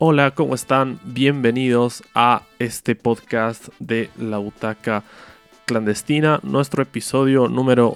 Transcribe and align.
Hola, 0.00 0.30
¿cómo 0.30 0.54
están? 0.54 0.98
Bienvenidos 1.04 2.02
a 2.14 2.42
este 2.58 2.94
podcast 2.94 3.68
de 3.78 4.10
La 4.16 4.38
Butaca 4.38 5.04
Clandestina, 5.66 6.40
nuestro 6.42 6.82
episodio 6.82 7.48
número 7.48 7.94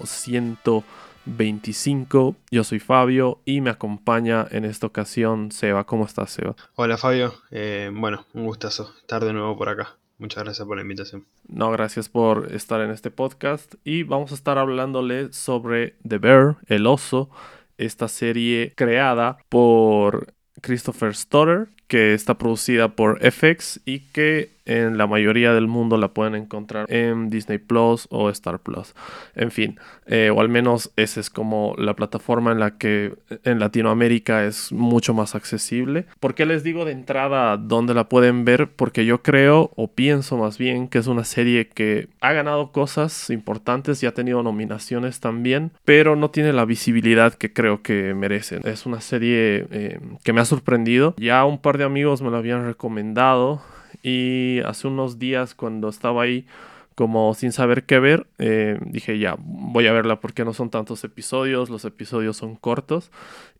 125. 1.24 2.36
Yo 2.50 2.64
soy 2.64 2.80
Fabio 2.80 3.40
y 3.44 3.60
me 3.60 3.70
acompaña 3.70 4.46
en 4.50 4.64
esta 4.64 4.86
ocasión 4.86 5.52
Seba. 5.52 5.84
¿Cómo 5.84 6.04
estás, 6.04 6.30
Seba? 6.30 6.56
Hola, 6.74 6.96
Fabio. 6.96 7.34
Eh, 7.50 7.90
bueno, 7.92 8.26
un 8.34 8.44
gustazo 8.44 8.92
estar 9.00 9.24
de 9.24 9.32
nuevo 9.32 9.56
por 9.56 9.68
acá. 9.68 9.96
Muchas 10.18 10.44
gracias 10.44 10.66
por 10.66 10.76
la 10.76 10.82
invitación. 10.82 11.26
No, 11.48 11.70
gracias 11.70 12.08
por 12.08 12.52
estar 12.52 12.80
en 12.80 12.90
este 12.90 13.10
podcast 13.10 13.74
y 13.84 14.04
vamos 14.04 14.30
a 14.32 14.34
estar 14.34 14.58
hablándole 14.58 15.32
sobre 15.32 15.96
The 16.06 16.18
Bear, 16.18 16.56
el 16.66 16.86
oso, 16.86 17.28
esta 17.76 18.08
serie 18.08 18.72
creada 18.76 19.38
por 19.48 20.32
Christopher 20.60 21.14
Stoddard, 21.14 21.68
que 21.88 22.14
está 22.14 22.38
producida 22.38 22.94
por 22.94 23.18
FX 23.20 23.80
y 23.84 24.00
que 24.12 24.50
en 24.64 24.98
la 24.98 25.06
mayoría 25.06 25.52
del 25.52 25.66
mundo 25.66 25.96
la 25.96 26.08
pueden 26.08 26.34
encontrar 26.34 26.86
en 26.88 27.30
Disney 27.30 27.58
Plus 27.58 28.06
o 28.10 28.30
Star 28.30 28.58
Plus. 28.60 28.94
En 29.34 29.50
fin, 29.50 29.78
eh, 30.06 30.30
o 30.30 30.40
al 30.40 30.48
menos 30.48 30.92
esa 30.96 31.20
es 31.20 31.30
como 31.30 31.74
la 31.78 31.94
plataforma 31.94 32.52
en 32.52 32.60
la 32.60 32.78
que 32.78 33.14
en 33.44 33.58
Latinoamérica 33.58 34.44
es 34.44 34.72
mucho 34.72 35.14
más 35.14 35.34
accesible. 35.34 36.06
¿Por 36.20 36.34
qué 36.34 36.46
les 36.46 36.62
digo 36.62 36.84
de 36.84 36.92
entrada 36.92 37.56
dónde 37.56 37.94
la 37.94 38.08
pueden 38.08 38.44
ver? 38.44 38.70
Porque 38.70 39.04
yo 39.04 39.22
creo 39.22 39.70
o 39.76 39.88
pienso 39.88 40.36
más 40.36 40.58
bien 40.58 40.88
que 40.88 40.98
es 40.98 41.06
una 41.06 41.24
serie 41.24 41.68
que 41.68 42.08
ha 42.20 42.32
ganado 42.32 42.72
cosas 42.72 43.30
importantes 43.30 44.02
y 44.02 44.06
ha 44.06 44.14
tenido 44.14 44.42
nominaciones 44.42 45.20
también, 45.20 45.72
pero 45.84 46.16
no 46.16 46.30
tiene 46.30 46.52
la 46.52 46.64
visibilidad 46.64 47.34
que 47.34 47.52
creo 47.52 47.82
que 47.82 48.14
merecen. 48.14 48.60
Es 48.64 48.86
una 48.86 49.00
serie 49.00 49.66
eh, 49.70 50.00
que 50.24 50.32
me 50.32 50.40
ha 50.40 50.44
sorprendido. 50.44 51.14
Ya 51.18 51.44
un 51.44 51.58
par 51.58 51.78
de 51.78 51.84
amigos 51.84 52.22
me 52.22 52.30
la 52.30 52.38
habían 52.38 52.64
recomendado 52.64 53.62
y 54.02 54.60
hace 54.60 54.88
unos 54.88 55.18
días 55.18 55.54
cuando 55.54 55.88
estaba 55.88 56.22
ahí 56.22 56.46
como 56.94 57.32
sin 57.34 57.52
saber 57.52 57.84
qué 57.84 57.98
ver, 57.98 58.26
eh, 58.38 58.78
dije 58.84 59.18
ya, 59.18 59.36
voy 59.38 59.86
a 59.86 59.92
verla 59.92 60.20
porque 60.20 60.44
no 60.44 60.52
son 60.52 60.70
tantos 60.70 61.04
episodios, 61.04 61.70
los 61.70 61.84
episodios 61.84 62.36
son 62.36 62.56
cortos 62.56 63.10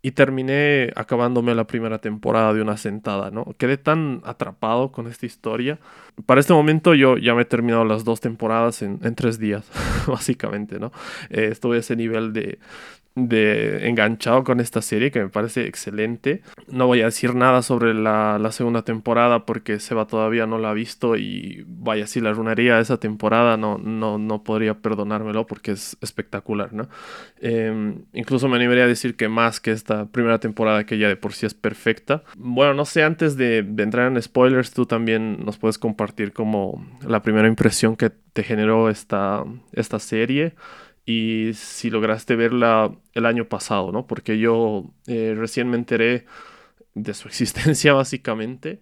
y 0.02 0.12
terminé 0.12 0.92
acabándome 0.96 1.54
la 1.54 1.66
primera 1.66 1.98
temporada 1.98 2.52
de 2.52 2.60
una 2.60 2.76
sentada, 2.76 3.30
¿no? 3.30 3.46
Quedé 3.56 3.78
tan 3.78 4.20
atrapado 4.24 4.92
con 4.92 5.06
esta 5.06 5.26
historia. 5.26 5.78
Para 6.26 6.40
este 6.40 6.52
momento 6.52 6.94
yo 6.94 7.16
ya 7.16 7.34
me 7.34 7.42
he 7.42 7.46
terminado 7.46 7.84
las 7.84 8.04
dos 8.04 8.20
temporadas 8.20 8.82
en, 8.82 8.98
tres 9.14 9.38
días, 9.38 9.70
básicamente, 10.06 10.78
¿no? 10.78 10.92
Eh, 11.30 11.48
estuve 11.50 11.76
a 11.76 11.80
ese 11.80 11.96
nivel 11.96 12.32
de, 12.32 12.58
de 13.14 13.88
enganchado 13.88 14.42
con 14.42 14.60
esta 14.60 14.80
serie 14.80 15.10
que 15.10 15.20
me 15.20 15.28
parece 15.28 15.66
excelente. 15.66 16.42
No 16.68 16.86
voy 16.86 17.02
a 17.02 17.06
decir 17.06 17.34
nada 17.34 17.62
sobre 17.62 17.94
la, 17.94 18.38
segunda 18.52 18.82
temporada 18.82 19.46
porque 19.46 19.80
Seba 19.80 20.06
todavía 20.06 20.46
no 20.46 20.58
la 20.58 20.70
ha 20.70 20.74
visto 20.74 21.16
y 21.16 21.64
vaya, 21.66 22.06
si 22.06 22.20
la 22.20 22.30
arruinaría 22.30 22.78
esa 22.80 22.98
temporada 22.98 23.56
no, 23.56 23.78
no, 23.78 24.18
no 24.18 24.42
podría 24.42 24.74
perdonármelo 24.74 25.46
porque 25.46 25.72
es 25.72 25.96
espectacular, 26.00 26.72
¿no? 26.72 26.88
Em, 27.40 28.04
incluso 28.12 28.48
me 28.48 28.56
animaría 28.56 28.84
a 28.84 28.88
decir 28.88 29.16
que 29.16 29.28
más 29.28 29.60
que 29.60 29.72
esta 29.72 30.06
primera 30.06 30.38
temporada 30.38 30.84
que 30.84 30.98
ya 30.98 31.08
de 31.08 31.16
por 31.16 31.32
sí 31.32 31.46
es 31.46 31.54
perfecta. 31.54 32.24
Bueno, 32.36 32.74
no 32.74 32.84
sé, 32.84 33.02
antes 33.02 33.36
de, 33.36 33.62
de 33.62 33.82
entrar 33.82 34.10
en 34.10 34.20
spoilers, 34.20 34.72
tú 34.72 34.86
también 34.86 35.44
nos 35.44 35.58
puedes 35.58 35.78
compartir 35.78 36.32
como 36.32 36.86
la 37.06 37.22
primera 37.22 37.48
impresión 37.48 37.96
que 37.96 38.10
te 38.32 38.42
generó 38.42 38.88
esta, 38.88 39.44
esta 39.72 39.98
serie 39.98 40.54
y 41.04 41.50
si 41.54 41.90
lograste 41.90 42.36
verla 42.36 42.92
el 43.14 43.26
año 43.26 43.48
pasado, 43.48 43.92
¿no? 43.92 44.06
Porque 44.06 44.38
yo 44.38 44.84
eh, 45.06 45.34
recién 45.36 45.68
me 45.68 45.76
enteré 45.76 46.26
de 46.94 47.14
su 47.14 47.28
existencia 47.28 47.92
básicamente, 47.92 48.80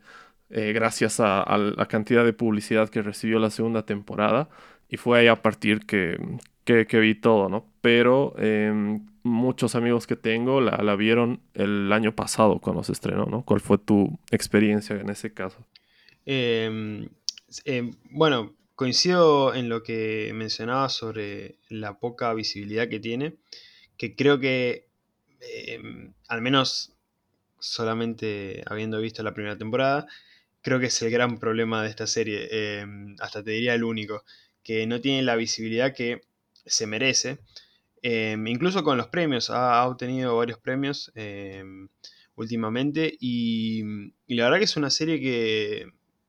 eh, 0.50 0.72
gracias 0.72 1.20
a, 1.20 1.44
la 1.58 1.86
cantidad 1.86 2.24
de 2.24 2.32
publicidad 2.32 2.88
que 2.88 3.02
recibió 3.02 3.38
la 3.38 3.50
segunda 3.50 3.86
temporada, 3.86 4.48
y 4.88 4.96
fue 4.96 5.20
ahí 5.20 5.28
a 5.28 5.42
partir 5.42 5.86
que, 5.86 6.18
que, 6.64 6.98
vi 6.98 7.14
todo, 7.14 7.48
¿no? 7.48 7.66
Pero 7.80 8.34
em, 8.38 9.06
muchos 9.22 9.76
amigos 9.76 10.06
que 10.08 10.16
tengo 10.16 10.60
la, 10.60 10.78
la, 10.82 10.96
vieron 10.96 11.40
el 11.54 11.92
año 11.92 12.16
pasado 12.16 12.58
cuando 12.58 12.82
se 12.82 12.92
estrenó, 12.92 13.26
¿no? 13.26 13.44
¿Cuál 13.44 13.60
fue 13.60 13.78
tu 13.78 14.18
experiencia 14.32 14.96
en 14.96 15.08
ese 15.10 15.32
caso? 15.32 15.64
Em, 16.26 17.08
em, 17.64 17.92
bueno, 18.10 18.52
Coincido 18.80 19.54
en 19.54 19.68
lo 19.68 19.82
que 19.82 20.32
mencionaba 20.34 20.88
sobre 20.88 21.58
la 21.68 21.98
poca 21.98 22.32
visibilidad 22.32 22.88
que 22.88 22.98
tiene, 22.98 23.36
que 23.98 24.16
creo 24.16 24.40
que, 24.40 24.86
em, 25.66 26.14
al 26.28 26.40
menos 26.40 26.94
solamente 27.58 28.62
habiendo 28.64 28.98
visto 28.98 29.22
la 29.22 29.34
primera 29.34 29.58
temporada, 29.58 30.06
creo 30.62 30.80
que 30.80 30.86
es 30.86 31.02
el 31.02 31.10
gran 31.10 31.38
problema 31.38 31.82
de 31.82 31.90
esta 31.90 32.06
serie, 32.06 32.48
em, 32.80 33.16
hasta 33.20 33.44
te 33.44 33.50
diría 33.50 33.74
el 33.74 33.84
único, 33.84 34.24
que 34.64 34.86
no 34.86 34.98
tiene 35.02 35.24
la 35.24 35.36
visibilidad 35.36 35.94
que 35.94 36.22
se 36.64 36.86
merece. 36.86 37.40
Em, 38.00 38.46
incluso 38.46 38.82
con 38.82 38.96
los 38.96 39.08
premios, 39.08 39.50
ha, 39.50 39.86
obtenido 39.86 40.38
varios 40.38 40.58
premios 40.58 41.12
últimamente 42.34 43.14
y, 43.20 43.82
y 44.26 44.34
la 44.36 44.44
verdad 44.44 44.58
que 44.58 44.64
es 44.64 44.76
una 44.78 44.88
serie 44.88 45.20
que 45.20 45.86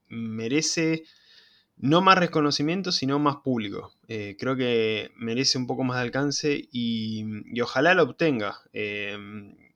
merece 0.10 1.04
no 1.78 2.02
más 2.02 2.18
reconocimiento, 2.18 2.92
sino 2.92 3.20
más 3.20 3.38
público. 3.38 3.94
Eh, 4.08 4.36
creo 4.40 4.56
que 4.56 5.12
merece 5.16 5.58
un 5.58 5.68
poco 5.68 5.84
más 5.84 5.98
de 5.98 6.04
alcance 6.04 6.70
y, 6.72 7.26
ojalá 7.62 7.94
lo 7.94 8.04
obtenga. 8.04 8.60
Eh, 8.74 9.18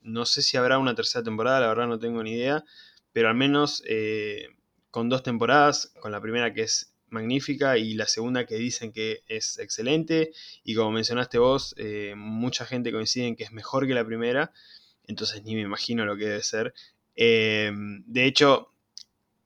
no 0.02 0.26
sé 0.26 0.42
si 0.42 0.58
habrá 0.58 0.78
una 0.78 0.96
tercera 0.96 1.24
temporada, 1.24 1.62
la 1.62 1.68
verdad 1.68 1.88
no 1.88 2.00
tengo 2.00 2.22
ni 2.22 2.34
idea, 2.34 2.64
pero 3.12 3.30
al 3.30 3.36
menos 3.36 3.82
eh, 3.88 4.50
con 4.92 5.10
dos 5.10 5.24
temporadas, 5.24 5.94
con 6.00 6.12
la 6.12 6.22
primera 6.22 6.54
que 6.54 6.62
es 6.62 6.94
magnífica 7.10 7.78
y 7.78 7.96
la 7.96 8.08
segunda 8.08 8.46
que 8.46 8.56
dicen 8.56 8.92
que 8.92 9.24
es 9.28 9.58
excelente 9.58 10.32
y 10.64 10.76
como 10.76 10.92
mencionaste 10.92 11.40
vos, 11.40 11.76
mucha 12.16 12.66
gente 12.66 12.92
coincide 12.92 13.28
en 13.28 13.36
que 13.36 13.46
es 13.46 13.52
mejor 13.52 13.88
que 13.88 13.94
la 13.94 14.06
primera, 14.06 14.52
entonces 15.08 15.44
ni 15.44 15.56
me 15.56 15.62
imagino 15.62 16.06
lo 16.06 16.18
que 16.18 16.26
debe 16.26 16.44
ser. 16.44 16.74
de 17.16 18.26
hecho, 18.26 18.75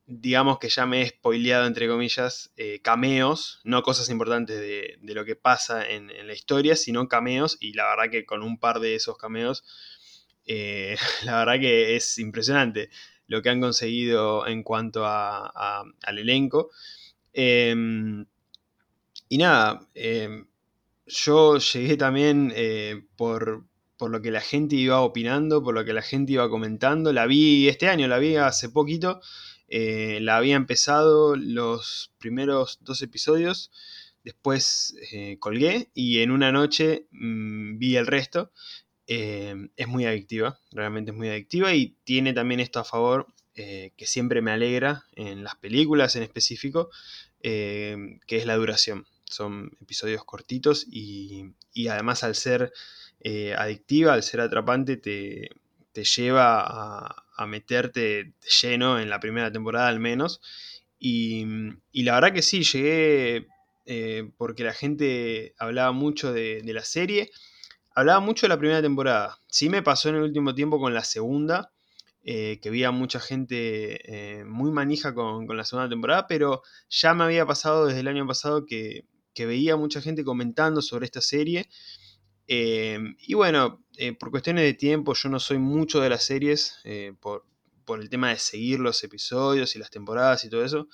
digamos 0.09 0.58
que 0.58 0.70
ya 0.70 0.88
me 0.88 1.03
he 1.03 1.08
spoileado, 1.08 1.68
entre 1.68 1.88
comillas, 1.88 2.52
eh, 2.58 2.81
cameos, 2.81 3.62
no 3.64 3.84
cosas 3.84 4.09
importantes 4.09 4.59
de, 4.59 4.97
lo 5.14 5.24
que 5.24 5.36
pasa 5.36 5.88
en, 5.88 6.08
la 6.08 6.34
historia, 6.34 6.75
sino 6.75 7.08
cameos, 7.08 7.58
y 7.59 7.74
la 7.74 7.88
verdad 7.88 8.12
que 8.12 8.25
con 8.25 8.42
un 8.42 8.59
par 8.59 8.80
de 8.80 8.96
esos 8.96 9.18
cameos, 9.18 9.64
eh, 10.46 10.98
la 11.24 11.38
verdad 11.38 11.59
que 11.59 11.96
es 11.96 12.18
impresionante 12.18 12.90
lo 13.28 13.44
que 13.44 13.50
han 13.50 13.62
conseguido 13.62 14.48
en 14.48 14.64
cuanto 14.64 15.06
al 15.06 16.18
elenco. 16.18 16.72
Em, 17.31 18.25
y 19.30 19.38
nada, 19.38 19.88
em, 19.94 20.48
yo 21.06 21.59
llegué 21.59 21.98
también 21.98 22.52
eh, 22.56 23.03
por, 23.16 23.66
por 23.98 24.09
lo 24.09 24.22
que 24.24 24.31
la 24.31 24.42
gente 24.42 24.75
iba 24.75 25.02
opinando, 25.02 25.62
por 25.64 25.75
lo 25.75 25.86
que 25.86 25.94
la 25.94 26.02
gente 26.02 26.34
iba 26.34 26.50
comentando. 26.50 27.14
La 27.14 27.28
vi 27.28 27.68
este 27.68 27.88
año, 27.88 28.08
la 28.08 28.18
vi 28.18 28.38
hace 28.38 28.69
poquito. 28.69 29.22
Eh, 29.69 30.19
la 30.22 30.38
había 30.38 30.56
empezado 30.56 31.35
los 31.35 32.12
primeros 32.18 32.80
dos 32.81 33.03
episodios, 33.03 33.72
después 34.24 34.96
eh, 35.12 35.38
colgué 35.40 35.91
y 35.94 36.19
en 36.19 36.31
una 36.31 36.52
noche 36.52 37.07
mm, 37.12 37.77
vi 37.77 37.95
el 37.95 38.07
resto. 38.07 38.51
Eh, 39.06 39.69
es 39.75 39.88
muy 39.88 40.06
adictiva, 40.06 40.60
realmente 40.71 41.12
es 41.12 41.18
muy 41.18 41.30
adictiva 41.30 41.74
y 41.74 41.98
tiene 42.04 42.33
también 42.33 42.60
esto 42.60 42.80
a 42.80 42.83
favor 42.83 43.27
que 43.56 44.06
siempre 44.06 44.42
me 44.42 44.51
alegra 44.51 45.04
en 45.18 45.44
las 45.44 45.56
películas 45.56 46.16
en 46.16 46.24
específico, 46.24 46.89
que 47.42 48.21
es 48.30 48.45
la 48.45 48.56
duración. 48.56 49.06
Son 49.25 49.71
episodios 49.81 50.24
cortitos 50.24 50.88
y, 50.89 51.44
además 51.89 52.24
al 52.24 52.36
ser 52.36 52.71
adictiva, 53.57 54.13
al 54.13 54.24
ser 54.24 54.39
atrapante, 54.39 54.95
te, 54.95 55.50
te 55.92 56.06
lleva 56.06 56.62
a, 56.62 57.25
a 57.39 57.47
meterte 57.47 58.33
lleno 58.62 59.00
en 59.00 59.09
la 59.09 59.21
primera 59.21 59.50
temporada 59.50 59.88
al 59.88 60.01
menos. 60.01 60.41
Y, 61.00 61.45
la 61.94 62.15
verdad 62.15 62.33
que 62.33 62.41
sí, 62.41 62.63
llegué 62.63 63.47
eh, 63.86 64.30
porque 64.38 64.65
la 64.65 64.74
gente 64.74 65.56
hablaba 65.57 65.94
mucho 65.94 66.33
de, 66.33 66.62
la 66.65 66.83
serie, 66.83 67.31
hablaba 67.95 68.19
mucho 68.19 68.45
de 68.45 68.50
la 68.50 68.59
primera 68.59 68.81
temporada. 68.81 69.39
Sí 69.47 69.69
me 69.69 69.81
pasó 69.81 70.09
en 70.09 70.15
el 70.15 70.24
último 70.24 70.53
tiempo 70.53 70.80
con 70.80 70.94
la 70.94 71.06
segunda, 71.06 71.71
eh, 72.24 72.59
que 72.62 72.68
había 72.68 72.91
mucha 72.91 73.21
gente 73.21 74.39
eh, 74.39 74.44
muy 74.44 74.71
manija 74.71 75.13
con, 75.13 75.47
la 75.47 75.63
segunda 75.63 75.88
temporada, 75.88 76.27
pero 76.27 76.62
ya 76.89 77.13
me 77.13 77.24
había 77.24 77.45
pasado 77.45 77.85
desde 77.85 78.01
el 78.01 78.09
año 78.09 78.27
pasado 78.27 78.65
que, 78.65 79.06
que 79.33 79.45
veía 79.45 79.77
mucha 79.77 80.01
gente 80.01 80.25
comentando 80.25 80.81
sobre 80.81 81.06
esta 81.06 81.21
serie 81.21 81.69
y 82.51 83.35
bueno, 83.35 83.85
eh, 84.00 84.13
por 84.13 84.31
cuestiones 84.31 84.63
de 84.63 84.74
tiempo, 84.74 85.13
yo 85.13 85.30
no 85.30 85.40
soy 85.40 85.57
mucho 85.60 86.00
de 86.00 86.10
las 86.10 86.24
series, 86.24 86.80
eh, 86.84 87.13
por, 87.19 87.46
por 87.86 88.00
el 88.01 88.10
tema 88.10 88.30
de 88.30 88.38
seguir 88.38 88.80
los 88.80 89.04
episodios 89.04 89.75
y 89.75 89.80
las 89.80 89.92
temporadas 89.92 90.44
y 90.46 90.50
todo 90.50 90.63
eso, 90.63 90.88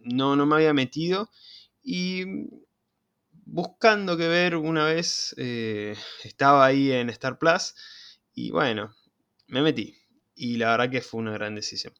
no, 0.00 0.36
no 0.36 0.46
me 0.46 0.54
había 0.56 0.72
metido 0.72 1.30
y 1.82 2.24
buscando 3.44 4.16
que 4.16 4.26
ver 4.26 4.56
una 4.56 4.84
vez, 4.84 5.34
estaba 6.24 6.66
ahí 6.66 6.90
en 6.92 7.10
Star 7.10 7.38
Plus 7.38 7.74
y 8.34 8.50
bueno, 8.50 8.94
me 9.46 9.62
metí. 9.62 9.94
Y 10.34 10.56
la 10.56 10.70
verdad 10.70 10.90
que 10.90 11.02
fue 11.02 11.20
una 11.20 11.32
gran 11.32 11.54
decisión. 11.54 11.92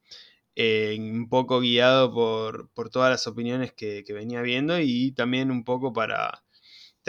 Eh, 0.56 0.96
un 0.98 1.28
poco 1.28 1.60
guiado 1.60 2.12
por, 2.12 2.90
todas 2.90 3.10
las 3.10 3.26
opiniones 3.26 3.72
que, 3.72 4.04
venía 4.08 4.42
viendo 4.42 4.78
y 4.80 5.12
también 5.12 5.50
un 5.50 5.64
poco 5.64 5.92
para 5.92 6.44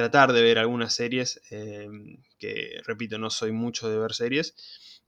tratar 0.01 0.33
de 0.33 0.42
ver 0.42 0.57
algunas 0.57 0.95
series, 0.95 1.42
eh, 1.51 1.88
que 2.39 2.81
repito, 2.86 3.19
no 3.19 3.30
soy 3.30 3.51
mucho 3.51 3.88
de 3.88 4.00
ver 4.00 4.13
series. 4.13 4.56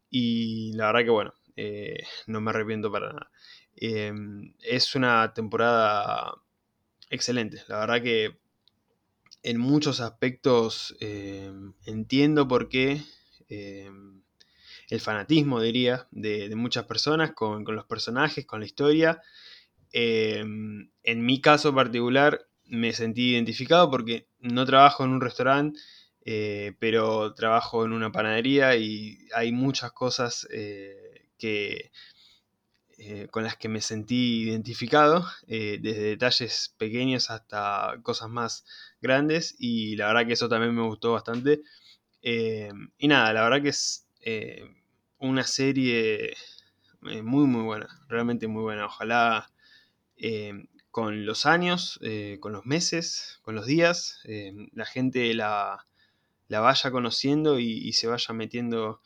Y 0.09 0.73
la 0.73 0.87
verdad 0.87 1.03
que 1.05 1.09
bueno, 1.09 1.33
eh, 1.55 2.03
no 2.27 2.41
me 2.41 2.51
arrepiento 2.51 2.91
para 2.91 3.13
nada. 3.13 3.31
es 3.75 4.95
una 4.95 5.33
temporada 5.33 6.35
excelente. 7.09 7.63
La 7.67 7.79
verdad 7.79 8.03
que 8.03 8.37
en 9.41 9.57
muchos 9.57 9.99
aspectos 9.99 10.95
entiendo 11.85 12.47
por 12.47 12.69
qué 12.69 13.01
el 13.49 14.99
fanatismo, 15.01 15.59
diría, 15.59 16.07
de, 16.11 16.55
muchas 16.55 16.85
personas 16.85 17.33
con, 17.33 17.65
los 17.65 17.85
personajes, 17.85 18.45
con 18.45 18.59
la 18.59 18.67
historia. 18.67 19.21
En 19.91 21.25
mi 21.25 21.41
caso 21.41 21.73
particular 21.73 22.47
me 22.65 22.93
sentí 22.93 23.31
identificado 23.31 23.89
porque 23.89 24.27
no 24.43 24.65
trabajo 24.65 25.03
en 25.05 25.11
un 25.11 25.21
restaurante, 25.21 25.79
eh, 26.25 26.73
pero 26.79 27.33
trabajo 27.33 27.85
en 27.85 27.93
una 27.93 28.11
panadería 28.11 28.75
y 28.75 29.27
hay 29.35 29.51
muchas 29.51 29.91
cosas 29.93 30.47
eh, 30.51 31.27
que, 31.37 31.91
eh, 32.97 33.27
con 33.31 33.43
las 33.43 33.57
que 33.57 33.69
me 33.69 33.81
sentí 33.81 34.43
identificado, 34.43 35.25
desde 35.47 36.01
detalles 36.03 36.75
pequeños 36.77 37.31
hasta 37.31 37.95
cosas 38.03 38.29
más 38.29 38.65
grandes 39.01 39.55
y 39.57 39.95
la 39.95 40.07
verdad 40.07 40.27
que 40.27 40.33
eso 40.33 40.47
también 40.49 40.75
me 40.75 40.83
gustó 40.83 41.13
bastante. 41.13 41.61
Y 42.21 43.07
nada, 43.07 43.33
la 43.33 43.43
verdad 43.43 43.61
que 43.61 43.69
es 43.69 44.07
una 45.19 45.43
serie 45.43 46.35
muy 47.01 47.45
muy 47.47 47.63
buena, 47.63 47.87
realmente 48.07 48.47
muy 48.47 48.61
buena. 48.63 48.85
Ojalá 48.85 49.49
con 50.93 51.25
los 51.25 51.47
años, 51.47 51.99
eh, 52.03 52.37
con 52.39 52.53
los 52.53 52.65
meses, 52.65 53.39
con 53.41 53.55
los 53.55 53.65
días, 53.65 54.19
la 54.73 54.85
gente 54.85 55.33
la, 55.33 55.87
vaya 56.47 56.91
conociendo 56.91 57.59
y, 57.59 57.91
se 57.93 58.05
vaya 58.07 58.33
metiendo 58.33 59.01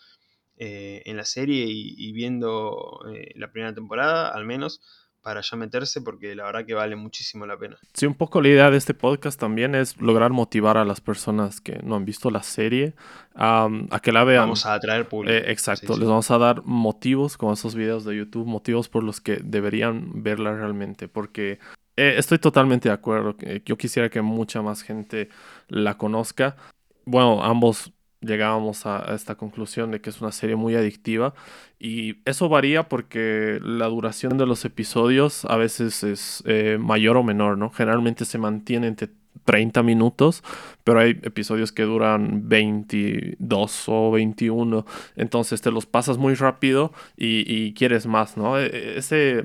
en 0.57 1.15
la 1.15 1.23
serie 1.23 1.65
y 1.67 2.11
viendo 2.11 2.99
la 3.35 3.51
primera 3.51 3.73
temporada 3.73 4.27
al 4.27 4.43
menos 4.45 4.81
para 5.27 5.41
ya 5.41 5.57
meterse 5.57 5.99
porque 5.99 6.33
la 6.35 6.45
verdad 6.45 6.65
que 6.65 6.73
vale 6.73 6.95
muchísimo 6.95 7.45
la 7.45 7.57
pena. 7.57 7.77
Sí, 7.93 8.05
un 8.05 8.13
poco 8.13 8.39
la 8.41 8.47
idea 8.47 8.71
de 8.71 8.77
este 8.77 8.93
podcast 8.93 9.37
también 9.37 9.75
es 9.75 9.99
lograr 9.99 10.31
motivar 10.31 10.77
a 10.77 10.85
las 10.85 11.01
personas 11.01 11.59
que 11.59 11.81
no 11.83 11.97
han 11.97 12.05
visto 12.05 12.31
la 12.31 12.43
serie 12.43 12.93
a 13.35 13.67
que 14.01 14.13
la 14.13 14.23
vean. 14.23 14.43
Vamos 14.43 14.65
a 14.65 14.75
atraer 14.75 15.09
público. 15.09 15.35
Eh, 15.35 15.51
exacto, 15.51 15.97
les 15.97 16.07
vamos 16.07 16.31
a 16.31 16.37
dar 16.37 16.63
motivos 16.63 17.35
como 17.35 17.51
esos 17.51 17.75
videos 17.75 18.05
de 18.05 18.15
YouTube, 18.15 18.47
motivos 18.47 18.87
por 18.87 19.03
los 19.03 19.19
que 19.19 19.41
deberían 19.43 20.23
verla 20.23 20.53
realmente 20.53 21.09
porque 21.09 21.59
eh, 21.97 22.15
estoy 22.15 22.39
totalmente 22.39 22.87
de 22.87 22.95
acuerdo. 22.95 23.35
Yo 23.65 23.77
quisiera 23.77 24.09
que 24.09 24.21
mucha 24.21 24.61
más 24.61 24.81
gente 24.81 25.27
la 25.67 25.97
conozca. 25.97 26.55
Bueno, 27.03 27.43
ambos 27.43 27.91
llegábamos 28.21 28.85
a, 28.85 29.13
esta 29.13 29.35
conclusión 29.35 29.91
de 29.91 30.01
que 30.01 30.09
es 30.09 30.21
una 30.21 30.31
serie 30.31 30.55
muy 30.55 30.75
adictiva 30.75 31.33
y 31.79 32.17
eso 32.25 32.49
varía 32.49 32.89
porque 32.89 33.59
la 33.61 33.87
duración 33.87 34.37
de 34.37 34.45
los 34.45 34.65
episodios 34.65 35.45
a 35.45 35.57
veces 35.57 36.03
es 36.03 36.43
eh, 36.45 36.77
mayor 36.79 37.17
o 37.17 37.23
menor, 37.23 37.57
¿no? 37.57 37.69
Generalmente 37.69 38.25
se 38.25 38.37
mantiene 38.37 38.87
entre 38.87 39.09
30 39.45 39.83
minutos, 39.83 40.43
pero 40.83 40.99
hay 40.99 41.11
episodios 41.21 41.71
que 41.71 41.83
duran 41.83 42.49
22 42.49 43.83
o 43.87 44.11
21, 44.11 44.85
entonces 45.15 45.61
te 45.61 45.71
los 45.71 45.85
pasas 45.85 46.17
muy 46.17 46.33
rápido 46.33 46.91
y, 47.15 47.43
y 47.51 47.73
quieres 47.73 48.07
más, 48.07 48.35
¿no? 48.35 48.59
E, 48.59 48.65
e, 48.65 48.97
ese 48.97 49.43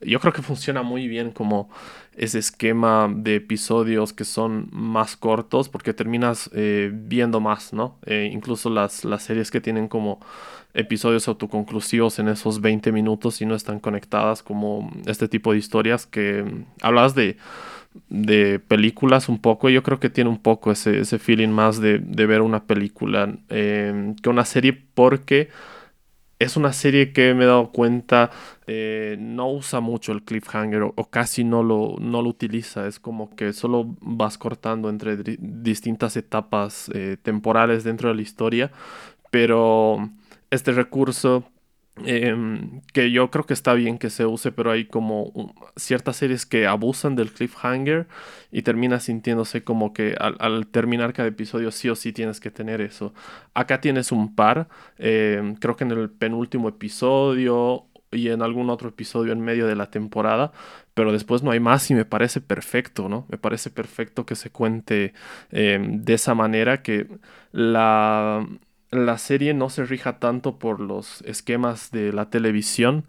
yo 0.00 0.20
creo 0.20 0.32
que 0.32 0.42
funciona 0.42 0.82
muy 0.82 1.08
bien 1.08 1.30
como 1.30 1.68
ese 2.16 2.38
esquema 2.38 3.12
de 3.14 3.36
episodios 3.36 4.12
que 4.12 4.24
son 4.24 4.68
más 4.72 5.16
cortos 5.16 5.68
porque 5.68 5.92
terminas 5.92 6.50
eh, 6.54 6.90
viendo 6.92 7.40
más, 7.40 7.72
¿no? 7.72 7.98
Eh, 8.06 8.30
incluso 8.32 8.70
las, 8.70 9.04
las 9.04 9.22
series 9.22 9.50
que 9.50 9.60
tienen 9.60 9.88
como 9.88 10.20
episodios 10.74 11.26
autoconclusivos 11.28 12.18
en 12.18 12.28
esos 12.28 12.60
20 12.60 12.92
minutos 12.92 13.40
y 13.40 13.46
no 13.46 13.54
están 13.54 13.80
conectadas 13.80 14.42
como 14.42 14.90
este 15.06 15.28
tipo 15.28 15.52
de 15.52 15.58
historias 15.58 16.06
que 16.06 16.42
mm, 16.42 16.64
hablas 16.82 17.14
de, 17.14 17.36
de 18.08 18.58
películas 18.58 19.28
un 19.28 19.38
poco, 19.38 19.68
yo 19.68 19.82
creo 19.82 20.00
que 20.00 20.10
tiene 20.10 20.30
un 20.30 20.38
poco 20.38 20.70
ese, 20.70 21.00
ese 21.00 21.18
feeling 21.18 21.48
más 21.48 21.80
de, 21.80 21.98
de 21.98 22.26
ver 22.26 22.42
una 22.42 22.64
película 22.64 23.34
eh, 23.48 24.14
que 24.22 24.28
una 24.28 24.44
serie 24.44 24.72
porque 24.94 25.48
es 26.38 26.56
una 26.56 26.72
serie 26.72 27.12
que 27.12 27.34
me 27.34 27.44
he 27.44 27.46
dado 27.46 27.72
cuenta 27.72 28.30
eh, 28.66 29.16
no 29.18 29.50
usa 29.50 29.80
mucho 29.80 30.12
el 30.12 30.22
cliffhanger 30.22 30.82
o, 30.82 30.92
casi 31.10 31.44
no 31.44 31.62
lo, 31.62 31.96
no 31.98 32.22
lo 32.22 32.28
utiliza. 32.28 32.86
Es 32.86 33.00
como 33.00 33.34
que 33.34 33.52
solo 33.52 33.96
vas 34.00 34.36
cortando 34.38 34.90
entre 34.90 35.16
distintas 35.38 36.16
etapas 36.16 36.90
eh, 36.94 37.16
temporales 37.22 37.84
dentro 37.84 38.10
de 38.10 38.16
la 38.16 38.22
historia. 38.22 38.70
Pero 39.30 40.10
este 40.50 40.72
recurso 40.72 41.44
Em, 42.04 42.82
que 42.92 43.10
yo 43.10 43.30
creo 43.30 43.46
que 43.46 43.54
está 43.54 43.72
bien 43.72 43.96
que 43.96 44.10
se 44.10 44.26
use, 44.26 44.52
pero 44.52 44.70
hay 44.70 44.84
como 44.84 45.54
ciertas 45.76 46.16
series 46.16 46.44
que 46.44 46.66
abusan 46.66 47.16
del 47.16 47.32
cliffhanger 47.32 48.06
y 48.52 48.62
termina 48.62 49.00
sintiéndose 49.00 49.64
como 49.64 49.94
que 49.94 50.14
al, 50.18 50.66
terminar 50.66 51.14
cada 51.14 51.28
episodio 51.28 51.70
sí 51.70 51.88
o 51.88 51.94
sí 51.94 52.12
tienes 52.12 52.38
que 52.38 52.50
tener 52.50 52.82
eso. 52.82 53.14
Acá 53.54 53.80
tienes 53.80 54.12
un 54.12 54.34
par, 54.34 54.68
em, 54.98 55.54
creo 55.56 55.76
que 55.76 55.84
en 55.84 55.92
el 55.92 56.10
penúltimo 56.10 56.68
episodio 56.68 57.86
y 58.12 58.28
en 58.28 58.42
algún 58.42 58.68
otro 58.70 58.90
episodio 58.90 59.32
en 59.32 59.40
medio 59.40 59.66
de 59.66 59.76
la 59.76 59.90
temporada, 59.90 60.52
pero 60.94 61.12
después 61.12 61.42
no 61.42 61.50
hay 61.50 61.60
más 61.60 61.90
y 61.90 61.94
me 61.94 62.04
parece 62.04 62.40
perfecto, 62.42 63.08
¿no? 63.08 63.26
Me 63.30 63.38
parece 63.38 63.70
perfecto 63.70 64.26
que 64.26 64.34
se 64.36 64.50
cuente 64.50 65.14
em, 65.50 66.02
de 66.04 66.14
esa 66.14 66.34
manera 66.34 66.82
que 66.82 67.06
la 67.52 68.46
la 69.04 69.18
serie 69.18 69.52
no 69.52 69.68
se 69.68 69.84
rija 69.84 70.18
tanto 70.18 70.58
por 70.58 70.80
los 70.80 71.22
esquemas 71.22 71.90
de 71.90 72.12
la 72.12 72.30
televisión, 72.30 73.04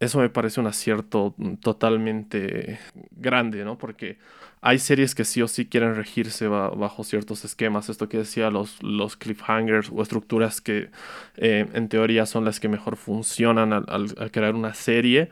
eso 0.00 0.18
me 0.20 0.28
parece 0.28 0.60
un 0.60 0.66
acierto 0.66 1.34
totalmente 1.60 2.78
grande, 3.12 3.64
¿no? 3.64 3.78
Porque 3.78 4.18
hay 4.60 4.78
series 4.78 5.14
que 5.14 5.24
sí 5.24 5.42
o 5.42 5.48
sí 5.48 5.66
quieren 5.66 5.94
regirse 5.94 6.48
bajo 6.48 7.04
ciertos 7.04 7.44
esquemas. 7.44 7.88
Esto 7.88 8.08
que 8.08 8.18
decía, 8.18 8.50
los, 8.50 8.82
los 8.82 9.16
cliffhangers 9.16 9.90
o 9.94 10.02
estructuras 10.02 10.60
que 10.60 10.90
eh, 11.36 11.66
en 11.72 11.88
teoría 11.88 12.26
son 12.26 12.44
las 12.44 12.60
que 12.60 12.68
mejor 12.68 12.96
funcionan 12.96 13.72
al, 13.72 14.14
crear 14.32 14.54
una 14.54 14.74
serie, 14.74 15.30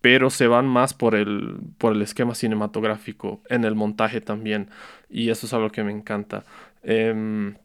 pero 0.00 0.30
se 0.30 0.46
van 0.46 0.66
más 0.66 0.94
por 0.94 1.14
el, 1.14 1.56
por 1.78 1.94
el 1.94 2.02
esquema 2.02 2.34
cinematográfico, 2.34 3.42
en 3.48 3.64
el 3.64 3.74
montaje 3.74 4.20
también. 4.20 4.70
Y 5.08 5.30
eso 5.30 5.46
es 5.46 5.54
algo 5.54 5.70
que 5.70 5.82
me 5.82 5.92
encanta. 5.92 6.44
Em, 6.82 7.56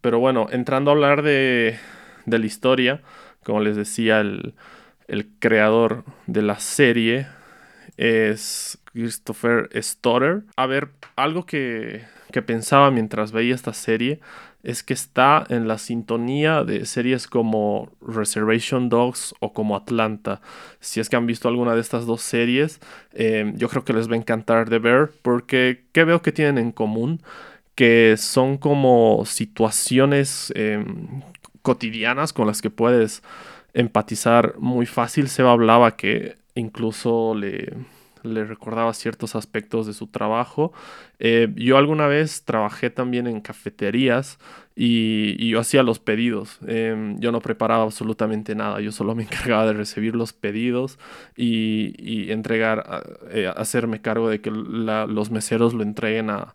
pero 0.00 0.18
bueno, 0.18 0.48
entrando 0.50 0.90
a 0.90 0.94
hablar 0.94 1.22
de, 1.22 1.78
la 2.26 2.46
historia, 2.46 3.02
como 3.44 3.60
les 3.60 3.76
decía, 3.76 4.20
el, 4.20 4.54
creador 5.38 6.04
de 6.26 6.42
la 6.42 6.58
serie 6.58 7.26
es 7.96 8.78
Christopher 8.92 9.68
Stoddard. 9.74 10.44
A 10.56 10.66
ver, 10.66 10.88
algo 11.16 11.44
que, 11.44 12.04
que 12.32 12.42
pensaba 12.42 12.90
mientras 12.90 13.32
veía 13.32 13.54
esta 13.54 13.74
serie 13.74 14.20
es 14.62 14.82
que 14.82 14.94
está 14.94 15.44
en 15.48 15.66
la 15.66 15.78
sintonía 15.78 16.64
de 16.64 16.86
series 16.86 17.26
como 17.26 17.90
Reservation 18.00 18.88
Dogs 18.88 19.34
o 19.40 19.52
como 19.52 19.76
Atlanta. 19.76 20.40
Si 20.80 21.00
es 21.00 21.08
que 21.08 21.16
han 21.16 21.26
visto 21.26 21.48
alguna 21.48 21.74
de 21.74 21.80
estas 21.80 22.06
dos 22.06 22.22
series, 22.22 22.80
eh, 23.12 23.52
yo 23.56 23.68
creo 23.68 23.84
que 23.84 23.92
les 23.92 24.08
va 24.08 24.14
a 24.14 24.18
encantar 24.18 24.70
de 24.70 24.78
ver 24.78 25.10
porque 25.22 25.84
¿qué 25.92 26.04
veo 26.04 26.22
que 26.22 26.32
tienen 26.32 26.58
en 26.58 26.72
común? 26.72 27.22
Que 27.74 28.16
son 28.18 28.58
como 28.58 29.24
situaciones 29.24 30.52
em, 30.56 31.22
cotidianas 31.62 32.32
con 32.32 32.46
las 32.46 32.62
que 32.62 32.70
puedes 32.70 33.22
empatizar 33.74 34.54
muy 34.58 34.86
fácil. 34.86 35.28
Seba 35.28 35.52
hablaba 35.52 35.96
que 35.96 36.36
incluso 36.54 37.34
le, 37.34 37.74
le 38.22 38.44
recordaba 38.44 38.92
ciertos 38.94 39.34
aspectos 39.34 39.86
de 39.86 39.92
su 39.92 40.06
trabajo. 40.06 40.72
Eh, 41.18 41.48
yo 41.56 41.76
alguna 41.76 42.06
vez 42.06 42.44
trabajé 42.44 42.90
también 42.90 43.26
en 43.26 43.40
cafeterías 43.40 44.38
y, 44.74 45.48
yo 45.48 45.60
hacía 45.60 45.82
los 45.82 45.98
pedidos. 45.98 46.58
Em, 46.66 47.18
yo 47.20 47.32
no 47.32 47.40
preparaba 47.40 47.84
absolutamente 47.84 48.54
nada, 48.54 48.80
yo 48.80 48.92
solo 48.92 49.14
me 49.14 49.22
encargaba 49.24 49.66
de 49.66 49.74
recibir 49.74 50.14
los 50.14 50.32
pedidos 50.32 50.98
y, 51.36 52.30
entregar, 52.30 53.04
eh, 53.30 53.52
hacerme 53.54 54.00
cargo 54.00 54.28
de 54.28 54.40
que 54.40 54.50
los 54.50 55.30
meseros 55.30 55.74
lo 55.74 55.82
entreguen 55.82 56.30
a 56.30 56.54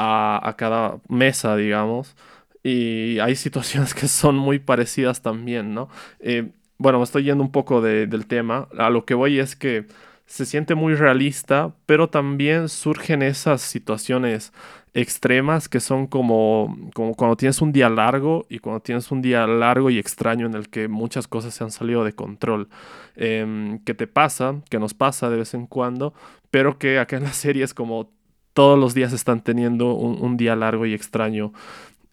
a, 0.00 0.54
cada 0.56 0.98
mesa, 1.08 1.56
digamos. 1.56 2.16
Y 2.62 3.18
hay 3.20 3.36
situaciones 3.36 3.94
que 3.94 4.08
son 4.08 4.36
muy 4.36 4.58
parecidas 4.58 5.22
también, 5.22 5.74
¿no? 5.74 5.88
Eh, 6.20 6.50
bueno, 6.78 6.98
me 6.98 7.04
estoy 7.04 7.24
yendo 7.24 7.44
un 7.44 7.52
poco 7.52 7.82
del 7.82 8.26
tema. 8.26 8.68
A 8.78 8.90
lo 8.90 9.04
que 9.04 9.14
voy 9.14 9.38
es 9.38 9.56
que 9.56 9.86
se 10.26 10.46
siente 10.46 10.74
muy 10.74 10.94
realista, 10.94 11.74
pero 11.86 12.08
también 12.08 12.68
surgen 12.68 13.22
esas 13.22 13.60
situaciones 13.60 14.52
extremas 14.94 15.68
que 15.68 15.78
son 15.78 16.06
como, 16.06 16.76
como 16.94 17.14
cuando 17.14 17.36
tienes 17.36 17.60
un 17.60 17.72
día 17.72 17.88
largo 17.88 18.46
y 18.48 18.58
cuando 18.58 18.80
tienes 18.80 19.10
un 19.10 19.22
día 19.22 19.46
largo 19.46 19.90
y 19.90 19.98
extraño 19.98 20.46
en 20.46 20.54
el 20.54 20.68
que 20.68 20.88
muchas 20.88 21.28
cosas 21.28 21.54
se 21.54 21.64
han 21.64 21.70
salido 21.70 22.04
de 22.04 22.14
control. 22.14 22.68
Eh, 23.16 23.78
que 23.84 23.94
te 23.94 24.06
pasa, 24.06 24.62
que 24.70 24.78
nos 24.78 24.94
pasa 24.94 25.28
de 25.30 25.36
vez 25.36 25.54
en 25.54 25.66
cuando, 25.66 26.14
pero 26.50 26.78
que 26.78 26.98
acá 26.98 27.16
en 27.16 27.24
la 27.24 27.32
serie 27.34 27.64
es 27.64 27.74
como 27.74 28.10
todos 28.52 28.78
los 28.78 28.94
días 28.94 29.12
están 29.12 29.42
teniendo 29.42 29.94
un, 29.94 30.22
un 30.22 30.36
día 30.36 30.56
largo 30.56 30.86
y 30.86 30.94
extraño 30.94 31.52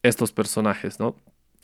estos 0.04 0.32
personajes, 0.32 1.00
¿no? 1.00 1.16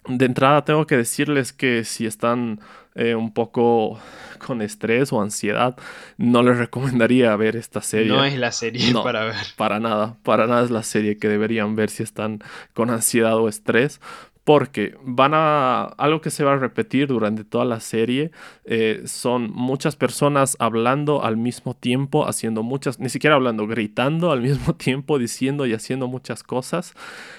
De 0.07 0.25
entrada 0.25 0.65
tengo 0.65 0.85
que 0.85 0.97
decirles 0.97 1.53
que 1.53 1.85
si 1.85 2.05
están 2.05 2.59
eh, 2.95 3.15
un 3.15 3.33
poco 3.33 3.99
con 4.45 4.61
estrés 4.61 5.13
o 5.13 5.21
ansiedad, 5.21 5.77
no 6.17 6.43
les 6.43 6.57
recomendaría 6.59 7.33
ver 7.37 7.55
esta 7.55 7.81
serie. 7.81 8.11
No 8.11 8.25
es 8.25 8.37
la 8.37 8.51
serie 8.51 8.93
para 8.93 9.23
ver. 9.25 9.35
Para 9.55 9.79
nada, 9.79 10.17
para 10.23 10.45
nada 10.45 10.63
es 10.65 10.71
la 10.71 10.83
serie 10.83 11.17
que 11.17 11.29
deberían 11.29 11.75
ver 11.75 11.89
si 11.89 12.03
están 12.03 12.39
con 12.73 12.89
ansiedad 12.89 13.37
o 13.37 13.47
estrés. 13.47 14.01
Porque 14.43 14.97
van 15.03 15.33
a. 15.33 15.83
Algo 15.97 16.19
que 16.19 16.29
se 16.29 16.43
va 16.43 16.53
a 16.53 16.57
repetir 16.57 17.07
durante 17.07 17.45
toda 17.45 17.63
la 17.63 17.79
serie 17.79 18.31
eh, 18.65 19.03
son 19.05 19.49
muchas 19.51 19.95
personas 19.95 20.57
hablando 20.59 21.23
al 21.23 21.37
mismo 21.37 21.75
tiempo, 21.75 22.27
haciendo 22.27 22.61
muchas. 22.61 22.99
Ni 22.99 23.09
siquiera 23.09 23.35
hablando, 23.35 23.67
gritando 23.67 24.31
al 24.31 24.41
mismo 24.49 24.75
tiempo, 24.75 25.17
diciendo 25.17 25.65
y 25.65 25.73
haciendo 25.73 26.07
muchas 26.07 26.43
cosas. 26.43 26.93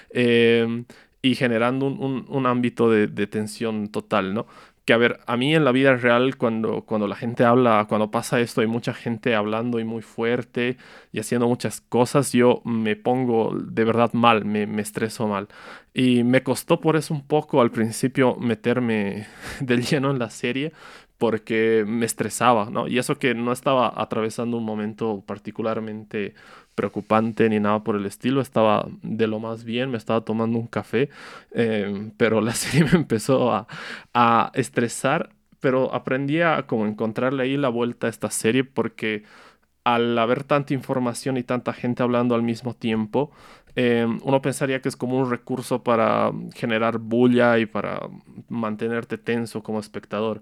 Eh, 0.09 0.85
y 1.25 1.33
generando 1.33 1.87
un, 1.87 2.45
ámbito 2.45 2.87
de, 2.91 3.27
tensión 3.27 3.87
total, 3.87 4.35
¿no? 4.35 4.45
Que 4.85 4.93
a 4.93 4.97
ver, 4.97 5.19
a 5.25 5.35
mí 5.35 5.55
en 5.55 5.65
la 5.65 5.71
vida 5.71 5.95
real, 5.97 6.37
cuando, 6.37 6.83
cuando 6.85 7.07
la 7.07 7.15
gente 7.15 7.43
habla, 7.43 7.87
cuando 7.89 8.11
pasa 8.11 8.39
esto, 8.39 8.61
hay 8.61 8.67
mucha 8.67 8.93
gente 8.93 9.33
hablando 9.33 9.79
y 9.79 9.83
muy 9.83 10.03
fuerte 10.03 10.77
y 11.11 11.19
haciendo 11.19 11.47
muchas 11.47 11.81
cosas, 11.81 12.31
yo 12.31 12.61
me 12.65 12.95
pongo 12.95 13.51
de 13.55 13.83
verdad 13.83 14.13
mal, 14.13 14.45
me, 14.45 14.67
me 14.67 14.83
estreso 14.83 15.27
mal. 15.27 15.47
Y 15.93 16.23
me 16.23 16.43
costó 16.43 16.79
por 16.81 16.97
eso 16.97 17.13
un 17.15 17.25
poco 17.25 17.61
al 17.61 17.71
principio 17.71 18.35
meterme 18.35 19.27
del 19.59 19.83
lleno 19.83 20.11
en 20.11 20.19
la 20.19 20.29
serie, 20.29 20.71
porque 21.17 21.83
me 21.87 22.05
estresaba, 22.05 22.69
¿no? 22.69 22.87
Y 22.87 22.99
eso 22.99 23.17
que 23.17 23.33
no 23.33 23.51
estaba 23.51 23.93
atravesando 23.95 24.57
un 24.57 24.65
momento 24.65 25.23
particularmente 25.25 26.35
preocupante 26.75 27.49
ni 27.49 27.59
nada 27.59 27.83
por 27.83 27.95
el 27.95 28.05
estilo, 28.05 28.41
estaba 28.41 28.87
de 29.01 29.27
lo 29.27 29.39
más 29.39 29.63
bien, 29.63 29.91
me 29.91 29.97
estaba 29.97 30.21
tomando 30.21 30.59
un 30.59 30.67
café, 30.67 31.09
em, 31.51 32.11
pero 32.17 32.41
la 32.41 32.53
serie 32.53 32.85
me 32.91 32.97
empezó 32.97 33.51
a, 33.53 33.67
a, 34.13 34.51
estresar, 34.53 35.29
pero 35.59 35.93
aprendí 35.93 36.41
a 36.41 36.67
como 36.67 36.85
encontrarle 36.85 37.43
ahí 37.43 37.57
la 37.57 37.69
vuelta 37.69 38.07
a 38.07 38.09
esta 38.09 38.29
serie 38.29 38.63
porque 38.63 39.23
al 39.83 40.17
haber 40.17 40.43
tanta 40.43 40.73
información 40.73 41.37
y 41.37 41.43
tanta 41.43 41.73
gente 41.73 42.03
hablando 42.03 42.35
al 42.35 42.43
mismo 42.43 42.73
tiempo, 42.73 43.31
Em, 43.75 44.19
uno 44.23 44.41
pensaría 44.41 44.81
que 44.81 44.87
es 44.87 44.95
como 44.95 45.17
un 45.17 45.29
recurso 45.29 45.83
para 45.83 46.31
generar 46.53 46.97
bulla 46.97 47.59
y 47.59 47.65
para 47.65 48.09
mantenerte 48.47 49.17
tenso 49.17 49.63
como 49.63 49.79
espectador. 49.79 50.41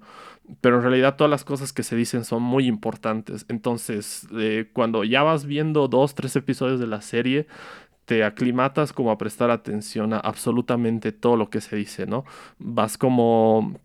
Pero 0.61 0.77
en 0.77 0.83
realidad 0.83 1.15
todas 1.15 1.31
las 1.31 1.43
cosas 1.43 1.73
que 1.73 1.83
se 1.83 1.95
dicen 1.95 2.25
son 2.25 2.43
muy 2.43 2.67
importantes. 2.67 3.45
Entonces, 3.49 4.27
eh, 4.37 4.69
cuando 4.73 5.03
ya 5.03 5.23
vas 5.23 5.45
viendo 5.45 5.87
dos, 5.87 6.13
tres 6.15 6.35
episodios 6.35 6.79
de 6.79 6.87
la 6.87 7.01
serie, 7.01 7.47
te 8.05 8.23
aclimatas 8.23 8.93
como 8.93 9.11
a 9.11 9.17
prestar 9.17 9.49
atención 9.49 10.13
a 10.13 10.19
absolutamente 10.19 11.11
todo 11.11 11.37
lo 11.37 11.49
que 11.49 11.61
se 11.61 11.75
dice, 11.75 12.05
¿no? 12.05 12.25
Vas 12.59 12.97
como 12.97 13.79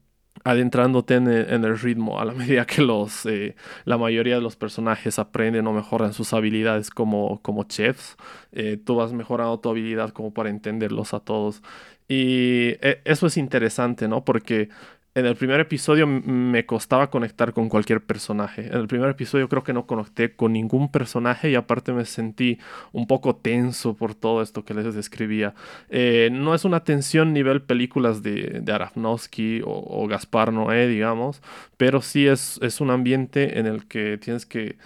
adentrándote 0.45 1.14
en 1.14 1.28
el, 1.28 1.78
ritmo 1.78 2.21
a 2.21 2.25
la 2.25 2.33
medida 2.35 2.66
que 2.66 2.83
los, 2.83 3.26
eh, 3.26 3.57
la 3.85 3.99
mayoría 3.99 4.37
de 4.37 4.40
los 4.40 4.57
personajes 4.57 5.18
aprenden 5.18 5.66
o 5.66 5.73
mejoran 5.73 6.12
sus 6.12 6.33
habilidades 6.33 6.90
como, 6.90 7.40
como 7.42 7.64
chefs, 7.64 8.16
eh, 8.52 8.78
tú 8.83 8.97
vas 8.97 9.12
mejorando 9.12 9.59
tu 9.61 9.71
habilidad 9.71 10.11
como 10.11 10.33
para 10.33 10.50
entenderlos 10.50 11.14
a 11.14 11.21
todos. 11.21 11.62
Y 12.09 12.76
eh, 12.80 13.02
eso 13.04 13.26
es 13.26 13.37
interesante, 13.37 14.09
¿no? 14.09 14.25
Porque 14.25 14.71
en 15.19 15.27
el 15.27 15.35
primer 15.35 15.59
episodio 15.59 16.07
me 16.07 16.65
costaba 16.65 17.11
conectar 17.11 17.53
con 17.53 17.69
cualquier 17.69 18.01
personaje. 18.01 18.67
En 18.69 18.75
el 18.75 18.87
primer 18.87 19.11
episodio 19.11 19.49
creo 19.49 19.65
que 19.65 19.73
no 19.73 19.87
conecté 19.87 20.37
con 20.37 20.53
ningún 20.53 20.93
personaje 20.93 21.51
y 21.51 21.57
aparte 21.57 21.93
me 21.93 22.05
sentí 22.05 22.59
un 22.93 23.09
poco 23.09 23.35
tenso 23.35 23.95
por 23.95 24.15
todo 24.15 24.43
esto 24.43 24.65
que 24.65 24.75
les 24.75 24.95
describía. 24.95 25.55
Eh, 25.91 26.29
no 26.33 26.55
es 26.55 26.65
una 26.65 26.85
tensión 26.85 27.33
nivel 27.33 27.63
películas 27.63 28.23
de, 28.23 28.61
de 28.63 28.73
Aronofsky 28.73 29.63
o, 29.65 30.07
Gaspar 30.07 30.53
Noé, 30.53 30.87
digamos, 30.87 31.43
pero 31.77 32.01
sí 32.01 32.27
es, 32.27 32.59
es 32.63 32.81
un 32.81 32.91
ambiente 32.91 33.59
en 33.59 33.67
el 33.67 33.87
que 33.87 34.19
tienes 34.19 34.47
que 34.47 34.77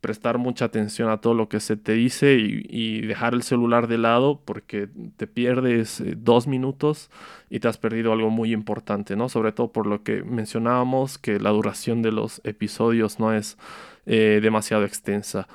prestar 0.00 0.38
mucha 0.38 0.64
atención 0.64 1.10
a 1.10 1.20
todo 1.20 1.34
lo 1.34 1.48
que 1.48 1.60
se 1.60 1.76
te 1.76 1.92
dice 1.92 2.36
y, 2.38 3.00
dejar 3.02 3.34
el 3.34 3.42
celular 3.42 3.86
de 3.86 3.98
lado 3.98 4.40
porque 4.44 4.88
te 5.16 5.26
pierdes 5.26 6.00
eh, 6.00 6.14
dos 6.16 6.46
minutos 6.46 7.10
y 7.50 7.60
te 7.60 7.68
has 7.68 7.78
perdido 7.78 8.12
algo 8.12 8.30
muy 8.30 8.52
importante, 8.52 9.16
¿no? 9.16 9.28
Sobre 9.28 9.52
todo 9.52 9.72
por 9.72 9.86
lo 9.86 10.02
que 10.02 10.22
mencionábamos, 10.22 11.18
que 11.18 11.38
la 11.38 11.50
duración 11.50 12.02
de 12.02 12.12
los 12.12 12.40
episodios 12.44 13.18
no 13.18 13.32
es 13.34 13.58
eh, 14.06 14.40
demasiado 14.42 14.84
extensa. 14.84 15.48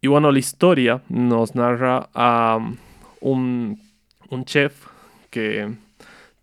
Y 0.00 0.08
bueno, 0.08 0.30
la 0.30 0.38
historia 0.38 1.02
nos 1.08 1.54
narra 1.54 2.08
a 2.14 2.58
um, 3.20 3.76
un, 4.30 4.44
chef 4.44 4.86
que 5.30 5.74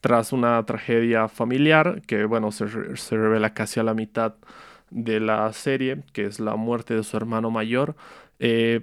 tras 0.01 0.33
una 0.33 0.63
tragedia 0.65 1.27
familiar, 1.27 2.01
que 2.07 2.25
bueno, 2.25 2.51
se, 2.51 2.67
se 2.97 3.17
revela 3.17 3.53
casi 3.53 3.79
a 3.79 3.83
la 3.83 3.93
mitad, 3.93 4.35
de 4.89 5.19
la 5.19 5.51
serie, 5.53 6.03
que 6.13 6.25
es 6.25 6.39
la 6.39 6.55
muerte 6.55 6.95
de 6.95 7.03
su 7.03 7.17
hermano 7.17 7.51
mayor, 7.51 7.95
eh, 8.39 8.81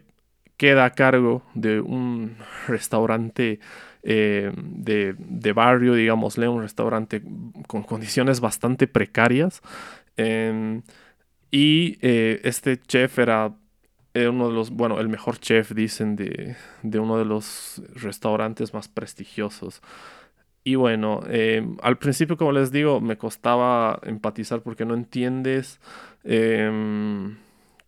queda 0.56 0.84
a 0.84 0.90
cargo 0.90 1.42
de 1.54 1.80
un 1.80 2.36
restaurante 2.68 3.60
eh, 4.02 4.52
de, 4.56 5.52
barrio, 5.52 5.94
digámosle, 5.94 6.48
un 6.48 6.62
restaurante 6.62 7.22
con 7.66 7.82
condiciones 7.82 8.40
bastante 8.40 8.86
precarias. 8.86 9.62
Em, 10.16 10.82
y 11.50 11.98
eh, 12.02 12.40
este 12.44 12.78
chef 12.80 13.18
era 13.18 13.54
uno 14.14 14.48
de 14.48 14.54
los, 14.54 14.70
bueno, 14.70 15.00
el 15.00 15.08
mejor 15.08 15.38
chef, 15.38 15.72
dicen, 15.72 16.16
de, 16.16 16.56
de 16.82 16.98
uno 16.98 17.18
de 17.18 17.24
los 17.24 17.82
restaurantes 17.94 18.74
más 18.74 18.88
prestigiosos. 18.88 19.82
Y 20.64 20.76
bueno, 20.76 21.22
em, 21.28 21.76
al 21.82 21.98
principio, 21.98 22.36
como 22.36 22.52
les 22.52 22.70
digo, 22.70 23.00
me 23.00 23.18
costaba 23.18 23.98
empatizar 24.04 24.62
porque 24.62 24.84
no 24.84 24.94
entiendes 24.94 25.80
em, 26.24 27.36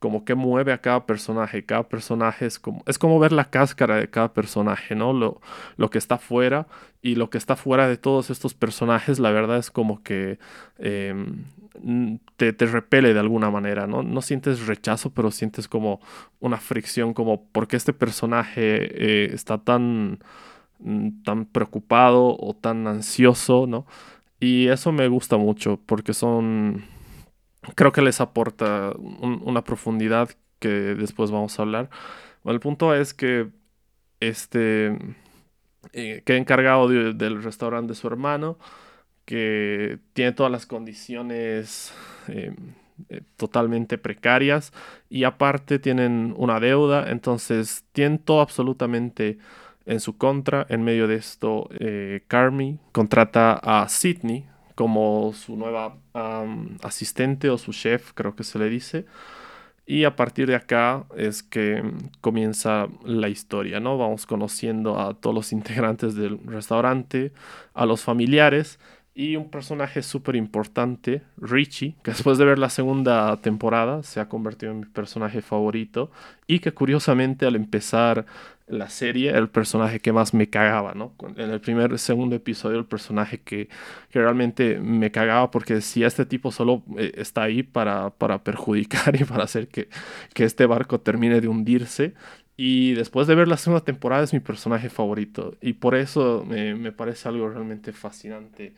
como 0.00 0.24
qué 0.24 0.34
mueve 0.34 0.72
a 0.72 0.78
cada 0.78 1.06
personaje. 1.06 1.64
Cada 1.64 1.88
personaje 1.88 2.46
es 2.46 2.58
como, 2.58 2.82
es 2.86 2.98
como 2.98 3.18
ver 3.18 3.32
la 3.32 3.46
cáscara 3.46 3.96
de 3.96 4.10
cada 4.10 4.32
personaje, 4.34 4.94
¿no? 4.94 5.12
Lo, 5.12 5.40
lo 5.76 5.88
que 5.90 5.98
está 5.98 6.18
fuera 6.18 6.66
y 7.00 7.14
lo 7.14 7.30
que 7.30 7.38
está 7.38 7.56
fuera 7.56 7.88
de 7.88 7.96
todos 7.96 8.30
estos 8.30 8.54
personajes, 8.54 9.18
la 9.20 9.30
verdad 9.30 9.58
es 9.58 9.70
como 9.70 10.02
que 10.02 10.38
em, 10.78 11.44
te, 12.36 12.52
te, 12.52 12.66
repele 12.66 13.14
de 13.14 13.20
alguna 13.20 13.50
manera, 13.50 13.86
¿no? 13.86 14.02
No 14.02 14.20
sientes 14.20 14.66
rechazo, 14.66 15.10
pero 15.10 15.30
sientes 15.30 15.68
como 15.68 16.00
una 16.40 16.58
fricción, 16.58 17.14
como 17.14 17.46
porque 17.52 17.76
este 17.76 17.92
personaje 17.92 19.24
eh, 19.26 19.30
está 19.32 19.58
tan 19.58 20.18
tan 21.24 21.46
preocupado 21.46 22.36
o 22.38 22.54
tan 22.54 22.86
ansioso, 22.86 23.66
¿no? 23.66 23.86
Y 24.40 24.68
eso 24.68 24.92
me 24.92 25.08
gusta 25.08 25.36
mucho 25.36 25.80
porque 25.86 26.14
son, 26.14 26.84
creo 27.74 27.92
que 27.92 28.02
les 28.02 28.20
aporta 28.20 28.92
una 28.98 29.64
profundidad 29.64 30.30
que 30.58 30.68
después 30.68 31.30
vamos 31.30 31.58
a 31.58 31.62
hablar. 31.62 31.90
el 32.44 32.60
punto 32.60 32.94
es 32.94 33.14
que 33.14 33.48
este 34.20 34.96
eh, 35.92 36.22
encargado 36.26 36.88
del 36.88 37.42
restaurante 37.42 37.92
de 37.92 37.94
su 37.94 38.06
hermano, 38.06 38.58
que 39.24 39.98
tiene 40.12 40.32
todas 40.32 40.52
las 40.52 40.66
condiciones 40.66 41.94
eh, 42.28 42.54
eh, 43.08 43.22
totalmente 43.36 43.98
precarias 43.98 44.72
y 45.08 45.24
aparte 45.24 45.78
tienen 45.78 46.34
una 46.36 46.60
deuda, 46.60 47.10
entonces 47.10 47.84
tienen 47.92 48.18
todo 48.18 48.40
absolutamente 48.40 49.38
en 49.86 50.00
su 50.00 50.16
contra. 50.16 50.66
En 50.68 50.82
medio 50.84 51.08
de 51.08 51.16
esto, 51.16 51.68
eh, 51.78 52.24
Carmi 52.28 52.78
contrata 52.92 53.54
a 53.62 53.88
Sidney 53.88 54.46
como 54.74 55.32
su 55.34 55.56
nueva 55.56 55.96
asistente 56.82 57.48
o 57.50 57.58
su 57.58 57.72
chef, 57.72 58.12
creo 58.14 58.34
que 58.34 58.44
se 58.44 58.58
le 58.58 58.68
dice. 58.68 59.06
Y 59.86 60.04
a 60.04 60.16
partir 60.16 60.46
de 60.48 60.56
acá 60.56 61.04
es 61.16 61.42
que 61.42 61.82
comienza 62.20 62.88
la 63.04 63.28
historia, 63.28 63.80
¿no? 63.80 63.98
Vamos 63.98 64.24
conociendo 64.26 64.98
a 64.98 65.14
todos 65.14 65.34
los 65.34 65.52
integrantes 65.58 66.14
del 66.14 66.38
restaurante, 66.46 67.32
a 67.74 67.86
los 67.86 68.02
familiares 68.02 68.78
Y 69.16 69.36
un 69.36 69.48
personaje 69.50 70.02
súper 70.02 70.34
importante, 70.36 71.22
Richie, 71.36 71.96
que 72.02 72.10
después 72.12 72.36
de 72.38 72.44
ver 72.46 72.58
la 72.58 72.68
segunda 72.70 73.36
temporada 73.42 74.02
se 74.02 74.18
ha 74.20 74.28
convertido 74.28 74.72
en 74.72 74.80
mi 74.80 74.86
personaje 74.86 75.40
favorito 75.42 76.10
y 76.48 76.58
que 76.58 76.72
curiosamente 76.72 77.46
al 77.46 77.54
empezar 77.54 78.26
la 78.66 78.88
serie 78.88 79.30
el 79.36 79.48
personaje 79.48 80.00
que 80.00 80.12
más 80.12 80.32
me 80.32 80.48
cagaba, 80.48 80.94
¿no? 80.94 81.14
En 81.36 81.50
el 81.50 81.60
primer, 81.60 81.98
segundo 81.98 82.36
episodio 82.36 82.78
el 82.78 82.86
personaje 82.86 83.40
que, 83.40 83.68
realmente 84.12 84.78
me 84.78 85.10
cagaba 85.10 85.50
porque 85.50 85.74
decía 85.74 86.06
este 86.06 86.24
tipo 86.24 86.50
solo 86.50 86.82
eh, 86.98 87.12
está 87.16 87.42
ahí 87.42 87.62
para, 87.62 88.10
para 88.10 88.42
perjudicar 88.42 89.16
y 89.20 89.24
para 89.24 89.44
hacer 89.44 89.68
que, 89.68 89.88
que 90.32 90.44
este 90.44 90.66
barco 90.66 91.00
termine 91.00 91.40
de 91.40 91.48
hundirse 91.48 92.14
y 92.56 92.94
después 92.94 93.26
de 93.26 93.34
ver 93.34 93.48
la 93.48 93.56
segunda 93.56 93.84
temporada 93.84 94.22
es 94.22 94.32
mi 94.32 94.40
personaje 94.40 94.88
favorito. 94.88 95.56
Y 95.60 95.74
por 95.74 95.94
eso 95.94 96.44
me, 96.46 96.92
parece 96.92 97.28
algo 97.28 97.48
realmente 97.48 97.92
fascinante 97.92 98.74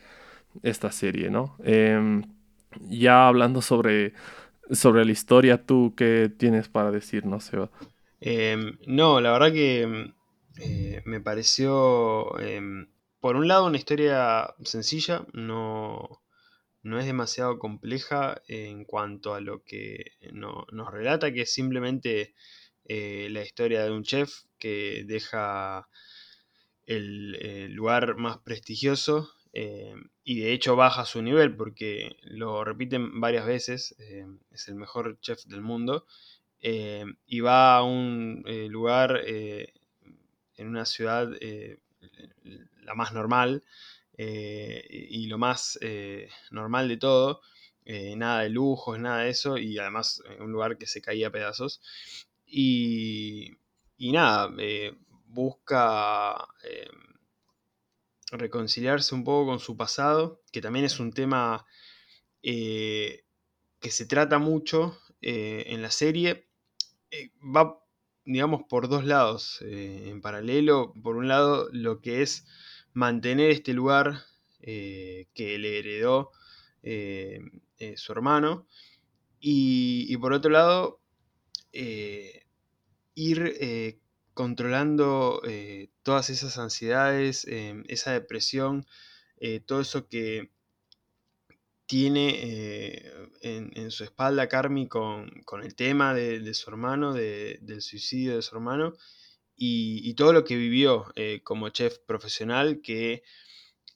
esta 0.63 0.93
serie, 0.93 1.31
¿no? 1.31 1.57
Em, 1.65 2.25
ya 2.89 3.29
hablando 3.29 3.63
sobre, 3.63 4.15
sobre 4.71 5.05
la 5.05 5.13
historia, 5.13 5.63
¿tú 5.65 5.95
qué 5.97 6.31
tienes 6.37 6.69
para 6.69 6.91
decir, 6.91 7.27
no, 7.27 7.41
Seba? 7.41 7.71
Em, 8.21 8.79
no, 8.87 9.21
la 9.21 9.33
verdad 9.33 9.53
que 9.53 10.13
eh, 10.59 11.03
me 11.05 11.21
pareció, 11.21 12.39
em, 12.41 12.89
por 13.21 13.37
un 13.37 13.49
lado, 13.49 13.67
una 13.67 13.77
historia 13.77 14.55
sencilla, 14.65 15.27
no, 15.35 16.23
no 16.83 16.99
es 16.99 17.07
demasiado 17.07 17.59
compleja 17.59 18.41
en 18.49 18.85
cuanto 18.85 19.35
a 19.35 19.41
lo 19.41 19.63
que 19.65 20.13
nos 20.33 20.93
relata, 20.93 21.33
que 21.33 21.43
es 21.43 21.53
simplemente 21.53 22.35
eh, 22.87 23.29
la 23.31 23.43
historia 23.43 23.85
de 23.85 23.91
un 23.91 24.05
chef 24.05 24.45
que 24.59 25.05
deja 25.07 25.89
el, 26.87 27.73
lugar 27.75 28.17
más 28.17 28.39
prestigioso 28.39 29.33
y 30.23 30.41
de 30.41 30.53
hecho 30.53 30.77
baja 30.77 31.07
su 31.07 31.23
nivel 31.23 31.57
porque 31.57 32.17
lo 32.23 32.63
repiten 32.63 33.21
varias 33.21 33.47
veces, 33.47 33.97
es 34.51 34.69
el 34.69 34.75
mejor 34.75 35.19
chef 35.21 35.45
del 35.47 35.63
mundo 35.63 36.07
y 36.69 37.41
va 37.41 37.77
a 37.77 37.83
un 37.85 38.43
lugar 38.69 39.23
en 39.25 40.69
una 40.69 40.85
ciudad 40.85 41.31
la 42.83 42.95
más 42.95 43.13
normal 43.13 43.63
y 44.19 45.27
lo 45.29 45.39
más 45.39 45.79
normal 46.51 46.89
de 46.89 46.97
todo, 46.97 47.41
nada 48.17 48.43
de 48.43 48.49
lujos, 48.51 48.99
nada 48.99 49.23
de 49.23 49.31
eso 49.31 49.59
y 49.59 49.79
además 49.79 50.23
un 50.41 50.51
lugar 50.51 50.77
que 50.77 50.87
se 50.87 51.01
caía 51.01 51.29
a 51.29 51.33
pedazos 51.33 51.81
y, 52.47 53.57
nada, 53.99 54.53
eh, 54.59 54.97
busca 55.27 56.47
eh, 56.65 56.89
reconciliarse 58.31 59.15
un 59.15 59.25
poco 59.25 59.47
con 59.47 59.59
su 59.59 59.77
pasado, 59.77 60.43
que 60.53 60.61
también 60.61 60.85
es 60.85 61.01
un 61.01 61.13
tema 61.13 61.67
eh, 62.43 63.25
que 63.81 63.91
se 63.91 64.07
trata 64.07 64.39
mucho 64.39 64.99
en 65.21 65.83
la 65.83 65.91
serie. 65.91 66.46
Va, 67.43 67.79
digamos, 68.25 68.63
por 68.69 68.89
dos 68.89 69.05
lados 69.05 69.61
en 69.63 70.21
paralelo. 70.21 70.93
Por 71.03 71.17
un 71.17 71.29
lado, 71.29 71.69
lo 71.73 72.01
que 72.01 72.23
es 72.23 72.47
mantener 72.93 73.51
este 73.51 73.73
lugar 73.73 74.23
que 74.61 75.27
le 75.59 75.79
heredó 75.79 76.33
su 77.97 78.13
hermano. 78.13 78.67
y, 79.41 80.17
por 80.17 80.33
otro 80.33 80.51
lado, 80.51 81.01
eh, 81.79 82.47
ir 83.15 83.55
eh, 83.61 84.01
controlando 84.33 85.43
eh, 85.47 85.91
todas 86.03 86.31
esas 86.31 86.57
ansiedades, 86.57 87.45
esa 87.47 88.13
depresión, 88.13 88.87
todo 89.67 89.83
eso 89.83 90.09
que 90.09 90.51
tiene 91.87 93.03
en, 93.41 93.91
su 93.91 94.05
espalda 94.05 94.49
Carmi 94.49 94.89
con, 94.89 95.31
el 95.63 95.75
tema 95.75 96.15
de, 96.15 96.55
su 96.55 96.71
hermano, 96.71 97.15
del 97.15 97.81
suicidio 97.81 98.37
de 98.37 98.43
su 98.43 98.57
hermano, 98.57 98.95
y, 99.57 100.15
todo 100.15 100.33
lo 100.33 100.45
que 100.45 100.57
vivió 100.57 101.07
como 101.45 101.69
chef 101.71 101.99
profesional, 102.07 102.81
que 102.83 103.23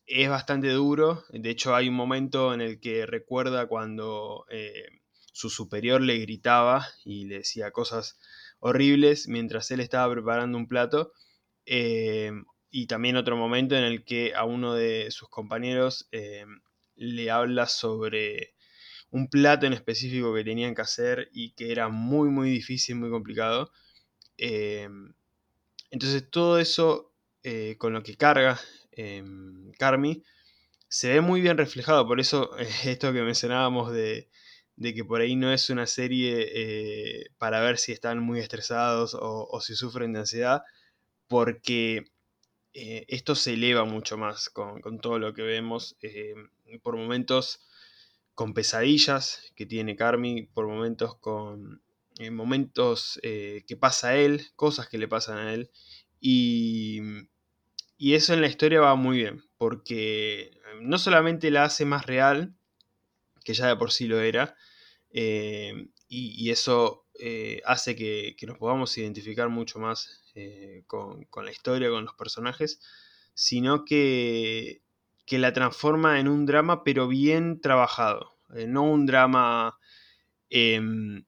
es 0.07 0.29
bastante 0.29 0.69
duro. 0.71 1.25
De 1.31 1.51
hecho, 1.51 1.75
hay 1.75 1.89
un 1.89 1.95
momento 1.95 2.55
en 2.55 2.61
el 2.61 2.81
que 2.81 3.07
recuerda 3.07 3.67
cuando 3.67 4.47
su 5.33 5.51
superior 5.51 6.01
le 6.01 6.19
gritaba 6.19 6.87
y 7.05 7.25
le 7.27 7.39
decía 7.39 7.71
cosas 7.71 8.19
horribles 8.59 9.27
mientras 9.29 9.71
él 9.71 9.81
estaba 9.81 10.13
preparando 10.13 10.59
un 10.59 10.69
plato. 10.69 11.13
Eh, 11.67 12.31
y 12.71 12.87
también 12.87 13.17
otro 13.17 13.37
momento 13.37 13.77
en 13.77 13.85
el 13.85 14.05
que 14.05 14.35
a 14.35 14.45
uno 14.45 14.75
de 14.75 15.11
sus 15.11 15.29
compañeros 15.29 16.09
eh, 16.13 16.45
le 17.01 17.31
habla 17.31 17.67
sobre 17.67 18.55
un 19.11 19.29
plato 19.29 19.67
en 19.67 19.73
específico 19.73 20.35
que 20.35 20.45
tenían 20.45 20.75
que 20.75 20.83
hacer 20.83 21.29
y 21.33 21.53
que 21.55 21.73
era 21.73 21.89
muy 21.89 22.31
muy 22.31 22.51
difícil, 22.51 22.97
muy 22.97 23.11
complicado. 23.11 23.73
Eh, 24.39 24.89
entonces 25.91 26.31
todo 26.31 26.59
eso 26.59 27.13
con 27.79 27.93
lo 27.95 28.03
que 28.03 28.17
carga 28.17 28.61
Carmi 29.79 30.23
se 30.89 31.09
ve 31.11 31.21
muy 31.21 31.41
bien 31.41 31.57
reflejado, 31.57 32.07
por 32.07 32.21
eso 32.21 32.51
esto 32.85 33.13
que 33.13 33.23
mencionábamos 33.23 33.93
de, 33.93 34.29
de 34.77 34.95
que 34.95 35.05
por 35.05 35.21
ahí 35.21 35.37
no 35.37 35.53
es 35.53 35.71
una 35.71 35.87
serie 35.87 36.49
eh, 36.55 37.27
para 37.39 37.61
ver 37.61 37.79
si 37.79 37.93
están 37.93 38.21
muy 38.21 38.41
estresados 38.41 39.17
o, 39.19 39.61
si 39.61 39.75
sufren 39.77 40.13
de 40.13 40.21
ansiedad, 40.21 40.63
porque 41.29 42.10
eh, 42.75 43.05
esto 43.09 43.35
se 43.35 43.55
eleva 43.55 43.85
mucho 43.85 44.17
más 44.17 44.51
con, 44.51 45.01
todo 45.01 45.19
lo 45.19 45.35
que 45.35 45.43
vemos, 45.43 45.97
eh, 46.03 46.35
por 46.83 46.97
momentos 46.97 47.67
con 48.35 48.55
pesadillas 48.55 49.53
que 49.57 49.67
tiene 49.67 49.97
Carmi, 49.97 50.43
por 50.43 50.67
momentos 50.67 51.17
con 51.17 51.83
momentos 52.33 53.19
que 53.23 53.79
pasa 53.81 54.09
a 54.09 54.17
él, 54.17 54.49
cosas 54.55 54.89
que 54.89 54.99
le 54.99 55.09
pasan 55.09 55.39
a 55.39 55.55
él, 55.55 55.71
y, 56.21 57.01
y 57.97 58.15
eso 58.15 58.35
en 58.35 58.43
la 58.43 58.47
historia 58.47 58.81
va 58.81 58.95
muy 58.95 59.17
bien, 59.19 59.43
porque 59.57 60.59
no 60.81 60.99
solamente 60.99 61.51
la 61.51 61.65
hace 61.65 61.85
más 61.85 62.05
real, 62.05 62.55
que 63.45 63.55
ya 63.55 63.69
de 63.69 63.77
por 63.77 63.93
sí 63.93 64.07
lo 64.07 64.21
era, 64.21 64.57
eh, 65.13 65.89
y, 66.09 66.51
eso 66.51 67.07
eh, 67.19 67.61
hace 67.65 67.95
que, 67.95 68.35
nos 68.47 68.59
podamos 68.59 68.97
identificar 68.99 69.49
mucho 69.49 69.79
más 69.79 70.20
eh, 70.35 70.85
con, 70.87 71.27
la 71.45 71.51
historia, 71.51 71.91
con 71.91 72.05
los 72.05 72.15
personajes, 72.15 72.81
sino 73.35 73.85
que, 73.85 74.83
que, 75.27 75.39
la 75.39 75.53
transforma 75.53 76.21
en 76.21 76.29
un 76.29 76.47
drama, 76.47 76.85
pero 76.85 77.09
bien 77.09 77.61
trabajado, 77.61 78.39
no 78.49 78.83
un 78.85 79.07
drama 79.07 79.79
em, 80.51 81.25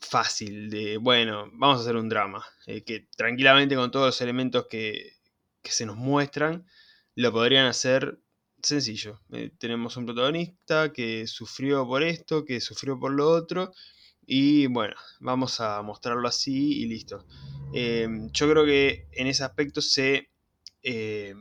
fácil 0.00 0.70
de, 0.70 0.96
bueno, 0.98 1.50
vamos 1.52 1.78
a 1.78 1.82
hacer 1.82 1.96
un 1.96 2.08
drama, 2.08 2.44
que 2.66 3.08
tranquilamente 3.16 3.76
con 3.76 3.90
todos 3.90 4.06
los 4.06 4.20
elementos 4.20 4.66
que, 4.68 5.16
que 5.62 5.72
se 5.72 5.86
nos 5.86 5.96
muestran, 5.96 6.66
lo 7.14 7.32
podrían 7.32 7.66
hacer 7.66 8.18
sencillo. 8.62 9.20
Eh, 9.32 9.50
tenemos 9.58 9.96
un 9.96 10.06
protagonista 10.06 10.92
que 10.92 11.26
sufrió 11.26 11.86
por 11.86 12.02
esto, 12.02 12.44
que 12.44 12.60
sufrió 12.60 12.98
por 12.98 13.12
lo 13.12 13.28
otro. 13.28 13.72
Y 14.34 14.66
bueno, 14.66 14.94
vamos 15.20 15.60
a 15.60 15.82
mostrarlo 15.82 16.26
así 16.26 16.80
y 16.80 16.86
listo. 16.86 17.26
Eh, 17.74 18.08
yo 18.32 18.50
creo 18.50 18.64
que 18.64 19.06
en 19.12 19.26
ese 19.26 19.44
aspecto 19.44 19.82
se, 19.82 20.30
eh, 20.82 21.34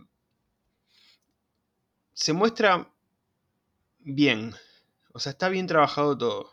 se 2.12 2.34
muestra 2.34 2.94
bien. 4.00 4.54
O 5.14 5.20
sea, 5.20 5.32
está 5.32 5.48
bien 5.48 5.68
trabajado 5.68 6.18
todo. 6.18 6.52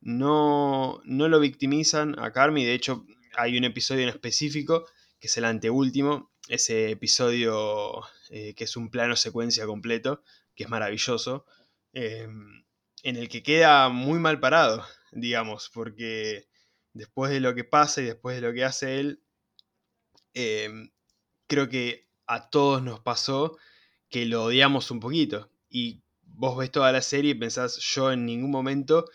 no, 0.00 1.02
no 1.04 1.28
lo 1.28 1.38
victimizan 1.38 2.18
a 2.18 2.32
Carmi. 2.32 2.64
De 2.64 2.72
hecho, 2.72 3.04
hay 3.36 3.58
un 3.58 3.64
episodio 3.64 4.04
en 4.04 4.08
específico, 4.08 4.86
que 5.20 5.26
es 5.26 5.36
el 5.36 5.44
anteúltimo, 5.44 6.30
ese 6.48 6.92
episodio 6.92 8.04
eh, 8.30 8.54
que 8.54 8.64
es 8.64 8.74
un 8.78 8.88
plano 8.88 9.16
secuencia 9.16 9.66
completo, 9.66 10.22
que 10.54 10.64
es 10.64 10.70
maravilloso, 10.70 11.44
en 13.02 13.16
el 13.16 13.28
que 13.28 13.42
queda 13.42 13.88
muy 13.88 14.18
mal 14.18 14.40
parado, 14.40 14.84
digamos, 15.12 15.70
porque 15.72 16.48
después 16.92 17.30
de 17.30 17.40
lo 17.40 17.54
que 17.54 17.64
pasa 17.64 18.00
y 18.00 18.04
después 18.06 18.36
de 18.36 18.42
lo 18.42 18.52
que 18.52 18.64
hace 18.64 19.00
él, 19.00 19.22
em, 20.34 20.90
creo 21.46 21.68
que 21.68 22.08
a 22.26 22.48
todos 22.50 22.82
nos 22.82 23.00
pasó 23.00 23.58
que 24.08 24.26
lo 24.26 24.44
odiamos 24.44 24.90
un 24.90 25.00
poquito. 25.00 25.50
Y 25.68 26.02
vos 26.22 26.56
ves 26.56 26.70
toda 26.70 26.92
la 26.92 27.02
serie 27.02 27.32
y 27.32 27.34
pensás, 27.34 27.78
yo 27.78 28.12
en 28.12 28.24
ningún 28.26 28.50
momento 28.50 29.06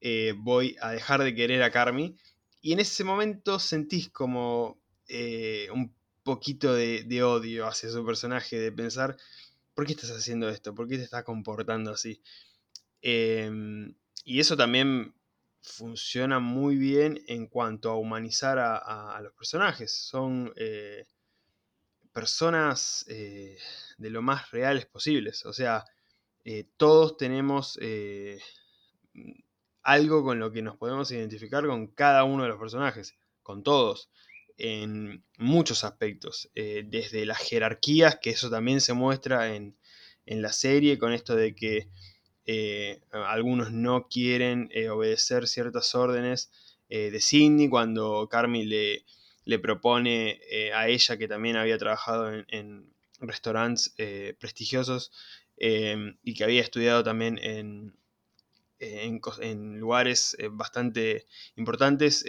eh, 0.00 0.34
voy 0.36 0.76
a 0.80 0.90
dejar 0.92 1.22
de 1.22 1.34
querer 1.34 1.62
a 1.62 1.70
Carmi. 1.70 2.16
Y 2.60 2.72
en 2.72 2.80
ese 2.80 3.04
momento 3.04 3.58
sentís 3.58 4.10
como 4.10 4.78
eh, 5.08 5.68
un 5.72 5.94
poquito 6.22 6.74
de, 6.74 7.22
odio 7.22 7.66
hacia 7.66 7.88
su 7.90 8.04
personaje, 8.04 8.58
de 8.58 8.72
pensar, 8.72 9.16
¿por 9.74 9.86
qué 9.86 9.92
estás 9.92 10.10
haciendo 10.10 10.48
esto? 10.48 10.74
¿Por 10.74 10.88
qué 10.88 10.96
te 10.96 11.04
estás 11.04 11.24
comportando 11.24 11.92
así? 11.92 12.20
Em, 13.02 13.94
y 14.24 14.40
eso 14.40 14.56
también 14.56 15.14
funciona 15.62 16.38
muy 16.38 16.76
bien 16.76 17.22
en 17.26 17.46
cuanto 17.46 17.90
a 17.90 17.96
humanizar 17.96 18.58
a, 18.58 19.20
los 19.22 19.32
personajes. 19.34 19.92
Son 19.92 20.52
eh, 20.56 21.06
personas 22.12 23.04
de 23.06 24.10
lo 24.10 24.22
más 24.22 24.50
reales 24.50 24.86
posibles. 24.86 25.44
O 25.44 25.52
sea, 25.52 25.84
todos 26.76 27.16
tenemos 27.16 27.78
algo 29.82 30.24
con 30.24 30.38
lo 30.38 30.52
que 30.52 30.62
nos 30.62 30.76
podemos 30.76 31.10
identificar 31.10 31.66
con 31.66 31.88
cada 31.88 32.24
uno 32.24 32.44
de 32.44 32.48
los 32.48 32.58
personajes, 32.58 33.16
con 33.42 33.62
todos, 33.62 34.10
en 34.58 35.24
muchos 35.38 35.84
aspectos, 35.84 36.50
desde 36.54 37.26
las 37.26 37.38
jerarquías, 37.38 38.18
que 38.20 38.30
eso 38.30 38.50
también 38.50 38.80
se 38.80 38.94
muestra 38.94 39.54
en, 39.54 39.76
en 40.26 40.42
la 40.42 40.52
serie, 40.52 40.98
con 40.98 41.12
esto 41.12 41.36
de 41.36 41.54
que 41.54 41.88
eh, 42.48 43.00
algunos 43.10 43.72
no 43.72 44.06
quieren 44.08 44.68
eh, 44.72 44.88
obedecer 44.88 45.48
ciertas 45.48 45.96
órdenes 45.96 46.52
eh, 46.88 47.10
de 47.10 47.20
Cindy 47.20 47.68
cuando 47.68 48.28
Carmi 48.30 48.64
le, 48.64 49.04
le 49.44 49.58
propone 49.58 50.40
a 50.72 50.88
ella 50.88 51.16
que 51.16 51.26
también 51.26 51.56
había 51.56 51.76
trabajado 51.76 52.32
en, 52.48 52.94
restaurantes 53.18 53.94
prestigiosos 54.38 55.10
y 55.56 56.34
que 56.34 56.44
había 56.44 56.60
estudiado 56.60 57.02
también 57.02 57.38
en, 57.38 57.96
en, 58.78 59.80
lugares 59.80 60.36
bastante 60.50 61.26
importantes, 61.56 62.26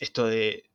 esto 0.00 0.26
de, 0.26 0.70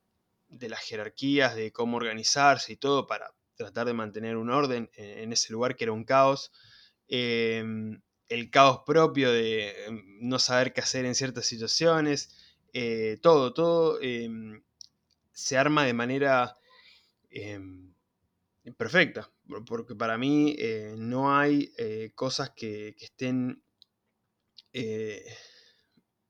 de 0.47 0.69
las 0.69 0.81
jerarquías, 0.81 1.55
de 1.55 1.71
cómo 1.71 1.97
organizarse 1.97 2.73
y 2.73 2.75
todo 2.75 3.07
para 3.07 3.33
tratar 3.55 3.87
de 3.87 3.93
mantener 3.93 4.37
un 4.37 4.51
orden 4.51 4.91
en, 4.95 5.33
ese 5.33 5.51
lugar 5.51 5.75
que 5.75 5.85
era 5.85 5.93
un 5.93 6.03
caos 6.03 6.51
el 8.31 8.49
caos 8.49 8.83
propio 8.85 9.31
de 9.31 9.85
em, 9.85 10.19
no 10.21 10.39
saber 10.39 10.73
qué 10.73 10.81
hacer 10.81 11.05
en 11.05 11.15
ciertas 11.15 11.45
situaciones, 11.45 12.29
eh, 12.73 13.17
todo, 13.21 13.53
todo 13.53 14.01
em, 14.01 14.63
se 15.33 15.57
arma 15.57 15.85
de 15.85 15.93
manera 15.93 16.55
em, 17.29 17.93
perfecta, 18.77 19.29
porque 19.65 19.95
para 19.95 20.17
mí 20.17 20.55
eh, 20.59 20.95
no 20.97 21.37
hay 21.37 21.73
eh, 21.77 22.11
cosas 22.15 22.51
que, 22.51 22.95
que 22.97 23.05
estén 23.05 23.61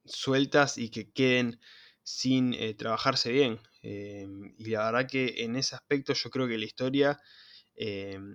sueltas 0.05 0.79
y 0.79 0.89
que 0.89 1.11
queden 1.11 1.59
sin 2.01 2.55
trabajarse 2.77 3.31
bien. 3.31 3.59
y 3.83 4.65
la 4.71 4.85
verdad 4.85 5.07
que 5.07 5.43
en 5.43 5.55
ese 5.55 5.75
aspecto 5.75 6.13
yo 6.13 6.29
creo 6.31 6.47
que 6.47 6.57
la 6.57 6.65
historia, 6.65 7.19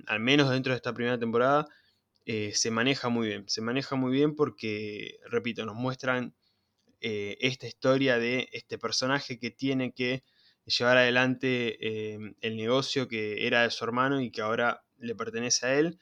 al 0.07 0.21
menos 0.21 0.51
dentro 0.51 0.73
de 0.73 0.77
esta 0.77 0.95
primera 0.95 1.19
temporada, 1.19 1.67
eh, 2.27 2.53
se 2.55 2.73
maneja 2.73 3.09
muy 3.09 3.29
bien. 3.29 3.49
Se 3.49 3.63
maneja 3.63 3.95
muy 3.97 4.13
bien 4.13 4.35
porque, 4.35 5.19
repito, 5.31 5.65
nos 5.65 5.77
muestran 5.77 6.35
eh, 7.01 7.39
esta 7.41 7.69
historia 7.69 8.19
de 8.19 8.49
este 8.53 8.79
personaje 8.79 9.39
que 9.39 9.51
tiene 9.53 9.93
que 9.93 10.25
llevar 10.67 10.99
adelante 10.99 11.79
eh, 11.81 12.19
el 12.41 12.57
negocio 12.57 13.09
que 13.09 13.47
era 13.47 13.63
de 13.63 13.71
su 13.71 13.85
hermano 13.85 14.21
y 14.21 14.33
que 14.33 14.43
ahora 14.43 14.85
le 14.99 15.15
pertenece 15.15 15.67
a 15.67 15.79
él. 15.79 15.99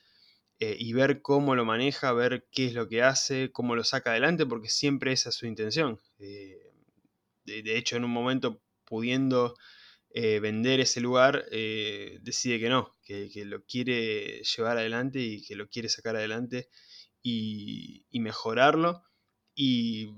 y 0.61 0.93
ver 0.95 1.21
cómo 1.23 1.55
lo 1.57 1.65
maneja, 1.67 2.13
ver 2.15 2.47
qué 2.53 2.67
es 2.67 2.75
lo 2.75 2.89
que 2.89 3.03
hace, 3.03 3.51
cómo 3.53 3.77
lo 3.77 3.85
saca 3.85 4.13
adelante, 4.13 4.47
porque 4.47 4.71
siempre 4.71 5.13
esa 5.13 5.29
es 5.31 5.35
su 5.37 5.47
intención. 5.47 6.01
de 6.19 7.77
hecho, 7.77 7.97
en 7.97 8.05
un 8.05 8.11
momento 8.11 8.63
pudiendo 8.87 9.57
vender 10.15 10.81
ese 10.81 11.01
lugar, 11.01 11.45
decide 11.51 12.59
que 12.61 12.69
no, 12.71 12.94
que, 13.05 13.31
lo 13.45 13.65
quiere 13.65 14.43
llevar 14.43 14.79
adelante 14.79 15.21
y 15.21 15.43
que 15.43 15.55
lo 15.55 15.69
quiere 15.69 15.89
sacar 15.89 16.17
adelante 16.17 16.69
y, 17.23 18.07
mejorarlo. 18.13 19.03
Y 19.55 20.15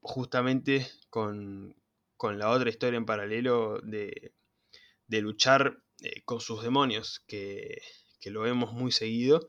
justamente 0.00 0.86
con, 1.10 1.76
la 2.22 2.50
otra 2.50 2.70
historia 2.70 2.98
en 2.98 3.06
paralelo 3.06 3.80
de, 3.82 4.32
luchar 5.08 5.82
eh, 6.02 6.22
con 6.24 6.40
sus 6.40 6.62
demonios, 6.62 7.22
que, 7.26 7.82
lo 8.26 8.42
vemos 8.42 8.72
muy 8.72 8.92
seguido. 8.92 9.48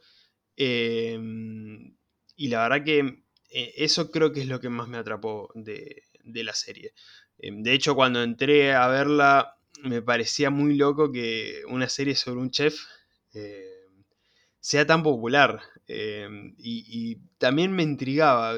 Em, 0.56 1.97
y 2.36 2.47
la 2.49 2.63
verdad 2.63 2.86
que 2.86 3.23
eso 3.49 4.12
creo 4.12 4.32
que 4.32 4.41
es 4.41 4.47
lo 4.47 4.60
que 4.60 4.69
más 4.69 4.88
me 4.88 4.97
atrapó 4.97 5.51
de, 5.56 6.04
de 6.23 6.43
la 6.43 6.54
serie. 6.54 6.93
Em, 7.38 7.63
de 7.63 7.73
hecho, 7.73 7.95
cuando 7.95 8.21
entré 8.23 8.73
a 8.73 8.88
verla, 8.88 9.61
me 9.83 10.01
parecía 10.01 10.49
muy 10.49 10.75
loco 10.75 11.11
que 11.11 11.61
una 11.67 11.89
serie 11.89 12.15
sobre 12.15 12.39
un 12.39 12.51
chef 12.51 12.79
eh, 13.33 13.65
sea 14.59 14.85
tan 14.85 15.03
popular. 15.03 15.61
Eh, 15.87 16.27
y, 16.57 17.17
también 17.37 17.71
me 17.71 17.83
intrigaba, 17.83 18.55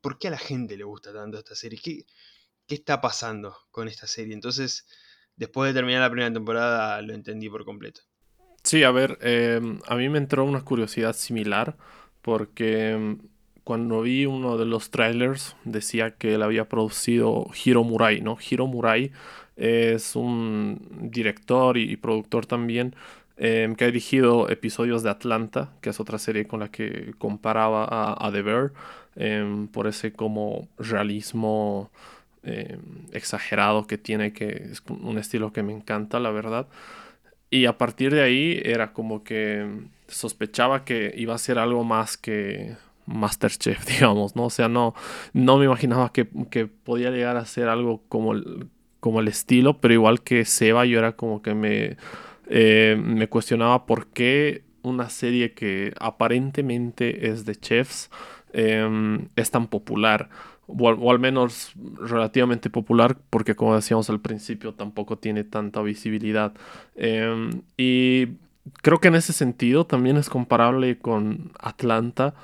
¿por 0.00 0.18
qué 0.18 0.28
a 0.28 0.32
la 0.32 0.38
gente 0.38 0.76
le 0.76 0.84
gusta 0.84 1.12
tanto 1.12 1.38
esta 1.38 1.54
serie? 1.54 1.78
¿Qué, 1.82 2.06
¿Qué, 2.66 2.74
está 2.74 3.00
pasando 3.00 3.56
con 3.70 3.88
esta 3.88 4.06
serie? 4.06 4.34
Entonces, 4.34 4.86
después 5.36 5.68
de 5.68 5.78
terminar 5.78 6.00
la 6.00 6.10
primera 6.10 6.32
temporada, 6.32 7.02
lo 7.02 7.12
entendí 7.12 7.48
por 7.50 7.64
completo. 7.64 8.00
Sí, 8.62 8.82
a 8.82 8.90
ver, 8.90 9.18
a 9.86 9.94
mí 9.96 10.08
me 10.08 10.16
entró 10.16 10.44
una 10.44 10.64
curiosidad 10.64 11.14
similar, 11.14 11.76
porque 12.22 13.18
cuando 13.64 14.02
vi 14.02 14.26
uno 14.26 14.58
de 14.58 14.66
los 14.66 14.90
trailers 14.90 15.56
decía 15.64 16.10
que 16.12 16.34
él 16.34 16.42
había 16.42 16.68
producido 16.68 17.46
Hiro 17.64 17.82
Murai, 17.82 18.20
¿no? 18.20 18.36
Hiro 18.38 18.66
Murai 18.66 19.10
es 19.56 20.16
un 20.16 21.08
director 21.10 21.78
y, 21.78 21.96
productor 21.96 22.46
también 22.46 22.94
em, 23.36 23.74
que 23.74 23.84
ha 23.84 23.86
dirigido 23.88 24.48
episodios 24.50 25.02
de 25.02 25.10
Atlanta, 25.10 25.70
que 25.80 25.90
es 25.90 26.00
otra 26.00 26.18
serie 26.18 26.46
con 26.46 26.60
la 26.60 26.70
que 26.70 27.14
comparaba 27.18 28.14
a, 28.18 28.30
The 28.32 28.42
Bear, 28.42 28.72
em, 29.16 29.66
por 29.68 29.86
ese 29.86 30.12
como 30.12 30.68
realismo 30.78 31.90
em, 32.42 32.80
exagerado 33.12 33.86
que 33.86 33.98
tiene, 33.98 34.32
que 34.32 34.68
es 34.72 34.82
un 34.88 35.18
estilo 35.18 35.52
que 35.52 35.62
me 35.62 35.72
encanta, 35.72 36.20
la 36.20 36.30
verdad. 36.30 36.68
Y 37.50 37.66
a 37.66 37.78
partir 37.78 38.12
de 38.14 38.22
ahí 38.22 38.60
era 38.64 38.92
como 38.92 39.24
que 39.24 39.66
sospechaba 40.08 40.84
que 40.84 41.14
iba 41.16 41.34
a 41.34 41.38
ser 41.38 41.58
algo 41.58 41.84
más 41.84 42.16
que 42.16 42.76
Masterchef, 43.06 43.86
digamos, 43.94 44.36
¿no? 44.36 44.44
O 44.44 44.50
sea, 44.50 44.68
no, 44.68 44.94
no 45.32 45.58
me 45.58 45.66
imaginaba 45.66 46.12
que, 46.12 46.28
que 46.50 46.66
podía 46.66 47.10
llegar 47.10 47.36
a 47.36 47.44
ser 47.44 47.68
algo 47.68 48.02
como, 48.08 48.34
como 49.00 49.20
el 49.20 49.28
estilo, 49.28 49.80
pero 49.80 49.94
igual 49.94 50.22
que 50.22 50.44
Seba, 50.44 50.86
yo 50.86 50.98
era 50.98 51.12
como 51.12 51.42
que 51.42 51.54
me, 51.54 51.96
eh, 52.46 52.96
me 53.02 53.28
cuestionaba 53.28 53.86
por 53.86 54.06
qué 54.08 54.64
una 54.82 55.08
serie 55.08 55.54
que 55.54 55.94
aparentemente 55.98 57.28
es 57.28 57.44
de 57.44 57.56
chefs 57.56 58.10
em, 58.52 59.28
es 59.34 59.50
tan 59.50 59.66
popular. 59.66 60.28
O 60.66 61.10
al, 61.10 61.18
menos 61.18 61.72
relativamente 62.00 62.70
popular, 62.70 63.18
porque 63.28 63.54
como 63.54 63.74
decíamos 63.74 64.08
al 64.08 64.20
principio, 64.20 64.72
tampoco 64.72 65.18
tiene 65.18 65.44
tanta 65.44 65.82
visibilidad. 65.82 66.54
Em, 66.96 67.62
y 67.76 68.28
creo 68.82 68.98
que 68.98 69.08
en 69.08 69.16
ese 69.16 69.34
sentido 69.34 69.86
también 69.86 70.16
es 70.16 70.30
comparable 70.30 70.98
con 70.98 71.52
Atlanta, 71.58 72.34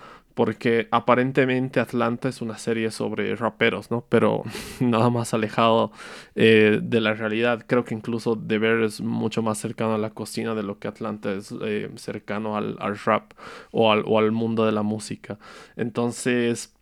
porque 0.41 0.89
aparentemente 0.91 1.81
Atlanta 1.81 2.31
es 2.31 2.41
una 2.41 2.57
serie 2.57 2.91
sobre 2.91 3.37
raperos, 3.37 3.91
¿no? 3.91 4.07
Pero 4.09 4.43
nada 4.81 5.11
más 5.11 5.35
alejado 5.35 5.93
eh, 6.35 6.81
de 6.83 7.01
la 7.03 7.13
realidad. 7.13 7.63
Creo 7.67 7.85
que 7.85 7.95
incluso 7.95 8.39
The 8.39 8.57
Bear 8.57 8.81
es 8.81 9.03
mucho 9.03 9.43
más 9.43 9.59
cercano 9.59 9.97
a 9.97 9.99
la 9.99 10.09
cocina 10.09 10.55
de 10.55 10.63
lo 10.63 10.79
que 10.79 10.89
Atlanta 10.89 11.31
es 11.31 11.55
eh, 11.61 11.91
cercano 11.97 12.57
al, 12.57 12.79
rap 13.05 13.35
o 13.71 13.93
al, 13.93 14.33
mundo 14.33 14.65
de 14.65 14.73
la 14.73 14.83
música. 14.83 15.39
Entonces, 15.77 16.75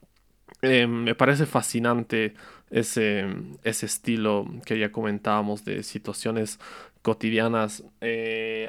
eh, 0.63 0.87
me 0.87 1.17
parece 1.17 1.45
fascinante 1.45 2.35
ese, 2.71 3.27
ese 3.65 3.87
estilo 3.87 4.47
que 4.67 4.79
ya 4.79 4.93
comentábamos 4.93 5.65
de 5.65 5.83
situaciones 5.83 6.61
cotidianas. 7.03 7.83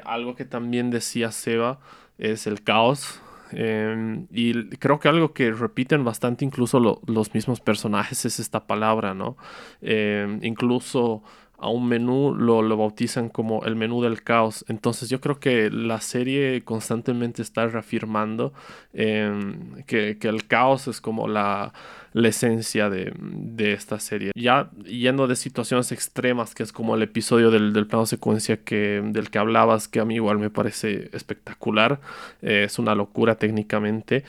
algo 0.04 0.34
que 0.34 0.46
también 0.46 0.90
decía 0.90 1.30
Seba 1.30 1.78
es 2.18 2.48
el 2.48 2.64
caos 2.64 3.20
Em, 3.52 4.26
y 4.30 4.68
creo 4.76 4.98
que 4.98 5.08
algo 5.08 5.32
que 5.32 5.52
repiten 5.52 6.04
bastante 6.04 6.44
incluso 6.44 6.80
los 7.06 7.34
mismos 7.34 7.60
personajes 7.60 8.24
es 8.24 8.40
esta 8.40 8.66
palabra, 8.66 9.14
¿no? 9.14 9.36
Em, 9.80 10.38
incluso 10.42 11.22
a 11.60 11.68
un 11.68 11.88
menú 11.88 12.34
lo, 12.34 12.62
lo, 12.62 12.76
bautizan 12.76 13.28
como 13.28 13.64
el 13.64 13.76
menú 13.76 14.02
del 14.02 14.22
caos. 14.22 14.64
Entonces 14.68 15.10
yo 15.10 15.20
creo 15.20 15.38
que 15.38 15.70
la 15.70 16.00
serie 16.00 16.62
constantemente 16.64 17.42
está 17.42 17.66
reafirmando 17.66 18.52
em, 18.94 19.82
que, 19.84 20.18
que, 20.18 20.28
el 20.28 20.46
caos 20.46 20.88
es 20.88 21.00
como 21.00 21.28
la, 21.28 21.72
la 22.12 22.28
esencia 22.28 22.88
de, 22.88 23.12
de, 23.18 23.72
esta 23.74 24.00
serie. 24.00 24.32
Ya 24.34 24.70
yendo 24.84 25.26
de 25.26 25.36
situaciones 25.36 25.92
extremas, 25.92 26.54
que 26.54 26.62
es 26.62 26.72
como 26.72 26.94
el 26.96 27.02
episodio 27.02 27.50
del, 27.50 27.72
del 27.72 27.86
plano 27.86 28.06
secuencia 28.06 28.64
que, 28.64 29.02
del 29.04 29.30
que 29.30 29.38
hablabas, 29.38 29.86
que 29.86 30.00
a 30.00 30.04
mí 30.04 30.14
igual 30.14 30.38
me 30.38 30.50
parece 30.50 31.10
espectacular, 31.12 32.00
eh, 32.40 32.64
es 32.64 32.78
una 32.78 32.94
locura 32.94 33.36
técnicamente 33.36 34.24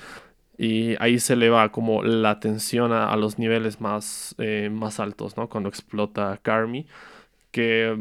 y 0.58 0.96
ahí 1.00 1.20
se 1.20 1.34
eleva 1.34 1.72
como 1.72 2.04
la 2.04 2.40
tensión 2.40 2.92
a, 2.92 3.16
los 3.16 3.40
niveles 3.40 3.82
más, 3.82 4.36
eh, 4.38 4.70
más 4.72 5.00
altos, 5.00 5.36
¿no? 5.36 5.50
Cuando 5.50 5.70
explota 5.70 6.40
Carmi 6.44 6.86
que 7.52 7.98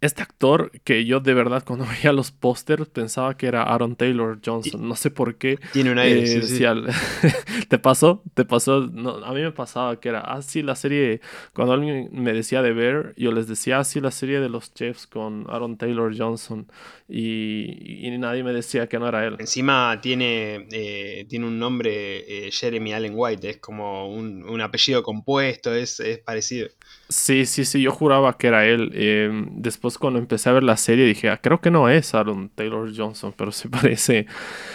este 0.00 0.22
actor 0.22 0.70
que 0.84 1.04
yo 1.04 1.20
de 1.20 1.34
verdad 1.34 1.62
cuando 1.64 1.86
veía 1.90 2.12
los 2.12 2.30
pósters 2.30 2.88
pensaba 2.88 3.36
que 3.36 3.46
era 3.46 3.62
Aaron 3.62 3.96
Taylor 3.96 4.38
Johnson. 4.44 4.86
No 4.88 4.96
sé 4.96 5.10
por 5.10 5.36
qué. 5.36 5.58
Tiene 5.72 5.92
un 5.92 5.98
aire. 5.98 6.22
¿Te 7.68 7.78
pasó? 7.78 8.22
¿Te 8.34 8.44
pasó? 8.44 8.80
No, 8.80 9.24
a 9.24 9.32
mí 9.32 9.40
me 9.40 9.52
pasaba 9.52 9.98
que 10.00 10.08
era, 10.08 10.20
ah, 10.20 10.42
sí, 10.42 10.62
la 10.62 10.76
serie. 10.76 11.20
Cuando 11.54 11.74
alguien 11.74 12.08
me 12.12 12.32
decía 12.32 12.62
de 12.62 12.72
ver, 12.72 13.14
yo 13.16 13.32
les 13.32 13.48
decía, 13.48 13.78
ah, 13.78 13.84
sí, 13.84 14.00
la 14.00 14.10
serie 14.10 14.40
de 14.40 14.48
los 14.48 14.74
chefs 14.74 15.06
con 15.06 15.46
Aaron 15.48 15.76
Taylor 15.76 16.12
Johnson. 16.16 16.66
Y, 17.08 18.08
nadie 18.18 18.42
me 18.42 18.52
decía 18.52 18.86
que 18.86 18.98
no 18.98 19.08
era 19.08 19.26
él. 19.26 19.36
Encima 19.38 19.98
tiene, 20.00 20.66
eh, 20.70 21.26
tiene 21.28 21.46
un 21.46 21.58
nombre, 21.58 22.46
eh, 22.46 22.50
Jeremy 22.50 22.92
Allen 22.92 23.12
White, 23.14 23.50
es 23.50 23.56
como 23.58 24.08
un, 24.08 24.60
apellido 24.60 25.02
compuesto, 25.02 25.74
es, 25.74 25.98
es 26.00 26.18
parecido. 26.18 26.68
Sí, 27.08 27.44
sí, 27.44 27.64
sí, 27.64 27.82
yo 27.82 27.90
juraba 27.90 28.38
que 28.38 28.46
era 28.46 28.66
él. 28.66 28.92
Em, 28.94 29.60
después 29.72 29.98
cuando 29.98 30.18
empecé 30.18 30.50
a 30.50 30.52
ver 30.52 30.62
la 30.62 30.76
serie 30.76 31.06
dije, 31.06 31.30
ah, 31.30 31.40
creo 31.40 31.60
que 31.60 31.70
no 31.70 31.88
es 31.88 32.14
Aaron 32.14 32.50
Taylor 32.50 32.92
Johnson, 32.94 33.34
pero 33.36 33.52
se 33.52 33.68
parece, 33.68 34.26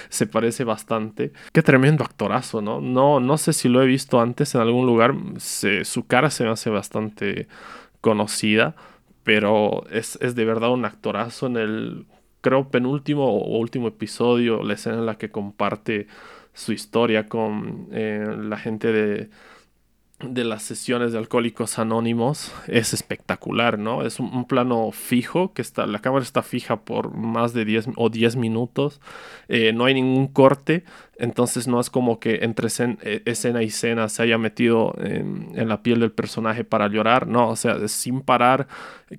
se 0.10 0.28
parece 0.28 0.64
bastante. 0.64 1.32
Qué 1.54 1.62
tremendo 1.62 2.04
actorazo, 2.04 2.62
¿no? 2.62 2.82
No, 2.82 3.20
no 3.20 3.38
sé 3.38 3.54
si 3.54 3.70
lo 3.70 3.82
he 3.82 3.86
visto 3.86 4.20
antes 4.20 4.56
en 4.56 4.62
algún 4.62 4.86
lugar. 4.86 5.14
su 5.38 6.08
cara 6.08 6.30
se 6.30 6.44
me 6.44 6.50
hace 6.50 6.70
bastante 6.70 7.48
conocida, 8.02 8.76
pero 9.24 9.86
es, 9.92 10.18
de 10.20 10.46
verdad 10.46 10.72
un 10.72 10.86
actorazo 10.86 11.48
en 11.48 11.58
el, 11.58 12.06
creo, 12.42 12.70
penúltimo 12.70 13.26
o 13.26 13.58
último 13.60 13.88
episodio, 13.88 14.64
la 14.64 14.74
escena 14.74 14.98
en 14.98 15.06
la 15.06 15.18
que 15.18 15.30
comparte 15.30 16.08
su 16.54 16.74
historia 16.74 17.28
con 17.28 17.88
eh, 17.92 18.26
la 18.40 18.58
gente 18.58 18.92
de 18.92 19.30
de 20.20 20.44
las 20.44 20.64
sesiones 20.64 21.12
de 21.12 21.20
Alcohólicos 21.20 21.78
Anónimos 21.78 22.52
es 22.68 22.92
espectacular, 22.92 23.78
¿no? 23.78 24.02
Es 24.02 24.20
un, 24.20 24.46
plano 24.46 24.92
fijo, 24.92 25.54
que 25.54 25.62
está, 25.62 25.86
la 25.86 26.00
cámara 26.00 26.24
está 26.24 26.42
fija 26.42 26.82
por 26.82 27.14
más 27.14 27.54
de 27.54 27.66
10 27.66 27.90
o 27.98 28.10
10 28.10 28.36
minutos, 28.36 29.00
eh, 29.48 29.74
no 29.74 29.86
hay 29.86 29.94
ningún 29.94 30.28
corte, 30.28 30.86
entonces 31.20 31.68
no 31.68 31.80
es 31.80 31.92
como 31.92 32.20
que 32.20 32.40
entre 32.42 32.68
e, 32.68 33.22
escena 33.26 33.62
y 33.62 33.68
escena 33.68 34.10
se 34.10 34.24
haya 34.24 34.40
metido 34.40 34.96
en, 34.98 35.68
la 35.68 35.84
piel 35.84 36.00
del 36.00 36.12
personaje 36.12 36.64
para 36.64 36.88
llorar, 36.88 37.28
no, 37.28 37.50
o 37.50 37.56
sea, 37.56 37.88
sin 37.88 38.22
parar 38.22 38.68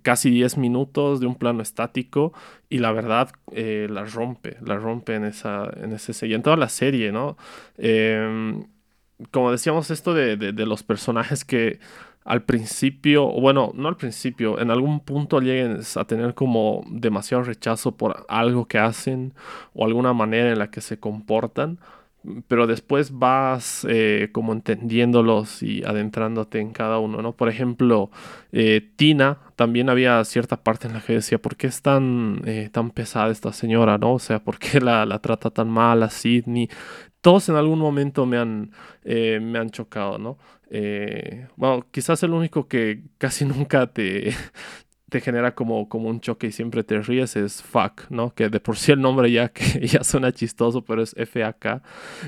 casi 0.02 0.30
10 0.30 0.58
minutos 0.58 1.20
de 1.20 1.26
un 1.26 1.36
plano 1.36 1.62
estático 1.62 2.32
y 2.68 2.78
la 2.78 2.90
verdad 2.90 3.30
eh, 3.52 3.86
la 3.88 4.04
rompe, 4.04 4.56
la 4.62 4.76
rompe 4.76 5.14
en, 5.14 5.26
esa, 5.26 5.70
en 5.76 5.92
ese 5.92 6.26
y 6.26 6.34
en 6.34 6.42
toda 6.42 6.56
la 6.56 6.68
serie, 6.68 7.12
¿no? 7.12 7.36
Eh, 7.76 8.64
como 9.30 9.50
decíamos, 9.52 9.90
esto 9.90 10.14
de, 10.14 10.52
los 10.52 10.82
personajes 10.82 11.44
que 11.44 11.80
al 12.24 12.42
principio, 12.42 13.26
bueno, 13.28 13.72
no 13.74 13.88
al 13.88 13.96
principio, 13.96 14.60
en 14.60 14.70
algún 14.70 15.00
punto 15.00 15.40
lleguen 15.40 15.80
a 15.96 16.04
tener 16.04 16.34
como 16.34 16.84
demasiado 16.90 17.42
rechazo 17.44 17.96
por 17.96 18.26
algo 18.28 18.66
que 18.66 18.78
hacen 18.78 19.34
o 19.74 19.84
alguna 19.84 20.12
manera 20.12 20.52
en 20.52 20.58
la 20.58 20.70
que 20.70 20.80
se 20.80 21.00
comportan, 21.00 21.78
pero 22.48 22.66
después 22.66 23.18
vas 23.18 23.86
eh, 23.88 24.28
como 24.32 24.52
entendiéndolos 24.52 25.62
y 25.62 25.82
adentrándote 25.84 26.60
en 26.60 26.72
cada 26.72 26.98
uno, 26.98 27.22
¿no? 27.22 27.32
Por 27.32 27.48
ejemplo, 27.48 28.10
eh, 28.52 28.90
Tina, 28.96 29.38
también 29.56 29.88
había 29.88 30.22
cierta 30.24 30.62
parte 30.62 30.88
en 30.88 30.94
la 30.94 31.00
que 31.00 31.14
decía, 31.14 31.38
¿por 31.38 31.56
qué 31.56 31.68
es 31.68 31.80
tan, 31.80 32.42
eh, 32.44 32.68
tan 32.72 32.90
pesada 32.90 33.30
esta 33.30 33.52
señora, 33.52 33.98
¿no? 33.98 34.14
O 34.14 34.18
sea, 34.18 34.40
¿por 34.44 34.58
qué 34.58 34.80
la, 34.80 35.06
la 35.06 35.20
trata 35.20 35.50
tan 35.50 35.68
mal 35.70 36.02
a 36.02 36.10
Sidney? 36.10 36.68
Todos 37.28 37.46
en 37.50 37.56
algún 37.56 37.78
momento 37.78 38.24
me 38.24 38.38
han, 38.38 38.70
eh, 39.04 39.38
me 39.38 39.58
han 39.58 39.68
chocado, 39.68 40.16
¿no? 40.16 40.38
Eh, 40.70 41.46
bueno, 41.56 41.84
quizás 41.90 42.22
el 42.22 42.30
único 42.30 42.68
que 42.68 43.02
casi 43.18 43.44
nunca 43.44 43.86
te, 43.88 44.34
te 45.10 45.20
genera 45.20 45.54
como, 45.54 45.90
como 45.90 46.08
un 46.08 46.22
choque 46.22 46.46
y 46.46 46.52
siempre 46.52 46.84
te 46.84 46.98
ríes 47.02 47.36
es 47.36 47.62
Fuck, 47.62 48.08
¿no? 48.08 48.34
Que 48.34 48.48
de 48.48 48.60
por 48.60 48.78
sí 48.78 48.92
el 48.92 49.02
nombre 49.02 49.30
ya, 49.30 49.50
que 49.50 49.62
ya 49.86 50.04
suena 50.04 50.32
chistoso, 50.32 50.86
pero 50.86 51.02
es 51.02 51.14
F-A-K, 51.18 51.82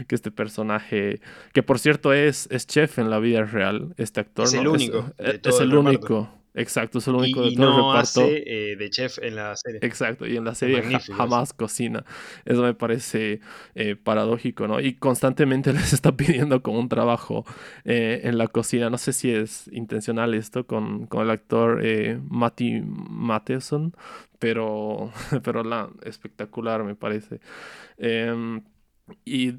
que 0.06 0.14
este 0.14 0.30
personaje, 0.30 1.22
que 1.54 1.62
por 1.62 1.78
cierto 1.78 2.12
es, 2.12 2.46
es 2.50 2.66
chef 2.66 2.98
en 2.98 3.08
la 3.08 3.20
vida 3.20 3.42
real, 3.44 3.94
este 3.96 4.20
actor. 4.20 4.44
Es 4.44 4.52
el 4.52 4.68
único. 4.68 5.14
Es, 5.16 5.60
el, 5.60 5.74
único. 5.74 6.28
Exacto, 6.54 6.98
es 6.98 7.06
el 7.06 7.14
único 7.14 7.42
de 7.42 7.54
todo 7.54 7.68
el 7.68 7.76
reparto. 7.76 7.98
Hace, 7.98 8.42
eh, 8.46 8.76
de 8.76 8.90
chef 8.90 9.18
en 9.18 9.36
la 9.36 9.56
serie. 9.56 9.80
Exacto, 9.82 10.26
y 10.26 10.36
en 10.36 10.44
la 10.44 10.54
serie 10.54 10.82
jamás 11.14 11.52
cocina. 11.52 12.04
Eso 12.44 12.62
me 12.62 12.74
parece 12.74 13.40
eh, 13.74 13.96
paradójico, 13.96 14.66
¿no? 14.66 14.80
Y 14.80 14.94
constantemente 14.94 15.72
les 15.72 15.92
está 15.92 16.16
pidiendo 16.16 16.62
como 16.62 16.80
un 16.80 16.88
trabajo 16.88 17.44
eh, 17.84 18.22
en 18.24 18.36
la 18.36 18.48
cocina. 18.48 18.90
No 18.90 18.98
sé 18.98 19.12
si 19.12 19.30
es 19.30 19.68
intencional 19.72 20.34
esto 20.34 20.66
con, 20.66 21.06
con 21.06 21.22
el 21.22 21.30
actor 21.30 21.82
Matty 22.28 22.82
Matheson, 22.84 23.94
pero, 24.38 25.12
pero 25.44 25.62
la, 25.62 25.88
espectacular 26.02 26.82
me 26.82 26.96
parece. 26.96 27.40
Y 29.24 29.54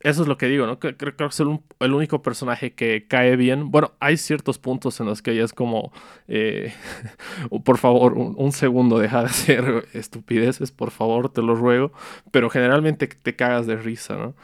eso 0.00 0.22
es 0.22 0.28
lo 0.28 0.38
que 0.38 0.46
digo, 0.46 0.66
¿no? 0.66 0.78
Creo, 0.78 0.96
que 0.96 1.24
es 1.24 1.40
el, 1.40 1.92
único 1.92 2.22
personaje 2.22 2.72
que 2.72 3.06
cae 3.06 3.36
bien. 3.36 3.70
Bueno, 3.70 3.92
hay 4.00 4.16
ciertos 4.16 4.58
puntos 4.58 5.00
en 5.00 5.06
los 5.06 5.22
que 5.22 5.32
ella 5.32 5.44
es 5.44 5.52
como, 5.52 5.92
eh, 6.28 6.72
por 7.64 7.78
favor, 7.78 8.14
un, 8.14 8.52
segundo, 8.52 8.98
deja 8.98 9.20
de 9.20 9.26
hacer 9.26 9.88
estupideces, 9.92 10.72
por 10.72 10.90
favor, 10.90 11.30
te 11.30 11.42
lo 11.42 11.54
ruego. 11.54 11.92
Pero 12.30 12.50
generalmente 12.50 13.06
te 13.06 13.36
cagas 13.36 13.66
de 13.66 13.76
risa, 13.76 14.16
¿no? 14.16 14.34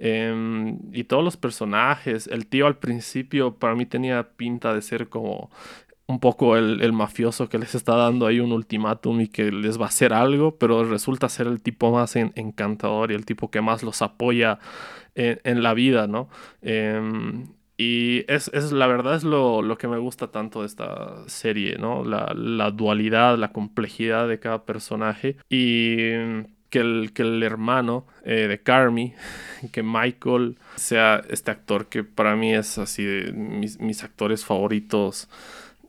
Em, 0.00 0.78
y 0.92 1.04
todos 1.04 1.22
los 1.22 1.36
personajes, 1.36 2.26
el 2.26 2.46
tío 2.46 2.66
al 2.66 2.78
principio 2.78 3.54
para 3.54 3.74
mí 3.74 3.86
tenía 3.86 4.22
pinta 4.36 4.74
de 4.74 4.82
ser 4.82 5.08
como 5.08 5.50
un 6.06 6.20
poco 6.20 6.56
el, 6.56 6.92
mafioso 6.92 7.48
que 7.48 7.58
les 7.58 7.74
está 7.74 7.96
dando 7.96 8.26
ahí 8.26 8.40
un 8.40 8.52
ultimátum 8.52 9.22
y 9.22 9.28
que 9.28 9.50
les 9.50 9.80
va 9.80 9.86
a 9.86 9.88
hacer 9.88 10.12
algo, 10.12 10.56
pero 10.58 10.84
resulta 10.84 11.28
ser 11.28 11.46
el 11.46 11.62
tipo 11.62 11.90
más 11.92 12.16
encantador 12.16 13.10
y 13.10 13.14
el 13.14 13.24
tipo 13.24 13.50
que 13.50 13.62
más 13.62 13.82
los 13.82 14.02
apoya 14.02 14.58
en, 15.14 15.62
la 15.62 15.72
vida, 15.74 16.06
¿no? 16.06 16.28
Em, 16.60 17.46
y 17.76 18.24
es, 18.30 18.50
la 18.72 18.86
verdad 18.86 19.16
es 19.16 19.24
lo, 19.24 19.76
que 19.78 19.88
me 19.88 19.98
gusta 19.98 20.28
tanto 20.28 20.60
de 20.60 20.66
esta 20.66 21.26
serie, 21.26 21.76
¿no? 21.78 22.04
La, 22.04 22.70
dualidad, 22.70 23.38
la 23.38 23.52
complejidad 23.52 24.28
de 24.28 24.38
cada 24.38 24.64
personaje 24.64 25.36
y 25.48 25.96
que 26.70 26.80
el, 26.80 27.12
que 27.14 27.22
el 27.22 27.42
hermano 27.42 28.06
eh, 28.24 28.46
de 28.48 28.60
Carmi, 28.60 29.14
que 29.72 29.82
Michael 29.82 30.58
sea 30.76 31.22
este 31.30 31.50
actor 31.50 31.86
que 31.86 32.04
para 32.04 32.36
mí 32.36 32.54
es 32.54 32.78
así 32.78 33.04
de 33.04 33.32
mis, 33.32 33.80
mis 33.80 34.04
actores 34.04 34.44
favoritos 34.44 35.28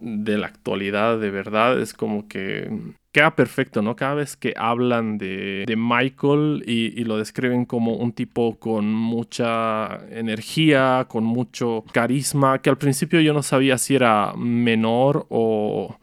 de 0.06 0.38
la 0.38 0.46
actualidad, 0.46 1.20
de 1.20 1.32
verdad, 1.32 1.82
es 1.82 1.94
como 1.94 2.28
que 2.28 2.70
queda 3.12 3.36
perfecto, 3.36 3.82
¿no? 3.82 3.96
Cada 3.96 4.14
vez 4.14 4.38
que 4.38 4.54
hablan 4.56 5.18
de, 5.18 5.66
Michael 5.76 6.64
y, 6.68 7.04
lo 7.06 7.18
describen 7.18 7.66
como 7.66 7.96
un 7.96 8.14
tipo 8.14 8.60
con 8.60 8.94
mucha 8.94 10.00
energía, 10.12 11.08
con 11.10 11.24
mucho 11.24 11.84
carisma, 11.92 12.60
que 12.62 12.70
al 12.70 12.78
principio 12.78 13.20
yo 13.22 13.34
no 13.34 13.42
sabía 13.42 13.80
si 13.80 13.96
era 13.96 14.34
menor 14.38 15.26
o, 15.30 15.98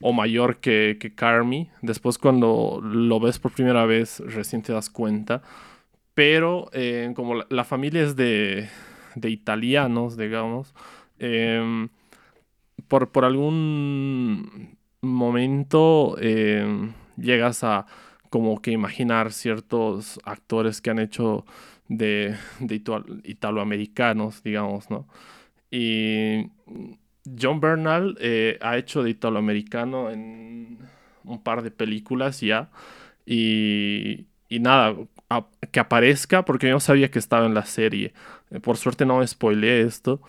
mayor 0.00 0.56
que, 0.56 0.96
que 0.98 1.14
Carmi. 1.14 1.68
Después 1.82 2.16
cuando 2.18 2.80
lo 2.82 3.20
ves 3.20 3.38
por 3.38 3.52
primera 3.52 3.84
vez, 3.84 4.20
recién 4.20 4.62
te 4.62 4.72
das 4.72 4.88
cuenta. 4.88 5.42
Pero 6.14 6.70
eh, 6.72 7.12
como 7.14 7.42
la, 7.48 7.64
familia 7.64 8.02
es 8.02 8.16
de, 8.16 8.68
de 9.16 9.30
italianos, 9.30 10.16
digamos, 10.16 10.72
eh, 11.18 11.88
por, 12.88 13.10
por 13.10 13.24
algún 13.24 14.76
momento 15.00 16.16
eh, 16.20 16.92
llegas 17.16 17.64
a 17.64 17.86
como 18.30 18.60
que 18.60 18.72
imaginar 18.72 19.32
ciertos 19.32 20.18
actores 20.24 20.80
que 20.80 20.90
han 20.90 20.98
hecho 20.98 21.44
de, 21.88 22.36
de 22.60 22.82
italoamericanos, 23.24 24.42
digamos, 24.42 24.90
¿no? 24.90 25.06
Y 25.70 26.50
John 27.40 27.60
Bernal 27.60 28.16
eh, 28.20 28.58
ha 28.60 28.76
hecho 28.76 29.02
de 29.02 29.10
italoamericano 29.10 30.10
en 30.10 30.78
un 31.24 31.42
par 31.42 31.62
de 31.62 31.70
películas 31.70 32.40
ya. 32.40 32.70
Y, 33.26 34.26
y 34.48 34.60
nada, 34.60 34.94
que 35.70 35.80
aparezca, 35.80 36.44
porque 36.44 36.68
yo 36.68 36.74
no 36.74 36.80
sabía 36.80 37.10
que 37.10 37.18
estaba 37.18 37.46
en 37.46 37.54
la 37.54 37.64
serie. 37.64 38.12
por 38.62 38.76
suerte 38.76 39.06
no 39.06 39.18
me 39.18 39.26
spoileé 39.26 39.82
esto 39.82 40.20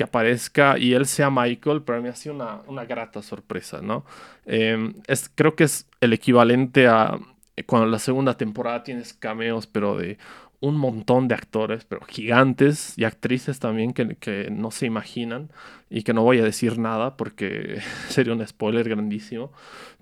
que 0.00 0.04
aparezca 0.04 0.78
y 0.78 0.94
él 0.94 1.04
sea 1.04 1.28
Michael, 1.28 1.82
para 1.82 2.00
mí 2.00 2.08
ha 2.08 2.14
sido 2.14 2.34
una, 2.34 2.62
una 2.66 2.86
grata 2.86 3.20
sorpresa, 3.20 3.82
¿no? 3.82 4.06
Em, 4.46 4.94
es, 5.06 5.30
creo 5.34 5.54
que 5.54 5.64
es 5.64 5.90
el 6.00 6.14
equivalente 6.14 6.88
a 6.88 7.18
eh, 7.54 7.64
cuando 7.64 7.86
la 7.86 7.98
segunda 7.98 8.38
temporada 8.38 8.82
tienes 8.82 9.12
cameos, 9.12 9.66
pero 9.66 9.98
de 9.98 10.16
un 10.60 10.78
montón 10.78 11.28
de 11.28 11.34
actores, 11.34 11.84
pero 11.84 12.00
gigantes 12.06 12.94
y 12.96 13.04
actrices 13.04 13.58
también 13.58 13.92
que, 13.92 14.16
que 14.16 14.48
no 14.50 14.70
se 14.70 14.86
imaginan 14.86 15.50
y 15.90 16.02
que 16.02 16.14
no 16.14 16.22
voy 16.22 16.38
a 16.38 16.44
decir 16.44 16.78
nada 16.78 17.18
porque 17.18 17.80
sería 18.08 18.32
un 18.32 18.46
spoiler 18.46 18.88
grandísimo, 18.88 19.52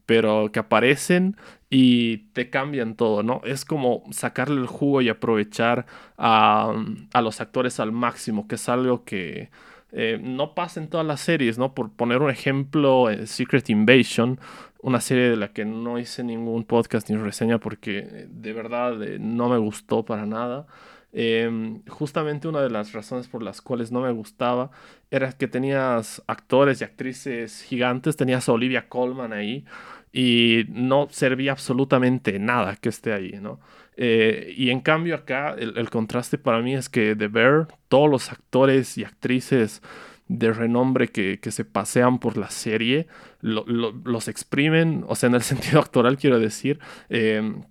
pero 0.07 0.53
que 0.53 0.61
aparecen 0.61 1.37
y 1.71 2.19
te 2.35 2.51
cambian 2.51 2.95
todo, 2.95 3.25
¿no? 3.25 3.41
Es 3.45 3.65
como 3.65 4.05
sacarle 4.13 4.61
el 4.61 4.69
jugo 4.69 5.03
y 5.03 5.09
aprovechar 5.09 5.87
a, 6.17 6.73
a 7.13 7.21
los 7.21 7.41
actores 7.41 7.81
al 7.81 7.91
máximo, 7.91 8.47
que 8.47 8.55
es 8.55 8.69
algo 8.69 9.05
que 9.05 9.51
eh, 9.92 10.18
no 10.22 10.55
pasa 10.55 10.81
en 10.81 10.88
todas 10.88 11.07
las 11.07 11.20
series, 11.20 11.59
¿no? 11.59 11.74
Por 11.74 11.90
poner 11.90 12.20
un 12.20 12.31
ejemplo, 12.31 13.07
Secret 13.24 13.70
Invasion, 13.70 14.38
una 14.81 15.01
serie 15.01 15.31
de 15.31 15.37
la 15.37 15.53
que 15.53 15.64
no 15.64 15.98
hice 15.98 16.22
ningún 16.22 16.64
podcast 16.64 17.09
ni 17.11 17.16
reseña 17.16 17.59
porque 17.59 17.98
eh, 17.98 18.27
de 18.31 18.53
verdad 18.53 19.03
eh, 19.03 19.18
no 19.18 19.48
me 19.48 19.59
gustó 19.59 20.05
para 20.05 20.27
nada. 20.27 20.66
Em, 21.12 21.83
justamente 21.88 22.48
una 22.48 22.61
de 22.61 22.68
las 22.68 22.92
razones 22.92 23.29
por 23.29 23.42
las 23.42 23.62
cuales 23.62 23.90
no 23.90 24.03
me 24.03 24.12
gustaba 24.12 24.70
era 25.11 25.33
que 25.33 25.48
tenías 25.48 26.22
actores 26.27 26.81
y 26.81 26.85
actrices 26.85 27.62
gigantes, 27.62 28.16
tenías 28.16 28.46
a 28.48 28.53
Olivia 28.53 28.88
Colman 28.90 29.33
ahí 29.33 29.64
y 30.12 30.66
no 30.68 31.09
servía 31.11 31.53
absolutamente 31.53 32.38
nada 32.38 32.77
que 32.77 32.90
esté 32.90 33.12
ahí, 33.14 33.33
¿no? 33.40 33.59
Eh, 34.01 34.55
y 34.57 34.71
en 34.71 34.79
cambio 34.79 35.17
acá 35.17 35.57
el, 35.59 35.91
contraste 35.91 36.39
para 36.39 36.63
mí 36.63 36.73
es 36.73 36.89
que 36.89 37.17
The 37.17 37.27
Bear, 37.27 37.67
todos 37.89 38.09
los 38.09 38.31
actores 38.31 38.97
y 38.97 39.03
actrices 39.03 39.83
de 40.29 40.53
renombre 40.53 41.09
que, 41.09 41.41
se 41.51 41.65
pasean 41.65 42.21
por 42.21 42.37
la 42.37 42.49
serie, 42.49 43.09
los 43.41 44.29
exprimen, 44.29 45.05
o 45.09 45.17
sea, 45.17 45.29
en 45.29 45.35
el 45.35 45.43
sentido 45.53 45.81
actoral 45.81 46.17
quiero 46.17 46.39
decir, 46.39 46.79
em, 47.09 47.65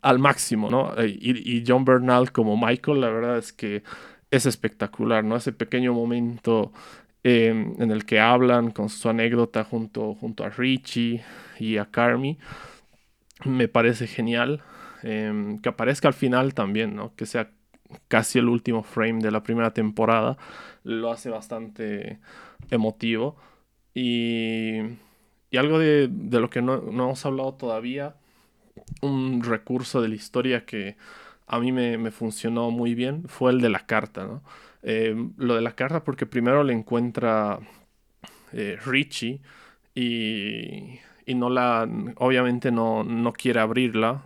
al 0.00 0.18
máximo, 0.18 0.70
¿no? 0.70 0.94
Eh, 0.96 1.18
y, 1.20 1.64
John 1.66 1.84
Bernal 1.84 2.32
como 2.32 2.56
Michael, 2.56 3.02
la 3.02 3.10
verdad 3.10 3.36
es 3.36 3.52
que 3.52 3.82
es 4.30 4.46
espectacular, 4.46 5.22
¿no? 5.22 5.36
Ese 5.36 5.52
pequeño 5.52 5.92
momento 5.92 6.72
em, 7.24 7.74
en 7.78 7.90
el 7.90 8.06
que 8.06 8.20
hablan 8.20 8.70
con 8.70 8.88
su 8.88 9.08
anécdota 9.10 9.64
junto, 9.64 10.14
junto 10.14 10.44
a 10.44 10.48
Richie 10.50 11.22
y 11.58 11.76
a 11.76 11.84
Carmi, 11.90 12.38
me 13.44 13.68
parece 13.68 14.06
genial. 14.06 14.62
Em, 15.06 15.58
que 15.60 15.68
aparezca 15.68 16.08
al 16.08 16.14
final 16.14 16.54
también, 16.54 16.96
¿no? 16.96 17.14
Que 17.14 17.26
sea 17.26 17.50
casi 18.08 18.38
el 18.38 18.48
último 18.48 18.82
frame 18.82 19.20
de 19.20 19.30
la 19.30 19.42
primera 19.42 19.74
temporada, 19.74 20.38
lo 20.82 21.12
hace 21.12 21.28
bastante 21.28 22.20
emotivo. 22.70 23.36
Y, 23.94 24.78
y 25.50 25.56
algo 25.58 25.78
de, 25.78 26.08
lo 26.08 26.48
que 26.48 26.62
no, 26.62 26.76
hemos 26.76 27.26
hablado 27.26 27.52
todavía, 27.54 28.16
un 29.02 29.42
recurso 29.42 30.00
de 30.00 30.08
la 30.08 30.14
historia 30.14 30.64
que 30.64 30.96
a 31.46 31.58
mí 31.60 31.70
me, 31.72 32.10
funcionó 32.10 32.70
muy 32.70 32.94
bien 32.94 33.24
fue 33.28 33.52
el 33.52 33.60
de 33.60 33.68
la 33.68 33.86
carta, 33.86 34.24
¿no? 34.24 34.42
Em, 34.82 35.34
lo 35.36 35.54
de 35.54 35.62
la 35.62 35.72
carta 35.76 36.02
porque 36.04 36.26
primero 36.26 36.64
le 36.64 36.72
encuentra 36.72 37.58
eh, 38.52 38.78
Richie 38.86 39.42
y, 39.94 40.98
y, 41.26 41.34
no 41.34 41.50
la, 41.50 41.88
obviamente 42.16 42.70
no, 42.72 43.04
no 43.04 43.32
quiere 43.34 43.60
abrirla 43.60 44.22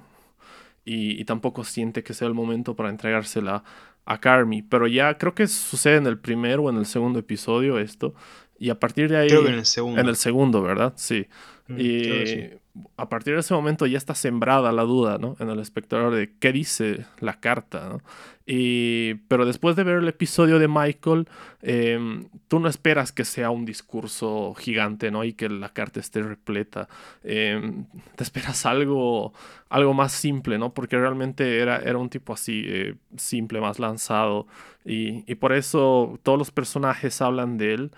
y, 0.91 1.25
tampoco 1.25 1.65
siente 1.65 2.03
que 2.03 2.15
sea 2.15 2.29
el 2.29 2.35
momento 2.35 2.75
para 2.75 2.89
entregársela 2.89 3.63
a 4.07 4.21
Carmi. 4.21 4.63
Pero 4.63 4.87
ya 4.87 5.19
creo 5.19 5.35
que 5.35 5.47
sucede 5.47 5.97
en 5.97 6.07
el 6.07 6.19
primer 6.19 6.61
o 6.61 6.71
en 6.71 6.77
el 6.77 6.87
segundo 6.87 7.19
episodio 7.19 7.79
esto. 7.79 8.15
Y 8.59 8.71
a 8.71 8.81
partir 8.81 9.11
de 9.11 9.19
ahí... 9.19 9.29
Creo 9.29 9.45
que 9.45 9.51
en 9.51 9.59
el 9.59 9.67
segundo. 9.67 10.01
En 10.01 10.09
el 10.09 10.17
segundo, 10.17 10.63
¿verdad? 10.63 10.95
Sí. 10.97 11.27
Mm, 11.69 11.77
y 11.79 12.51
a 12.97 13.09
partir 13.09 13.35
de 13.35 13.41
ese 13.41 13.55
momento 13.55 13.87
ya 13.87 13.99
está 13.99 14.15
sembrada 14.15 14.73
la 14.73 14.83
duda, 14.83 15.19
¿no? 15.19 15.37
En 15.39 15.51
el 15.51 15.61
espectador 15.61 16.15
de 16.15 16.33
qué 16.39 16.53
dice 16.53 17.05
la 17.21 17.41
carta, 17.41 17.89
¿no? 17.89 18.01
Y, 18.47 19.15
pero 19.29 19.45
después 19.45 19.77
de 19.77 19.85
ver 19.85 19.99
el 19.99 20.09
episodio 20.09 20.59
de 20.59 20.69
Michael, 20.69 21.29
em, 21.61 22.29
tú 22.49 22.61
no 22.61 22.69
esperas 22.69 23.13
que 23.13 23.27
sea 23.27 23.51
un 23.51 23.67
discurso 23.67 24.55
gigante, 24.55 25.11
¿no? 25.11 25.25
Y 25.25 25.35
que 25.35 25.51
la 25.51 25.69
carta 25.69 26.01
esté 26.01 26.23
repleta. 26.23 26.89
Em, 27.23 27.85
te 28.17 28.25
esperas 28.25 28.65
algo, 28.65 29.35
algo 29.69 29.93
más 29.93 30.13
simple, 30.13 30.57
¿no? 30.59 30.73
Porque 30.73 30.97
realmente 30.97 31.59
era, 31.59 31.77
era 31.79 31.99
un 31.99 32.09
tipo 32.09 32.33
así, 32.33 32.63
eh, 32.67 32.95
simple, 33.17 33.61
más 33.61 33.79
lanzado. 33.79 34.47
Y, 34.85 35.31
y 35.31 35.35
por 35.35 35.53
eso 35.53 36.19
todos 36.23 36.39
los 36.39 36.51
personajes 36.51 37.21
hablan 37.21 37.59
de 37.59 37.75
él 37.75 37.91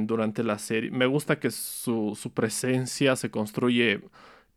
durante 0.00 0.42
la 0.42 0.58
serie. 0.58 0.90
Me 0.90 1.06
gusta 1.06 1.38
que 1.38 1.50
su, 1.50 2.16
presencia 2.34 3.16
se 3.16 3.30
construye 3.30 4.00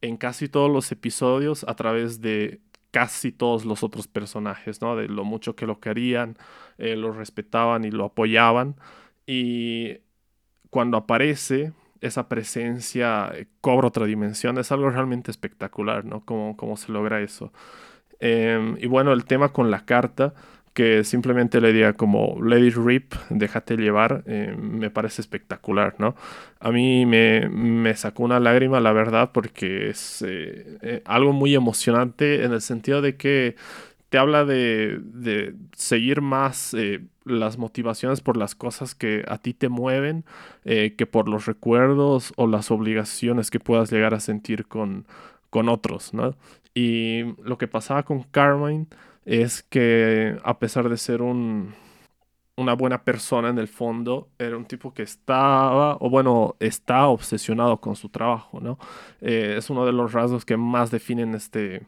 en 0.01 0.17
casi 0.17 0.49
todos 0.49 0.71
los 0.71 0.91
episodios 0.91 1.63
a 1.67 1.75
través 1.75 2.21
de 2.21 2.59
casi 2.91 3.31
todos 3.31 3.65
los 3.65 3.83
otros 3.83 4.07
personajes, 4.07 4.81
¿no? 4.81 4.95
De 4.95 5.07
lo 5.07 5.23
mucho 5.25 5.55
que 5.55 5.67
lo 5.67 5.79
querían, 5.79 6.37
eh, 6.77 6.95
lo 6.95 7.11
respetaban 7.11 7.85
y 7.85 7.91
lo 7.91 8.05
apoyaban. 8.05 8.75
Y 9.27 9.99
cuando 10.69 10.97
aparece, 10.97 11.73
esa 12.01 12.27
presencia 12.29 13.31
eh, 13.33 13.47
cobra 13.61 13.87
otra 13.87 14.05
dimensión. 14.05 14.57
Es 14.57 14.71
algo 14.71 14.89
realmente 14.89 15.31
espectacular, 15.31 16.05
¿no? 16.05 16.25
Cómo, 16.25 16.57
cómo 16.57 16.77
se 16.77 16.91
logra 16.91 17.21
eso. 17.21 17.51
Em, 18.19 18.77
y 18.79 18.87
bueno, 18.87 19.13
el 19.13 19.25
tema 19.25 19.49
con 19.49 19.71
la 19.71 19.85
carta 19.85 20.33
que 20.75 21.05
simplemente 21.05 21.61
le 21.61 21.71
diga 21.71 21.93
como 21.93 22.37
Lady 22.43 22.69
Rip, 22.69 23.13
déjate 23.29 23.77
llevar, 23.77 24.23
eh, 24.27 24.53
me 24.59 24.89
parece 24.89 25.21
espectacular, 25.21 25.95
¿no? 25.99 26.15
A 26.59 26.69
mí 26.71 27.05
me, 27.05 27.95
sacó 27.95 28.23
una 28.23 28.41
lágrima, 28.41 28.81
la 28.81 28.91
verdad, 28.91 29.31
porque 29.33 29.89
es 29.89 30.21
eh, 30.21 30.77
eh, 30.81 31.01
algo 31.05 31.31
muy 31.31 31.55
emocionante 31.55 32.43
en 32.43 32.51
el 32.51 32.59
sentido 32.59 33.01
de 33.01 33.15
que 33.15 33.55
te 34.09 34.17
habla 34.17 34.43
de, 34.43 34.99
de 35.01 35.55
seguir 35.77 36.19
más 36.19 36.75
las 37.23 37.57
motivaciones 37.57 38.19
por 38.19 38.35
las 38.35 38.53
cosas 38.53 38.95
que 38.95 39.23
a 39.29 39.37
ti 39.37 39.53
te 39.53 39.69
mueven 39.69 40.25
que 40.63 41.07
por 41.09 41.27
los 41.27 41.47
recuerdos 41.47 42.33
o 42.35 42.47
las 42.47 42.69
obligaciones 42.69 43.49
que 43.49 43.59
puedas 43.59 43.91
llegar 43.91 44.13
a 44.13 44.19
sentir 44.19 44.67
con, 44.67 45.05
con 45.49 45.69
otros, 45.69 46.13
¿no? 46.13 46.35
Y 46.73 47.23
lo 47.43 47.57
que 47.57 47.67
pasaba 47.67 48.03
con 48.03 48.23
Carmine 48.23 48.87
es 49.25 49.63
que 49.63 50.37
a 50.43 50.59
pesar 50.59 50.89
de 50.89 50.97
ser 50.97 51.21
un, 51.21 51.73
una 52.55 52.73
buena 52.73 53.03
persona 53.03 53.49
en 53.49 53.59
el 53.59 53.67
fondo, 53.67 54.29
era 54.39 54.55
un 54.57 54.65
tipo 54.65 54.93
que 54.93 55.03
estaba, 55.03 55.97
o 55.99 56.09
bueno, 56.09 56.55
está 56.59 57.07
obsesionado 57.07 57.81
con 57.81 57.95
su 57.95 58.09
trabajo, 58.09 58.59
¿no? 58.61 58.77
Eh, 59.21 59.55
es 59.57 59.69
uno 59.69 59.85
de 59.85 59.91
los 59.91 60.13
rasgos 60.13 60.45
que 60.45 60.57
más 60.57 60.91
definen 60.91 61.35
este, 61.35 61.85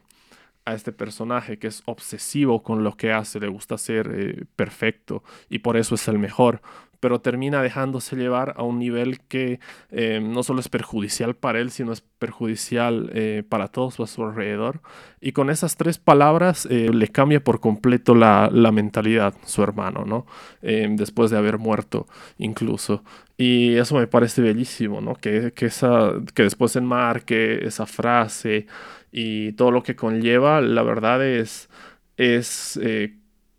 a 0.64 0.74
este 0.74 0.92
personaje, 0.92 1.58
que 1.58 1.68
es 1.68 1.82
obsesivo 1.86 2.62
con 2.62 2.84
lo 2.84 2.96
que 2.96 3.12
hace, 3.12 3.40
le 3.40 3.48
gusta 3.48 3.78
ser 3.78 4.10
eh, 4.14 4.44
perfecto 4.56 5.22
y 5.48 5.60
por 5.60 5.76
eso 5.76 5.94
es 5.94 6.06
el 6.08 6.18
mejor 6.18 6.60
pero 7.00 7.20
termina 7.20 7.62
dejándose 7.62 8.16
llevar 8.16 8.54
a 8.56 8.62
un 8.62 8.78
nivel 8.78 9.20
que 9.20 9.60
eh, 9.90 10.20
no 10.22 10.42
solo 10.42 10.60
es 10.60 10.68
perjudicial 10.68 11.36
para 11.36 11.60
él, 11.60 11.70
sino 11.70 11.92
es 11.92 12.00
perjudicial 12.00 13.10
eh, 13.14 13.44
para 13.48 13.68
todos 13.68 14.00
a 14.00 14.06
su 14.06 14.24
alrededor. 14.24 14.80
Y 15.20 15.32
con 15.32 15.50
esas 15.50 15.76
tres 15.76 15.98
palabras 15.98 16.66
eh, 16.70 16.90
le 16.92 17.08
cambia 17.08 17.42
por 17.42 17.60
completo 17.60 18.14
la, 18.14 18.50
mentalidad 18.72 19.34
su 19.44 19.62
hermano, 19.62 20.04
¿no? 20.04 20.26
después 20.60 21.30
de 21.30 21.38
haber 21.38 21.58
muerto 21.58 22.06
incluso. 22.36 23.02
Y 23.36 23.76
eso 23.76 23.96
me 23.96 24.06
parece 24.06 24.42
bellísimo, 24.42 25.00
¿no? 25.00 25.14
Que, 25.14 25.52
que, 25.52 25.66
esa, 25.66 26.12
que 26.34 26.42
después 26.42 26.76
enmarque 26.76 27.64
esa 27.66 27.86
frase 27.86 28.66
y 29.10 29.52
todo 29.52 29.70
lo 29.70 29.82
que 29.82 29.96
conlleva, 29.96 30.60
la 30.60 30.82
verdad 30.82 31.24
es, 31.24 31.70
es 32.16 32.78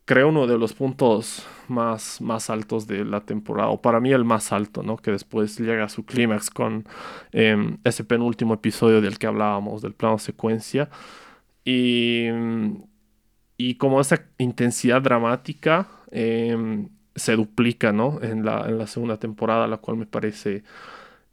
creo, 0.09 0.29
uno 0.29 0.47
de 0.47 0.57
los 0.57 0.73
puntos 0.73 1.45
más, 1.67 2.19
más 2.19 2.49
altos 2.49 2.87
de 2.87 3.05
la 3.05 3.21
temporada, 3.21 3.69
o 3.69 3.79
para 3.79 3.99
mí 3.99 4.11
el 4.11 4.25
más 4.25 4.51
alto, 4.51 4.81
¿no? 4.81 4.97
Que 4.97 5.11
después 5.11 5.59
llega 5.59 5.83
a 5.83 5.89
su 5.89 6.03
clímax 6.03 6.49
con 6.49 6.87
em, 7.31 7.77
ese 7.83 8.03
penúltimo 8.03 8.55
episodio 8.55 9.01
del 9.01 9.19
que 9.19 9.27
hablábamos, 9.27 9.83
del 9.83 9.93
plano 9.93 10.17
secuencia. 10.17 10.89
Y, 11.63 12.25
y 13.55 13.75
como 13.75 14.01
esa 14.01 14.25
intensidad 14.39 14.99
dramática 14.99 15.87
em, 16.09 16.89
se 17.15 17.35
duplica, 17.35 17.91
¿no? 17.91 18.19
En 18.23 18.43
la, 18.43 18.67
en 18.67 18.79
la 18.79 18.87
segunda 18.87 19.17
temporada, 19.17 19.67
la 19.67 19.77
cual 19.77 19.97
me 19.97 20.07
parece 20.07 20.63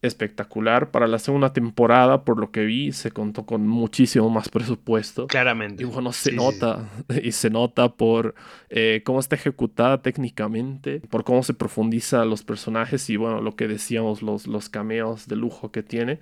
espectacular. 0.02 0.90
Para 0.90 1.06
la 1.06 1.18
segunda 1.18 1.52
temporada, 1.52 2.24
por 2.24 2.38
lo 2.38 2.50
que 2.50 2.64
vi, 2.64 2.92
se 2.92 3.10
contó 3.10 3.46
con 3.46 3.66
muchísimo 3.66 4.30
más 4.30 4.48
presupuesto. 4.48 5.26
Claramente. 5.26 5.82
Y 5.82 5.86
bueno, 5.86 6.12
se 6.12 6.32
nota, 6.32 6.88
y 7.22 7.32
se 7.32 7.50
nota 7.50 7.88
por 7.88 8.34
eh, 8.70 9.02
cómo 9.04 9.20
está 9.20 9.36
ejecutada 9.36 10.02
técnicamente, 10.02 11.00
por 11.00 11.24
cómo 11.24 11.42
se 11.42 11.54
profundiza 11.54 12.24
los 12.24 12.42
personajes 12.42 13.08
y 13.10 13.16
bueno, 13.16 13.40
lo 13.40 13.56
que 13.56 13.68
decíamos, 13.68 14.22
los, 14.22 14.46
los 14.46 14.68
cameos 14.68 15.28
de 15.28 15.36
lujo 15.36 15.70
que 15.70 15.82
tiene. 15.82 16.20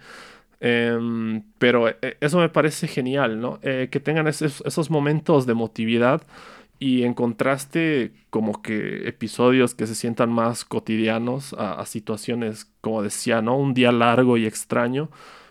Em, 0.60 1.42
pero 1.58 1.88
eh, 1.88 2.16
eso 2.20 2.38
me 2.38 2.48
parece 2.48 2.86
genial, 2.86 3.40
¿no? 3.40 3.58
Eh, 3.62 3.88
que 3.90 4.00
tengan 4.00 4.28
esos, 4.28 4.62
esos 4.64 4.90
momentos 4.90 5.46
de 5.46 5.52
emotividad 5.52 6.22
y 6.84 7.04
en 7.04 7.14
contraste 7.14 8.12
como 8.28 8.60
que 8.60 9.08
episodios 9.08 9.74
que 9.74 9.86
se 9.86 9.94
sientan 9.94 10.30
más 10.30 10.66
cotidianos 10.66 11.54
a, 11.54 11.80
a 11.80 11.86
situaciones, 11.86 12.70
como 12.82 13.02
decía, 13.02 13.40
¿no? 13.40 13.56
Un 13.56 13.72
día 13.72 13.90
largo 13.90 14.36
y 14.36 14.44
extraño 14.44 15.08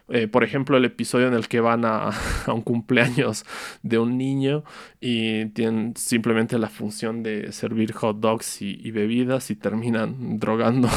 eh, 0.10 0.28
por 0.28 0.44
ejemplo, 0.44 0.76
el 0.76 0.86
episodio 0.86 1.28
en 1.28 1.34
el 1.34 1.48
que 1.48 1.62
van 1.62 1.86
a, 1.86 2.12
un 2.48 2.62
cumpleaños 2.62 3.46
de 3.84 3.98
un 4.00 4.18
niño 4.18 4.63
y 5.00 5.46
tienen 5.48 5.94
simplemente 5.96 6.58
la 6.58 6.70
función 6.70 7.24
de 7.24 7.52
servir 7.52 7.94
hot 7.94 8.20
dogs 8.20 8.62
y, 8.62 8.92
bebidas 8.92 9.50
y 9.50 9.56
terminan 9.56 10.39
drogando 10.39 10.90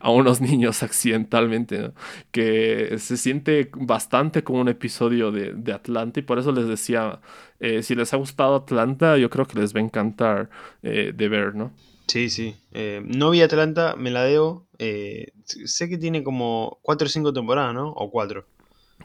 a, 0.00 0.10
unos 0.10 0.40
niños 0.40 0.82
accidentalmente, 0.82 1.92
que 2.30 2.96
se 2.98 3.16
siente 3.16 3.70
bastante 3.74 4.44
como 4.44 4.60
un 4.60 4.68
episodio 4.68 5.32
de, 5.32 5.72
Atlanta 5.72 6.20
y 6.20 6.22
por 6.22 6.38
eso 6.38 6.52
les 6.52 6.66
decía, 6.68 7.20
eh, 7.58 7.82
si 7.82 7.94
les 7.94 8.12
ha 8.12 8.18
gustado 8.18 8.56
Atlanta, 8.56 9.16
yo 9.16 9.30
creo 9.30 9.46
que 9.46 9.58
les 9.58 9.74
va 9.74 9.80
a 9.80 9.82
encantar 9.82 10.50
eh, 10.82 11.12
de 11.14 11.28
ver, 11.28 11.54
¿no? 11.54 11.72
Sí, 12.12 12.28
sí. 12.28 12.54
Eh, 12.72 13.00
no 13.06 13.30
vi 13.30 13.40
Atlanta, 13.40 13.96
me 13.96 14.10
la 14.10 14.22
debo. 14.24 14.66
Eh, 14.78 15.32
sé 15.46 15.88
que 15.88 15.96
tiene 15.96 16.22
como 16.22 16.78
4 16.82 17.06
o 17.06 17.08
5 17.08 17.32
temporadas, 17.32 17.72
¿no? 17.72 17.88
O 17.92 18.10
4. 18.10 18.44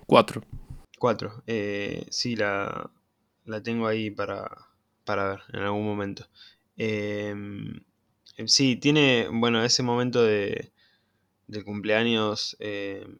Cuatro. 0.06 0.44
Cuatro. 1.00 1.42
Eh, 1.48 2.06
sí, 2.10 2.36
la, 2.36 2.92
la 3.46 3.64
tengo 3.64 3.88
ahí 3.88 4.12
para, 4.12 4.50
para 5.06 5.30
ver 5.30 5.40
en 5.54 5.62
algún 5.62 5.86
momento. 5.86 6.28
Em, 6.76 7.80
sí, 8.46 8.76
tiene, 8.76 9.30
bueno, 9.32 9.64
ese 9.64 9.84
momento 9.84 10.22
de, 10.24 10.74
de 11.48 11.64
cumpleaños 11.64 12.58
em, 12.60 13.20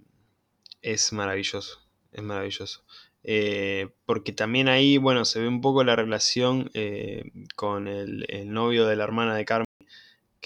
es 0.82 1.14
maravilloso, 1.14 1.80
es 2.12 2.24
maravilloso. 2.24 2.84
Eh, 3.24 3.88
porque 4.06 4.34
también 4.34 4.68
ahí, 4.68 4.98
bueno, 4.98 5.24
se 5.24 5.40
ve 5.40 5.48
un 5.48 5.62
poco 5.62 5.86
la 5.86 5.96
relación 5.96 6.70
eh, 6.74 7.32
con 7.56 7.88
el, 7.88 8.26
el, 8.28 8.52
novio 8.52 8.86
de 8.86 8.98
la 8.98 9.06
hermana 9.06 9.34
de 9.36 9.46
Carmen, 9.46 9.67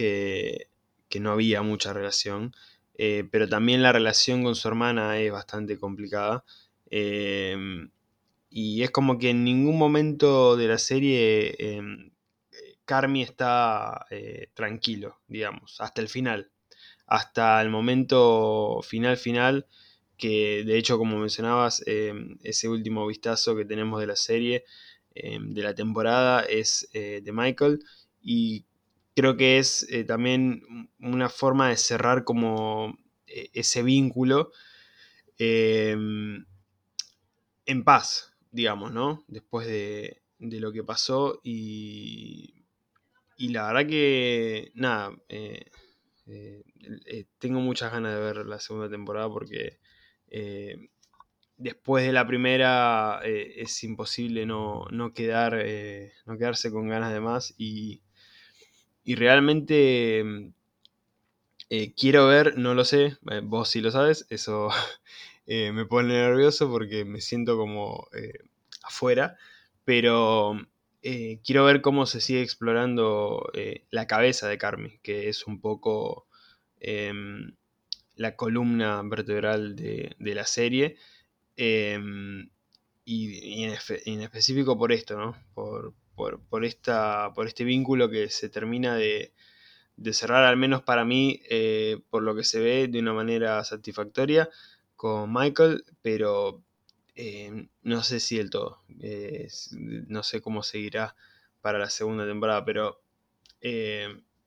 que, 0.01 1.19
no 1.19 1.31
había 1.31 1.61
mucha 1.61 1.93
relación, 1.93 2.55
eh, 2.95 3.27
pero 3.31 3.47
también 3.49 3.83
la 3.83 3.91
relación 3.91 4.43
con 4.43 4.55
su 4.55 4.67
hermana 4.67 5.19
es 5.19 5.31
bastante 5.31 5.77
complicada. 5.77 6.43
Em, 6.89 7.91
y 8.49 8.83
es 8.83 8.91
como 8.91 9.17
que 9.17 9.29
en 9.29 9.43
ningún 9.43 9.77
momento 9.77 10.57
de 10.57 10.67
la 10.67 10.77
serie 10.77 11.55
eh, 11.59 11.81
Carmi 12.85 13.23
está 13.23 14.05
eh, 14.09 14.49
tranquilo, 14.53 15.19
digamos, 15.27 15.79
hasta 15.81 16.01
el 16.01 16.09
final. 16.09 16.51
Hasta 17.07 17.61
el 17.61 17.69
momento 17.69 18.81
final 18.83 19.17
final, 19.17 19.67
que 20.17 20.63
de 20.65 20.77
hecho, 20.77 20.97
como 20.97 21.17
mencionabas, 21.19 21.83
eh, 21.87 22.13
ese 22.43 22.69
último 22.69 23.07
vistazo 23.07 23.55
que 23.55 23.65
tenemos 23.65 23.99
de 23.99 24.07
la 24.07 24.15
serie, 24.15 24.65
de 25.13 25.61
la 25.61 25.75
temporada, 25.75 26.41
es 26.43 26.89
de 26.93 27.31
Michael. 27.33 27.83
Y 28.21 28.65
creo 29.15 29.37
que 29.37 29.57
es 29.59 29.87
también 30.07 30.89
una 30.99 31.29
forma 31.29 31.69
de 31.69 31.77
cerrar 31.77 32.23
como 32.23 32.97
ese 33.25 33.83
vínculo 33.83 34.51
en 35.37 36.45
paz, 37.83 38.33
digamos, 38.51 38.91
¿no? 38.91 39.23
Después 39.27 39.67
de, 39.67 40.21
de 40.39 40.59
lo 40.59 40.71
que 40.71 40.83
pasó 40.83 41.39
y, 41.43 42.65
y 43.37 43.49
la 43.49 43.67
verdad 43.67 43.89
que, 43.89 44.71
nada, 44.75 45.15
eh, 45.29 45.65
eh, 46.27 46.63
eh, 47.05 47.25
tengo 47.39 47.59
muchas 47.59 47.91
ganas 47.91 48.13
de 48.13 48.21
ver 48.21 48.45
la 48.45 48.59
segunda 48.59 48.89
temporada 48.89 49.29
porque 49.29 49.79
eh, 50.27 50.89
después 51.57 52.05
de 52.05 52.13
la 52.13 52.27
primera 52.27 53.21
es 53.23 53.83
imposible 53.83 54.45
no, 54.45 54.85
no 54.91 55.13
quedar, 55.13 55.53
no 56.25 56.37
quedarse 56.37 56.71
con 56.71 56.87
ganas 56.87 57.13
de 57.13 57.19
más 57.19 57.53
y, 57.57 58.03
y 59.03 59.15
realmente 59.15 60.53
quiero 61.95 62.27
ver, 62.27 62.57
no 62.57 62.73
lo 62.73 62.83
sé, 62.83 63.17
vos 63.43 63.69
sí 63.69 63.81
lo 63.81 63.91
sabes, 63.91 64.25
eso 64.29 64.69
eh, 65.47 65.71
me 65.71 65.85
pone 65.85 66.13
nervioso 66.13 66.69
porque 66.69 67.05
me 67.05 67.21
siento 67.21 67.57
como 67.57 68.07
eh, 68.13 68.39
afuera, 68.83 69.37
pero 69.85 70.59
eh, 71.01 71.39
quiero 71.43 71.65
ver 71.65 71.81
cómo 71.81 72.05
se 72.05 72.21
sigue 72.21 72.41
explorando 72.41 73.49
eh, 73.53 73.85
la 73.89 74.07
cabeza 74.07 74.47
de 74.47 74.57
Carmi, 74.57 74.99
que 74.99 75.29
es 75.29 75.47
un 75.47 75.61
poco 75.61 76.27
em, 76.79 77.55
la 78.15 78.35
columna 78.35 79.01
vertebral 79.03 79.75
de, 79.75 80.15
de 80.19 80.35
la 80.35 80.45
serie. 80.45 80.97
Y, 81.57 81.93
y, 83.05 83.63
en, 83.63 83.73
y, 84.05 84.13
en, 84.13 84.21
específico 84.21 84.77
por 84.77 84.91
esto, 84.91 85.17
¿no? 85.17 85.35
Por, 85.53 85.93
por, 86.49 86.65
esta, 86.65 87.31
por 87.33 87.47
este 87.47 87.63
vínculo 87.63 88.09
que 88.09 88.29
se 88.29 88.49
termina 88.49 88.95
de, 88.95 89.33
de 89.97 90.13
cerrar, 90.13 90.43
al 90.43 90.57
menos 90.57 90.81
para 90.83 91.05
mí, 91.05 91.41
eh, 91.49 91.99
por 92.09 92.23
lo 92.23 92.35
que 92.35 92.43
se 92.43 92.59
ve, 92.59 92.87
de 92.87 92.99
una 92.99 93.13
manera 93.13 93.63
satisfactoria 93.63 94.49
con 94.95 95.31
Michael, 95.33 95.83
pero 96.01 96.63
eh, 97.15 97.67
no 97.83 98.03
sé 98.03 98.19
si 98.19 98.37
del 98.37 98.49
todo. 98.49 98.83
Eh, 98.99 99.47
no 100.07 100.23
sé 100.23 100.41
cómo 100.41 100.63
seguirá 100.63 101.15
para 101.61 101.79
la 101.79 101.89
segunda 101.89 102.25
temporada, 102.25 102.65
pero 102.65 103.01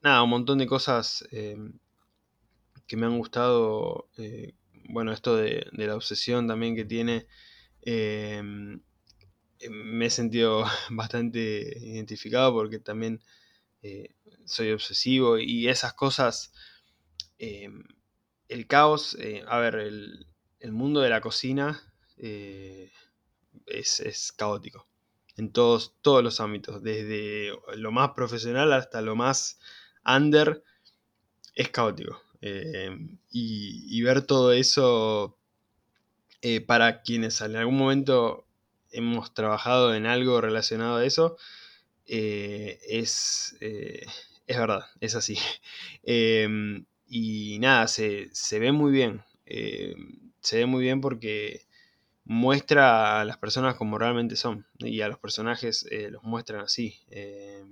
nada, 0.02 0.22
un 0.22 0.30
montón 0.30 0.58
de 0.58 0.66
cosas 0.66 1.24
que 1.30 2.96
me 2.96 3.06
han 3.06 3.18
gustado. 3.18 4.08
Bueno, 4.88 5.12
esto 5.12 5.36
de, 5.36 5.66
de, 5.72 5.86
la 5.86 5.96
obsesión 5.96 6.46
también 6.46 6.74
que 6.76 6.84
tiene. 6.84 7.26
Me 9.70 10.06
he 10.06 10.10
sentido 10.10 10.64
bastante 10.90 11.78
identificado 11.80 12.52
porque 12.52 12.78
también 12.78 13.20
soy 14.46 14.72
obsesivo 14.72 15.38
y 15.38 15.68
esas 15.68 15.92
cosas. 15.92 16.52
el 17.38 18.66
caos, 18.66 19.16
a 19.46 19.58
ver, 19.58 19.74
el, 19.74 20.26
el 20.64 20.72
mundo 20.72 21.00
de 21.00 21.10
la 21.10 21.20
cocina 21.20 21.78
eh, 22.16 22.90
es, 23.66 24.00
es, 24.00 24.32
caótico 24.32 24.88
en 25.36 25.52
todos, 25.52 25.94
todos 26.00 26.24
los 26.24 26.40
ámbitos, 26.40 26.82
desde 26.82 27.52
lo 27.76 27.92
más 27.92 28.12
profesional 28.12 28.72
hasta 28.72 29.02
lo 29.02 29.14
más 29.14 29.58
under, 30.06 30.62
es 31.54 31.68
caótico. 31.68 32.22
Eh, 32.40 32.96
y, 33.30 33.98
y, 33.98 34.02
ver 34.02 34.22
todo 34.22 34.52
eso 34.52 35.38
eh, 36.40 36.60
para 36.62 37.02
quienes 37.02 37.40
en 37.42 37.56
algún 37.56 37.76
momento 37.76 38.46
hemos 38.94 39.34
trabajado 39.34 39.94
en 39.94 40.06
algo 40.06 40.40
relacionado 40.40 40.96
a 40.96 41.04
eso, 41.04 41.36
eh, 42.06 42.80
es, 42.88 43.56
es 43.60 44.58
verdad, 44.58 44.86
es 45.00 45.14
así. 45.14 45.38
y 47.06 47.58
nada, 47.60 47.88
se, 47.88 48.28
se 48.32 48.58
ve 48.58 48.72
muy 48.72 48.92
bien 48.92 49.22
se 50.44 50.58
ve 50.58 50.66
muy 50.66 50.82
bien 50.84 51.00
porque 51.00 51.66
muestra 52.24 53.20
a 53.20 53.24
las 53.24 53.38
personas 53.38 53.76
como 53.76 53.98
realmente 53.98 54.36
son 54.36 54.66
y 54.78 55.00
a 55.00 55.08
los 55.08 55.18
personajes 55.18 55.86
eh, 55.90 56.10
los 56.10 56.22
muestran 56.22 56.60
así. 56.60 57.00
Eh, 57.10 57.64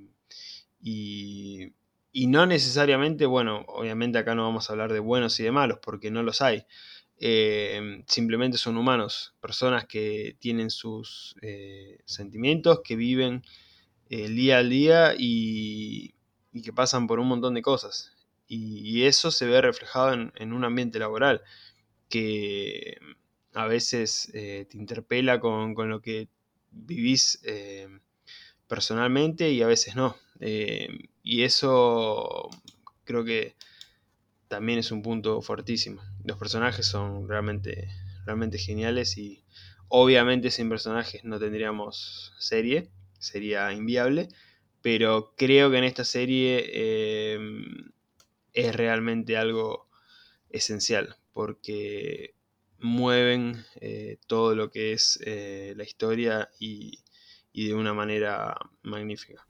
y, 0.81 1.75
y, 2.13 2.27
no 2.27 2.47
necesariamente, 2.47 3.27
bueno, 3.27 3.65
obviamente 3.69 4.19
acá 4.19 4.35
no 4.35 4.45
vamos 4.45 4.69
a 4.69 4.73
hablar 4.73 4.93
de 4.93 5.01
buenos 5.01 5.39
y 5.39 5.45
de 5.45 5.53
malos 5.53 5.79
porque 5.83 6.11
no 6.11 6.23
los 6.23 6.41
hay. 6.43 6.65
Eh, 7.25 8.03
simplemente 8.09 8.59
son 8.59 8.77
humanos, 8.77 9.33
personas 9.41 9.87
que 9.87 10.37
tienen 10.41 10.71
sus 10.71 11.37
eh, 11.41 12.01
sentimientos, 12.05 12.81
que 12.83 12.97
viven 12.97 13.45
el 14.11 14.35
día 14.35 14.59
al 14.59 14.71
día 14.71 15.15
y, 15.17 16.15
que 16.65 16.73
pasan 16.73 17.07
por 17.07 17.21
un 17.21 17.29
montón 17.29 17.55
de 17.55 17.63
cosas. 17.63 18.13
Y, 18.49 19.05
eso 19.05 19.31
se 19.31 19.47
ve 19.47 19.61
reflejado 19.61 20.13
en, 20.35 20.53
un 20.53 20.65
ambiente 20.65 20.99
laboral 20.99 21.43
que 22.09 22.99
a 23.55 23.67
veces 23.67 24.31
eh, 24.35 24.67
te 24.69 24.77
interpela 24.77 25.39
con, 25.39 25.75
con, 25.75 25.89
lo 25.91 26.03
que 26.03 26.29
vivís 26.73 27.41
eh, 27.45 27.89
personalmente 28.67 29.51
y 29.51 29.63
a 29.63 29.69
veces 29.69 29.95
no. 29.95 30.17
Eh, 30.41 30.89
y 31.23 31.45
eso 31.45 32.51
creo 33.05 33.25
que 33.25 33.55
también 34.53 34.79
es 34.79 34.93
un 34.93 35.01
punto 35.01 35.41
fortísimo. 35.41 36.03
Los 36.27 36.37
personajes 36.37 36.85
son 36.85 37.27
realmente, 37.27 37.89
realmente 38.27 38.59
geniales 38.59 39.17
y 39.17 39.43
obviamente 39.89 40.51
sin 40.51 40.69
personajes 40.69 41.25
no 41.25 41.39
tendríamos 41.39 42.35
serie, 42.39 42.91
sería 43.19 43.73
inviable, 43.73 44.29
pero 44.83 45.33
creo 45.39 45.71
que 45.71 45.79
en 45.79 45.85
esta 45.85 46.05
serie 46.05 46.67
eh, 46.71 47.39
es 48.53 48.77
realmente 48.77 49.39
algo 49.39 49.89
esencial 50.51 51.17
porque 51.33 52.35
mueven 52.79 53.65
eh, 53.81 54.19
todo 54.27 54.55
lo 54.55 54.71
que 54.71 54.93
es 54.93 55.19
eh, 55.25 55.73
la 55.79 55.85
historia 55.85 56.51
y, 56.61 56.99
y, 57.55 57.69
de 57.69 57.75
una 57.75 57.95
manera 57.95 58.55
magnífica. 58.83 59.47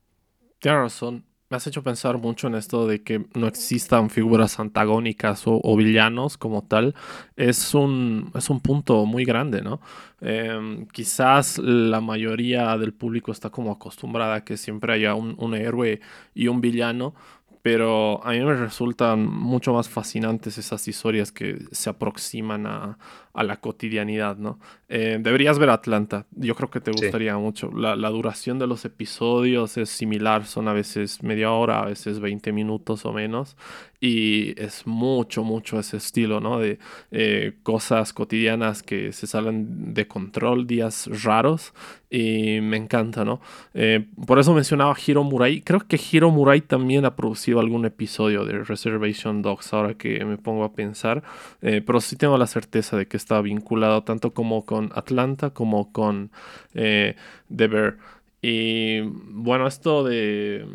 Tienes 0.61 0.78
razón. 0.78 1.31
Me 1.53 1.57
has 1.57 1.66
hecho 1.66 1.82
pensar 1.82 2.16
mucho 2.16 2.46
en 2.46 2.55
esto 2.55 2.86
de 2.86 3.03
que 3.03 3.26
no 3.34 3.46
existan 3.46 4.09
figuras 4.09 4.59
antagónicas 4.59 5.42
o, 5.44 5.76
villanos 5.76 6.38
como 6.38 6.62
tal. 6.62 6.94
Es 7.36 7.74
un, 7.74 8.30
es 8.34 8.48
un 8.48 8.61
punto 8.61 9.05
muy 9.05 9.26
grande, 9.26 9.61
¿no? 9.61 9.82
Eh, 10.22 10.86
quizás 10.92 11.59
la 11.59 12.00
mayoría 12.00 12.74
del 12.78 12.94
público 12.94 13.32
está 13.32 13.50
como 13.50 13.70
acostumbrada 13.70 14.36
a 14.36 14.44
que 14.44 14.57
siempre 14.57 14.94
haya 14.94 15.14
un, 15.14 15.34
un 15.36 15.55
héroe 15.55 16.00
y 16.34 16.48
un 16.48 16.62
villano, 16.62 17.14
pero 17.61 18.24
a 18.24 18.30
mí 18.30 18.40
me 18.40 18.55
resultan 18.55 19.26
mucho 19.26 19.74
más 19.74 19.90
fascinantes 19.90 20.57
esas 20.57 20.88
historias 20.88 21.32
que 21.32 21.59
se 21.70 21.90
aproximan 21.90 22.66
a, 22.66 22.96
a 23.34 23.44
la 23.44 23.59
cotidianidad, 23.59 24.36
¿no? 24.36 24.59
Eh, 24.95 25.16
deberías 25.18 25.59
ver 25.59 25.70
Atlanta. 25.70 26.26
Yo 26.32 26.55
creo 26.55 26.68
que 26.68 26.78
te 26.82 26.90
gustaría 26.90 27.34
mucho. 27.38 27.70
La, 27.72 28.11
duración 28.11 28.59
de 28.59 28.66
los 28.66 28.84
episodios 28.84 29.78
es 29.78 29.88
similar. 29.88 30.45
Son 30.45 30.68
a 30.68 30.74
veces 30.74 31.22
media 31.22 31.51
hora, 31.51 31.80
a 31.80 31.86
veces 31.86 32.20
20 32.20 32.53
minutos 32.53 33.07
o 33.07 33.12
menos. 33.14 33.57
Y 34.01 34.61
es 34.61 34.86
mucho, 34.86 35.45
mucho 35.45 35.78
ese 35.78 35.97
estilo, 35.97 36.40
¿no? 36.40 36.59
De 36.59 36.78
eh, 37.11 37.55
cosas 37.62 38.12
cotidianas 38.12 38.82
que 38.82 39.12
se 39.12 39.26
salen 39.26 39.95
de 39.95 40.07
control, 40.09 40.66
días 40.66 41.09
raros. 41.24 41.72
Y 42.11 42.61
me 42.61 42.76
encanta, 42.76 43.24
¿no? 43.24 43.40
Eh, 43.72 44.07
por 44.26 44.38
eso 44.38 44.53
mencionaba 44.53 44.95
Hiro 45.07 45.24
Murai. 45.24 45.62
Creo 45.62 45.80
que 45.80 45.99
Hiro 45.99 46.30
Murai 46.30 46.61
también 46.61 47.07
ha 47.07 47.16
producido 47.16 47.61
algún 47.61 47.86
episodio 47.86 48.45
de 48.45 48.62
Reservation 48.62 49.40
Dogs, 49.40 49.72
ahora 49.72 49.95
que 49.95 50.22
me 50.26 50.36
pongo 50.36 50.64
a 50.64 50.74
pensar. 50.74 51.22
pero 51.61 51.99
sí 52.03 52.16
tengo 52.16 52.36
la 52.36 52.47
certeza 52.47 52.99
de 52.99 53.07
que 53.07 53.16
está 53.16 53.40
vinculado 53.40 54.03
tanto 54.03 54.34
como 54.34 54.66
con 54.66 54.81
Atlanta 54.94 55.50
como 55.50 55.92
con 55.92 56.30
eh, 56.74 57.16
Bear. 57.48 57.98
Y 58.42 59.00
bueno, 59.02 59.68
esto 59.68 60.02
de, 60.02 60.66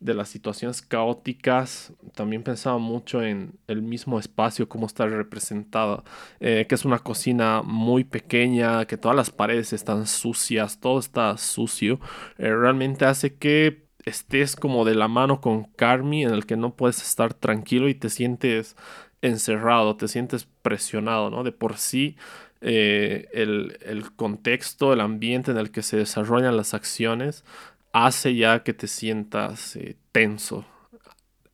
de 0.00 0.14
las 0.14 0.28
situaciones 0.28 0.82
caóticas, 0.82 1.92
también 2.14 2.42
pensaba 2.42 2.78
mucho 2.78 3.22
en 3.22 3.58
el 3.66 3.82
mismo 3.82 4.18
espacio, 4.18 4.68
cómo 4.68 4.86
está 4.86 5.06
representado, 5.06 6.04
eh, 6.40 6.66
que 6.68 6.74
es 6.74 6.84
una 6.84 6.98
cocina 6.98 7.62
muy 7.64 8.04
pequeña, 8.04 8.84
que 8.84 8.98
todas 8.98 9.16
las 9.16 9.30
paredes 9.30 9.72
están 9.72 10.06
sucias, 10.06 10.80
todo 10.80 10.98
está 10.98 11.36
sucio, 11.38 11.98
eh, 12.38 12.54
realmente 12.54 13.06
hace 13.06 13.36
que 13.36 13.86
estés 14.04 14.54
como 14.54 14.84
de 14.84 14.94
la 14.94 15.08
mano 15.08 15.40
con 15.40 15.64
Carmi, 15.64 16.24
en 16.24 16.30
el 16.32 16.46
que 16.46 16.56
no 16.56 16.76
puedes 16.76 17.02
estar 17.02 17.34
tranquilo 17.34 17.88
y 17.88 17.94
te 17.94 18.10
sientes 18.10 18.76
encerrado, 19.22 19.96
te 19.96 20.08
sientes 20.08 20.46
presionado, 20.62 21.30
¿no? 21.30 21.42
De 21.42 21.52
por 21.52 21.78
sí 21.78 22.16
eh, 22.60 23.28
el, 23.32 24.12
contexto, 24.16 24.92
el 24.92 25.00
ambiente 25.00 25.50
en 25.50 25.58
el 25.58 25.70
que 25.70 25.82
se 25.82 25.96
desarrollan 25.96 26.56
las 26.56 26.74
acciones 26.74 27.44
hace 27.92 28.34
ya 28.34 28.62
que 28.62 28.74
te 28.74 28.86
sientas 28.86 29.76
eh, 29.76 29.96
tenso. 30.12 30.64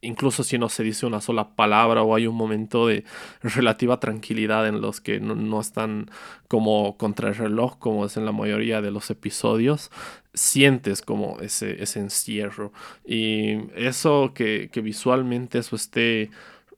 Incluso 0.04 0.42
si 0.42 0.58
no 0.58 0.68
se 0.68 0.82
dice 0.82 1.06
una 1.06 1.20
sola 1.20 1.54
palabra 1.54 2.02
o 2.02 2.16
hay 2.16 2.26
un 2.26 2.34
momento 2.34 2.88
de 2.88 3.04
relativa 3.42 4.00
tranquilidad 4.00 4.66
en 4.66 4.80
los 4.80 5.00
que 5.00 5.20
no, 5.20 5.60
están 5.60 6.10
como 6.48 6.96
contra 6.96 7.28
el 7.28 7.36
reloj, 7.36 7.78
como 7.78 8.04
es 8.04 8.16
en 8.16 8.24
la 8.24 8.32
mayoría 8.32 8.80
de 8.80 8.90
los 8.90 9.10
episodios, 9.10 9.92
sientes 10.34 11.02
como 11.02 11.38
ese, 11.40 11.80
ese 11.80 12.00
encierro. 12.00 12.72
Y 13.04 13.70
eso 13.76 14.32
que, 14.34 14.70
que 14.72 14.80
visualmente 14.80 15.58
eso 15.58 15.76
esté 15.76 16.30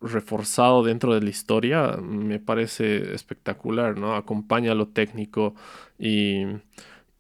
reforzado 0.05 0.83
dentro 0.83 1.15
de 1.15 1.23
la 1.23 1.31
historia 1.31 1.97
me 1.97 2.39
parece 2.39 3.15
espectacular, 3.15 3.99
¿no? 3.99 4.15
Acompaña 4.15 4.75
lo 4.75 4.89
técnico 4.89 5.55
y, 5.99 6.45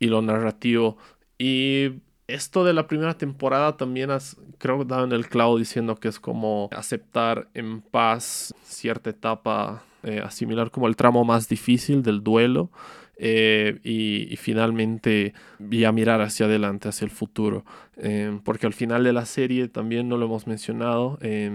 lo 0.01 0.20
narrativo. 0.20 0.99
Y 1.39 1.93
esto 2.26 2.62
de 2.64 2.74
la 2.74 2.87
primera 2.87 3.16
temporada 3.16 3.78
también 3.78 4.11
has, 4.11 4.37
creo 4.59 4.78
que 4.78 4.85
dado 4.85 5.05
en 5.05 5.12
el 5.12 5.28
clavo 5.28 5.59
diciendo 5.59 5.97
que 5.97 6.09
es 6.09 6.20
como 6.20 6.68
aceptar 6.72 7.49
en 7.55 7.80
paz 7.80 8.55
cierta 8.64 9.09
etapa, 9.11 9.82
eh, 10.03 10.20
asimilar 10.22 10.70
como 10.70 10.89
el 10.89 10.97
tramo 10.97 11.24
más 11.24 11.49
difícil 11.49 12.03
del 12.03 12.22
duelo. 12.22 12.70
Eh, 13.16 13.78
y, 13.84 14.36
finalmente 14.36 15.34
ya 15.58 15.92
mirar 15.92 16.20
hacia 16.20 16.46
adelante, 16.46 16.88
hacia 16.88 17.04
el 17.04 17.10
futuro. 17.10 17.64
Eh, 17.96 18.40
porque 18.44 18.66
al 18.66 18.74
final 18.74 19.04
de 19.04 19.12
la 19.12 19.24
serie, 19.24 19.68
también 19.68 20.08
no 20.08 20.16
lo 20.16 20.26
hemos 20.26 20.46
mencionado, 20.46 21.18
eh, 21.20 21.50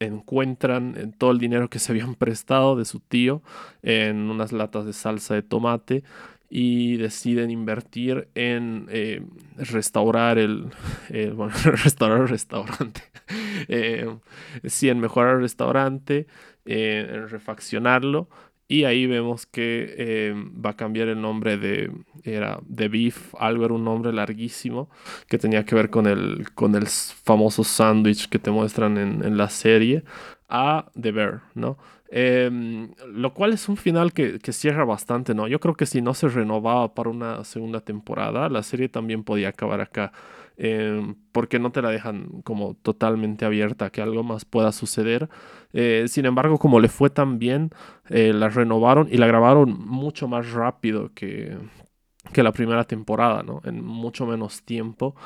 encuentran 0.00 1.14
todo 1.18 1.30
el 1.30 1.38
dinero 1.38 1.68
que 1.68 1.78
se 1.78 1.92
habían 1.92 2.14
prestado 2.16 2.76
de 2.76 2.84
su 2.84 3.00
tío 3.00 3.42
en 3.82 4.30
unas 4.30 4.52
latas 4.52 4.86
de 4.86 4.92
salsa 4.92 5.34
de 5.34 5.42
tomate 5.42 6.02
y 6.48 6.96
deciden 6.96 7.50
invertir 7.50 8.28
en 8.34 8.86
restaurar 9.56 10.38
el, 10.38 10.66
restaurar 11.10 12.22
el 12.22 12.28
restaurante. 12.28 13.02
sí, 14.64 14.88
en 14.88 15.00
mejorar 15.00 15.36
el 15.36 15.42
restaurante, 15.42 16.26
en 16.64 17.28
refaccionarlo 17.28 18.28
y 18.72 18.84
ahí 18.84 19.06
vemos 19.06 19.44
que 19.44 19.94
eh, 19.98 20.34
va 20.34 20.70
a 20.70 20.76
cambiar 20.76 21.08
el 21.08 21.20
nombre 21.20 21.58
de, 21.58 21.92
era 22.24 22.58
de 22.66 22.88
Beef, 22.88 23.34
algo 23.38 23.66
era 23.66 23.74
un 23.74 23.84
nombre 23.84 24.14
larguísimo 24.14 24.88
que 25.28 25.36
tenía 25.36 25.66
que 25.66 25.74
ver 25.74 25.90
con 25.90 26.06
el, 26.06 26.46
con 26.54 26.74
el 26.74 26.86
famoso 26.86 27.64
sándwich 27.64 28.30
que 28.30 28.38
te 28.38 28.50
muestran 28.50 28.96
en, 28.96 29.36
la 29.36 29.50
serie, 29.50 30.04
a 30.48 30.86
The 30.98 31.12
Bear, 31.12 31.42
¿no? 31.54 31.76
Em, 32.08 32.94
lo 33.12 33.34
cual 33.34 33.52
es 33.52 33.68
un 33.68 33.76
final 33.76 34.14
que, 34.14 34.38
que, 34.38 34.52
cierra 34.52 34.86
bastante, 34.86 35.34
¿no? 35.34 35.48
Yo 35.48 35.60
creo 35.60 35.74
que 35.74 35.84
si 35.84 36.00
no 36.00 36.14
se 36.14 36.28
renovaba 36.28 36.94
para 36.94 37.10
una 37.10 37.44
segunda 37.44 37.80
temporada, 37.80 38.48
la 38.48 38.62
serie 38.62 38.88
también 38.88 39.22
podía 39.22 39.50
acabar 39.50 39.82
acá. 39.82 40.12
Em, 40.64 41.16
porque 41.32 41.58
no 41.58 41.72
te 41.72 41.82
la 41.82 41.90
dejan 41.90 42.40
como 42.44 42.74
totalmente 42.74 43.44
abierta 43.44 43.90
que 43.90 44.00
algo 44.00 44.22
más 44.22 44.44
pueda 44.44 44.70
suceder. 44.70 45.28
Eh, 45.72 46.04
sin 46.06 46.24
embargo, 46.24 46.60
como 46.60 46.78
le 46.78 46.86
fue 46.86 47.10
tan 47.10 47.40
bien, 47.40 47.70
eh, 48.08 48.32
la 48.32 48.48
renovaron 48.48 49.08
y 49.10 49.16
la 49.16 49.26
grabaron 49.26 49.76
mucho 49.84 50.28
más 50.28 50.52
rápido 50.52 51.10
que, 51.16 51.58
que 52.32 52.44
la 52.44 52.52
primera 52.52 52.84
temporada, 52.84 53.42
¿no? 53.42 53.60
En 53.64 53.84
mucho 53.84 54.24
menos 54.24 54.62
tiempo. 54.62 55.16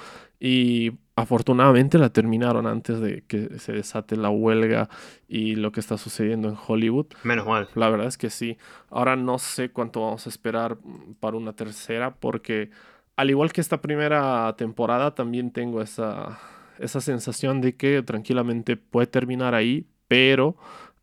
Y 0.40 0.92
afortunadamente 1.16 1.98
la 1.98 2.08
terminaron 2.08 2.66
antes 2.66 2.98
de 3.00 3.24
que 3.26 3.58
se 3.58 3.72
desate 3.72 4.16
la 4.16 4.30
huelga 4.30 4.88
y 5.28 5.56
lo 5.56 5.70
que 5.70 5.80
está 5.80 5.98
sucediendo 5.98 6.48
en 6.48 6.56
Hollywood. 6.66 7.08
Menos 7.24 7.46
mal. 7.46 7.68
La 7.74 7.90
verdad 7.90 8.06
es 8.06 8.16
que 8.16 8.30
sí. 8.30 8.56
Ahora 8.88 9.16
no 9.16 9.38
sé 9.38 9.68
cuánto 9.68 10.00
vamos 10.00 10.24
a 10.24 10.30
esperar 10.30 10.78
para 11.20 11.36
una 11.36 11.52
tercera 11.52 12.14
porque 12.14 12.70
al 13.16 13.30
igual 13.30 13.52
que 13.52 13.60
esta 13.60 13.80
primera 13.80 14.54
temporada, 14.56 15.14
también 15.14 15.50
tengo 15.50 15.82
esa, 15.82 16.38
esa 16.78 17.00
sensación 17.00 17.60
de 17.60 17.76
que 17.76 18.02
tranquilamente 18.02 18.76
puede 18.76 19.06
terminar 19.06 19.54
ahí, 19.54 19.86
pero 20.08 20.56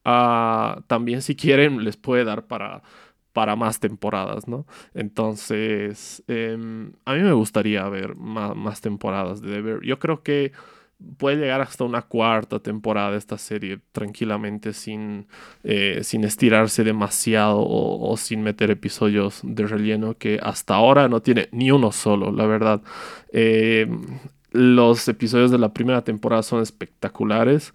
ah, 0.05 0.84
también 0.88 1.22
si 1.22 1.36
quieren 1.36 1.84
les 1.84 1.97
puede 1.97 2.24
dar 2.24 2.45
para, 2.47 2.84
para 3.34 3.55
más 3.55 3.80
temporadas, 3.80 4.47
¿no? 4.47 4.66
Entonces, 4.93 6.24
em, 6.28 6.93
a 7.05 7.14
mí 7.16 7.22
me 7.22 7.34
gustaría 7.34 7.88
ver 7.89 8.16
más, 8.16 8.55
más 8.55 8.82
temporadas 8.82 9.41
de 9.41 9.61
The 9.64 9.88
Yo 9.88 9.99
creo 9.99 10.24
que 10.24 10.51
puede 11.18 11.38
llegar 11.38 11.62
hasta 11.62 11.84
una 11.84 12.01
cuarta 12.04 12.60
temporada 12.60 13.12
de 13.12 13.18
esta 13.18 13.38
serie 13.38 13.80
tranquilamente 13.91 14.74
sin, 14.74 15.28
eh, 15.64 15.99
sin 16.04 16.24
estirarse 16.24 16.84
demasiado 16.84 17.58
o, 17.60 18.16
sin 18.18 18.41
meter 18.41 18.72
episodios 18.72 19.41
de 19.43 19.66
relleno 19.68 20.18
que 20.18 20.39
hasta 20.41 20.76
ahora 20.76 21.08
no 21.08 21.22
tiene 21.22 21.49
ni 21.51 21.72
uno 21.72 21.91
solo, 21.91 22.32
la 22.32 22.45
verdad. 22.45 22.82
Eh, 23.32 23.88
los 24.51 25.08
episodios 25.08 25.51
de 25.51 25.58
la 25.58 25.74
primera 25.74 26.04
temporada 26.04 26.43
son 26.43 26.62
espectaculares, 26.62 27.74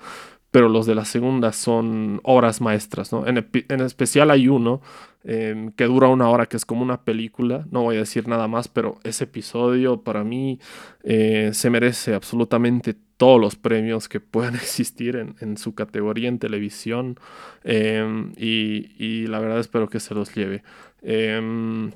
pero 0.51 0.69
los 0.69 0.87
de 0.87 0.95
la 0.95 1.05
segunda 1.05 1.53
son 1.53 2.21
obras 2.23 2.61
maestras, 2.61 3.13
¿no? 3.13 3.27
En, 3.27 3.47
en 3.53 3.81
especial 3.81 4.31
hay 4.31 4.49
uno 4.49 4.81
Em, 5.25 5.73
que 5.73 5.85
dura 5.85 6.09
una 6.09 6.31
hora, 6.31 6.47
que 6.47 6.57
es 6.57 6.65
como 6.65 6.83
una 6.83 7.05
película. 7.05 7.67
No 7.71 7.83
voy 7.83 7.97
a 7.97 8.01
decir 8.01 8.29
nada 8.29 8.49
más, 8.49 8.69
pero 8.69 8.99
ese 9.05 9.25
episodio 9.25 10.03
para 10.03 10.25
mí 10.25 10.61
eh, 11.03 11.51
se 11.53 11.71
merece 11.71 12.15
absolutamente 12.15 12.97
todos 13.19 13.39
los 13.39 13.57
premios 13.57 14.09
que 14.09 14.21
puedan 14.21 14.55
existir 14.57 15.17
en, 15.17 15.59
su 15.59 15.75
categoría 15.75 16.29
en 16.29 16.39
televisión. 16.39 17.19
Em, 17.65 18.33
y, 18.37 19.27
la 19.27 19.41
verdad 19.41 19.61
espero 19.61 19.91
que 19.91 20.01
se 20.01 20.15
los 20.15 20.35
lleve. 20.35 20.63
Em, 21.03 21.93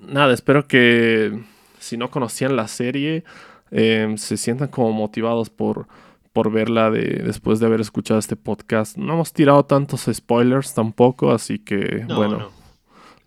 nada, 0.00 0.32
espero 0.32 0.68
que 0.68 1.42
si 1.80 1.96
no 1.96 2.10
conocían 2.10 2.54
la 2.54 2.68
serie, 2.68 3.24
se 3.70 4.36
sientan 4.36 4.68
como 4.68 4.92
motivados 4.92 5.50
por 5.50 5.86
por 6.32 6.52
verla 6.52 6.88
de, 6.90 7.22
después 7.24 7.58
de 7.58 7.66
haber 7.66 7.80
escuchado 7.80 8.20
este 8.20 8.36
podcast. 8.36 8.96
No 8.96 9.14
hemos 9.14 9.32
tirado 9.32 9.64
tantos 9.64 10.08
spoilers 10.12 10.72
tampoco, 10.72 11.32
así 11.32 11.58
que 11.58 12.04
bueno 12.06 12.57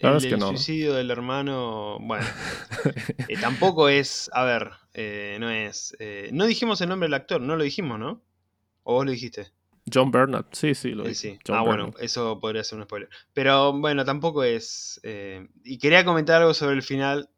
el, 0.02 0.42
suicidio 0.42 0.94
del 0.94 1.12
hermano, 1.12 1.98
bueno, 2.02 2.26
eh, 3.28 3.38
tampoco 3.40 3.90
es, 3.90 4.30
a 4.34 4.44
ver, 4.44 4.72
eh, 4.94 5.38
no 5.40 5.50
es... 5.50 5.96
Eh, 6.00 6.30
no 6.34 6.46
dijimos 6.46 6.82
el 6.82 6.90
nombre 6.90 7.08
del 7.08 7.14
actor, 7.14 7.42
no 7.42 7.56
lo 7.56 7.64
dijimos, 7.64 8.00
¿no? 8.00 8.22
¿O 8.84 8.96
vos 8.96 9.06
lo 9.06 9.12
dijiste? 9.12 9.48
John 9.92 10.12
Bernard, 10.12 10.46
sí, 10.52 10.76
sí, 10.76 10.92
lo 10.92 11.04
dije. 11.04 11.40
ah, 11.50 11.62
bueno, 11.62 11.94
eso 12.00 12.40
podría 12.40 12.64
ser 12.64 12.80
un 12.80 12.86
spoiler. 12.86 13.10
Pero 13.34 13.74
bueno, 13.74 14.06
tampoco 14.06 14.44
es... 14.44 15.00
y 15.64 15.78
quería 15.80 16.06
comentar 16.06 16.42
algo 16.42 16.54
sobre 16.54 16.76
el 16.76 16.84
final, 16.84 17.30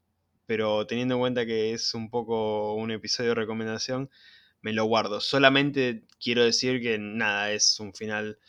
pero 0.45 0.85
teniendo 0.85 1.15
en 1.15 1.21
cuenta 1.21 1.45
que 1.45 1.73
es 1.73 1.93
un 1.93 2.09
poco 2.09 2.73
un 2.75 2.91
episodio 2.91 3.29
de 3.29 3.35
recomendación, 3.35 4.09
me 4.61 4.73
lo 4.73 4.85
guardo. 4.85 5.19
Solamente 5.19 6.03
quiero 6.21 6.43
decir 6.43 6.81
que 6.81 6.97
nada, 6.97 7.51
es 7.51 7.79
un 7.79 7.93
final 7.93 8.39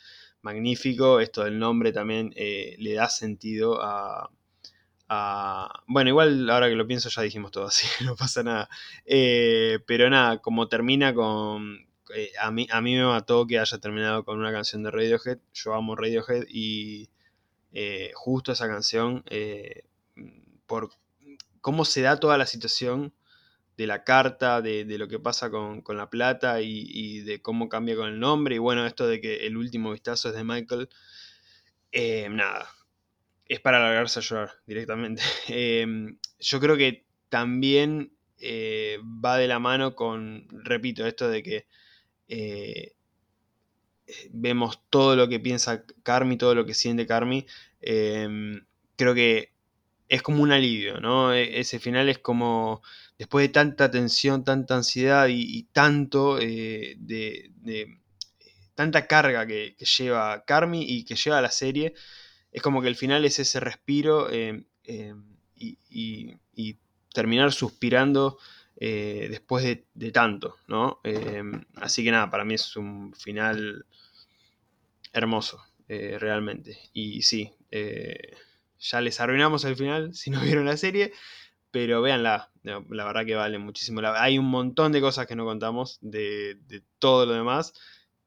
magnífico. 0.45 1.19
Esto 1.19 1.43
del 1.43 1.59
nombre 1.59 1.91
también 1.91 2.31
eh, 2.37 2.75
le 2.77 2.93
da 2.93 3.09
sentido 3.09 3.79
a, 3.81 4.29
Bueno, 5.87 6.09
igual 6.09 6.49
ahora 6.49 6.69
que 6.69 6.75
lo 6.75 6.87
pienso 6.87 7.09
ya 7.09 7.23
dijimos 7.23 7.51
todo 7.51 7.65
así, 7.67 7.87
no 8.05 8.15
pasa 8.15 8.43
nada. 8.43 8.69
Eh, 9.05 9.79
pero 9.85 10.09
nada, 10.09 10.37
como 10.41 10.69
termina 10.69 11.13
con... 11.13 11.85
Eh, 12.15 12.31
a, 12.39 12.51
mí, 12.51 12.67
a 12.71 12.81
mí 12.81 12.95
me 12.95 13.03
mató 13.03 13.47
que 13.47 13.59
haya 13.59 13.79
terminado 13.79 14.23
con 14.23 14.39
una 14.39 14.51
canción 14.51 14.83
de 14.83 14.91
Radiohead. 14.91 15.39
Yo 15.53 15.73
amo 15.73 15.95
Radiohead 15.95 16.45
y 16.47 17.09
justo 18.13 18.53
esa 18.53 18.67
canción 18.67 19.25
por 20.65 20.91
cómo 21.59 21.83
se 21.83 22.01
da 22.01 22.17
toda 22.19 22.37
la 22.37 22.45
situación 22.45 23.13
de 23.77 23.87
la 23.87 24.03
carta, 24.03 24.61
de, 24.61 24.85
lo 24.97 25.07
que 25.07 25.19
pasa 25.19 25.49
con, 25.49 25.83
la 25.89 26.09
plata 26.09 26.61
y, 26.61 27.21
de 27.21 27.41
cómo 27.41 27.69
cambia 27.69 27.95
con 27.95 28.07
el 28.09 28.19
nombre. 28.19 28.55
Y 28.55 28.59
bueno, 28.59 28.85
esto 28.85 29.07
de 29.07 29.19
que 29.21 29.47
el 29.47 29.57
último 29.57 29.91
vistazo 29.91 30.29
es 30.29 30.35
de 30.35 30.43
Michael. 30.43 30.89
Eh, 31.91 32.27
nada, 32.29 32.69
es 33.45 33.59
para 33.59 33.77
alargarse 33.77 34.19
a 34.19 34.23
llorar 34.23 34.51
directamente. 34.65 35.21
Em, 35.47 36.17
yo 36.39 36.59
creo 36.59 36.77
que 36.77 37.05
también 37.29 38.11
eh, 38.39 38.99
va 39.03 39.37
de 39.37 39.47
la 39.47 39.59
mano 39.59 39.95
con, 39.95 40.47
repito, 40.63 41.05
esto 41.05 41.29
de 41.29 41.43
que 41.43 41.67
eh, 42.27 42.95
vemos 44.31 44.81
todo 44.89 45.15
lo 45.15 45.27
que 45.27 45.39
piensa 45.39 45.83
Carmi, 46.03 46.37
todo 46.37 46.55
lo 46.55 46.65
que 46.65 46.73
siente 46.73 47.05
Carmi. 47.07 47.45
Em, 47.81 48.65
creo 48.95 49.13
que 49.13 49.53
es 50.09 50.21
como 50.21 50.43
un 50.43 50.51
alivio, 50.51 50.99
¿no? 50.99 51.33
E, 51.33 51.59
ese 51.59 51.79
final 51.79 52.09
es 52.09 52.19
como, 52.19 52.81
después 53.17 53.47
de 53.47 53.53
tanta 53.53 53.89
tensión, 53.89 54.43
tanta 54.43 54.75
ansiedad 54.75 55.27
y, 55.29 55.63
tanto 55.71 56.39
eh, 56.39 56.95
de, 56.97 57.51
tanta 58.73 59.07
carga 59.07 59.45
que, 59.47 59.75
lleva 59.97 60.43
Carmi 60.45 60.83
y 60.83 61.05
que 61.05 61.15
lleva 61.15 61.41
la 61.41 61.51
serie, 61.51 61.93
es 62.51 62.61
como 62.61 62.81
que 62.81 62.87
el 62.87 62.95
final 62.95 63.25
es 63.25 63.39
ese 63.39 63.59
respiro 63.59 64.29
em, 64.31 64.65
em, 64.83 65.23
y, 65.55 66.35
terminar 67.13 67.53
suspirando 67.53 68.37
eh, 68.77 69.27
después 69.29 69.63
de, 69.93 70.11
tanto, 70.11 70.57
¿no? 70.67 70.99
así 71.75 72.03
que 72.03 72.11
nada, 72.11 72.29
para 72.29 72.43
mí 72.43 72.55
es 72.55 72.75
un 72.75 73.13
final 73.13 73.85
hermoso, 75.13 75.63
eh, 75.87 76.17
realmente. 76.19 76.77
Y 76.91 77.21
sí, 77.21 77.53
ya 77.71 78.99
les 78.99 79.21
arruinamos 79.21 79.63
el 79.63 79.77
final 79.77 80.13
si 80.13 80.29
no 80.29 80.41
vieron 80.41 80.65
la 80.65 80.75
serie, 80.75 81.13
pero 81.75 82.01
véanla, 82.01 82.49
la 82.63 82.79
verdad 83.05 83.25
que 83.25 83.35
vale 83.35 83.57
muchísimo. 83.57 83.99
hay 84.15 84.37
un 84.37 84.45
montón 84.45 84.93
de 84.93 85.01
cosas 85.01 85.27
que 85.27 85.35
no 85.35 85.43
contamos 85.43 85.99
de, 85.99 86.57
todo 86.99 87.25
lo 87.25 87.33
demás 87.33 87.73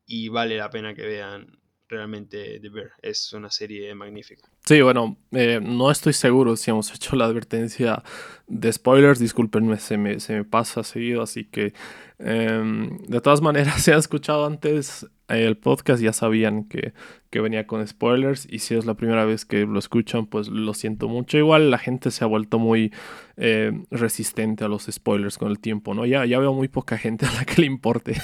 y 0.04 0.28
vale 0.28 0.58
la 0.58 0.68
pena 0.68 0.94
que 0.94 1.06
vean 1.06 1.58
realmente 1.88 2.60
The 2.60 2.68
Bear. 2.68 2.90
Es 3.00 3.32
una 3.32 3.50
serie 3.50 3.94
magnífica. 3.94 4.46
Sí, 4.66 4.82
bueno, 4.82 5.16
eh, 5.30 5.60
no 5.62 5.90
estoy 5.90 6.12
seguro 6.12 6.56
si 6.56 6.70
hemos 6.70 6.92
hecho 6.94 7.16
la 7.16 7.24
advertencia 7.24 8.02
de 8.46 8.70
spoilers, 8.70 9.18
discúlpenme, 9.18 9.78
se 9.78 9.96
me, 9.96 10.20
se 10.20 10.34
me 10.34 10.44
pasa 10.44 10.84
seguido, 10.84 11.22
así 11.22 11.46
que 11.46 11.72
em, 12.18 12.98
de 12.98 13.22
todas 13.22 13.40
maneras, 13.40 13.82
si 13.82 13.92
han 13.92 13.98
escuchado 13.98 14.44
antes 14.44 15.06
el 15.28 15.56
podcast 15.56 16.02
ya 16.02 16.12
sabían 16.12 16.64
que, 16.64 16.92
venía 17.30 17.66
con 17.66 17.86
spoilers 17.86 18.46
y 18.50 18.58
si 18.58 18.74
es 18.74 18.84
la 18.84 18.94
primera 18.94 19.24
vez 19.24 19.44
que 19.44 19.66
lo 19.66 19.78
escuchan 19.78 20.26
pues 20.26 20.48
lo 20.48 20.74
siento 20.74 21.08
mucho. 21.08 21.38
Igual 21.38 21.70
la 21.70 21.78
gente 21.78 22.10
se 22.10 22.24
ha 22.24 22.26
vuelto 22.26 22.58
muy 22.58 22.92
eh, 23.36 23.72
resistente 23.90 24.64
a 24.64 24.68
los 24.68 24.86
spoilers 24.90 25.38
con 25.38 25.50
el 25.50 25.60
tiempo, 25.60 25.94
¿no? 25.94 26.06
Ya, 26.06 26.24
ya 26.26 26.38
veo 26.38 26.52
muy 26.52 26.68
poca 26.68 26.98
gente 26.98 27.26
a 27.26 27.32
la 27.32 27.44
que 27.44 27.60
le 27.60 27.66
importe. 27.66 28.14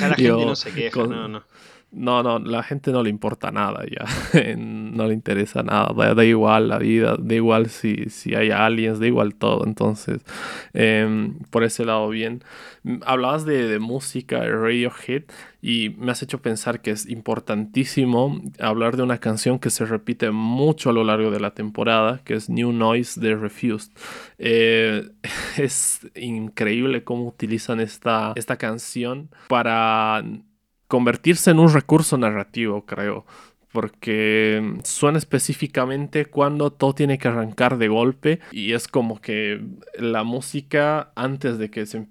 la 0.00 0.14
gente 0.16 0.30
no 0.30 0.56
se 0.56 0.72
queja, 0.72 1.06
no, 1.06 1.28
no. 1.28 1.44
No, 1.92 2.22
no, 2.22 2.38
la 2.38 2.62
gente 2.62 2.92
no 2.92 3.02
le 3.02 3.10
importa 3.10 3.50
nada 3.50 3.84
ya, 3.84 4.04
no 4.56 5.08
le 5.08 5.14
interesa 5.14 5.64
nada, 5.64 6.14
da, 6.14 6.24
igual 6.24 6.68
la 6.68 6.78
vida, 6.78 7.16
da 7.18 7.34
igual 7.34 7.68
si, 7.68 8.08
si 8.10 8.34
hay 8.36 8.52
aliens, 8.52 9.00
da 9.00 9.08
igual 9.08 9.34
todo, 9.34 9.66
entonces, 9.66 10.22
em, 10.72 11.38
por 11.50 11.64
ese 11.64 11.84
lado 11.84 12.08
bien. 12.08 12.44
Hablabas 13.04 13.44
de, 13.44 13.66
de 13.66 13.78
música, 13.80 14.40
de 14.40 14.52
Radiohead, 14.52 15.24
y 15.62 15.90
me 15.98 16.12
has 16.12 16.22
hecho 16.22 16.40
pensar 16.40 16.80
que 16.80 16.90
es 16.90 17.08
importantísimo 17.08 18.40
hablar 18.58 18.96
de 18.96 19.02
una 19.02 19.18
canción 19.18 19.58
que 19.58 19.70
se 19.70 19.84
repite 19.84 20.30
mucho 20.30 20.90
a 20.90 20.92
lo 20.92 21.04
largo 21.04 21.30
de 21.30 21.40
la 21.40 21.54
temporada, 21.54 22.20
que 22.24 22.34
es 22.34 22.48
New 22.48 22.72
Noise 22.72 23.20
de 23.20 23.34
Refused. 23.34 23.90
Eh, 24.38 25.10
es 25.58 26.08
increíble 26.14 27.04
cómo 27.04 27.26
utilizan 27.26 27.80
esta, 27.80 28.32
esta 28.36 28.56
canción 28.56 29.28
para 29.48 30.22
convertirse 30.90 31.52
en 31.52 31.60
un 31.60 31.72
recurso 31.72 32.18
narrativo, 32.18 32.84
creo. 32.84 33.24
Porque 33.70 34.74
suena 34.82 35.18
específicamente 35.18 36.26
cuando 36.26 36.72
todo 36.72 36.92
tiene 36.92 37.18
que 37.18 37.28
arrancar 37.28 37.78
de 37.78 37.86
golpe 37.86 38.40
y 38.50 38.72
es 38.72 38.88
como 38.88 39.20
que 39.20 39.64
la 39.96 40.24
música 40.24 41.12
antes 41.14 41.56
de 41.58 41.70
que 41.70 41.86
se 41.86 42.08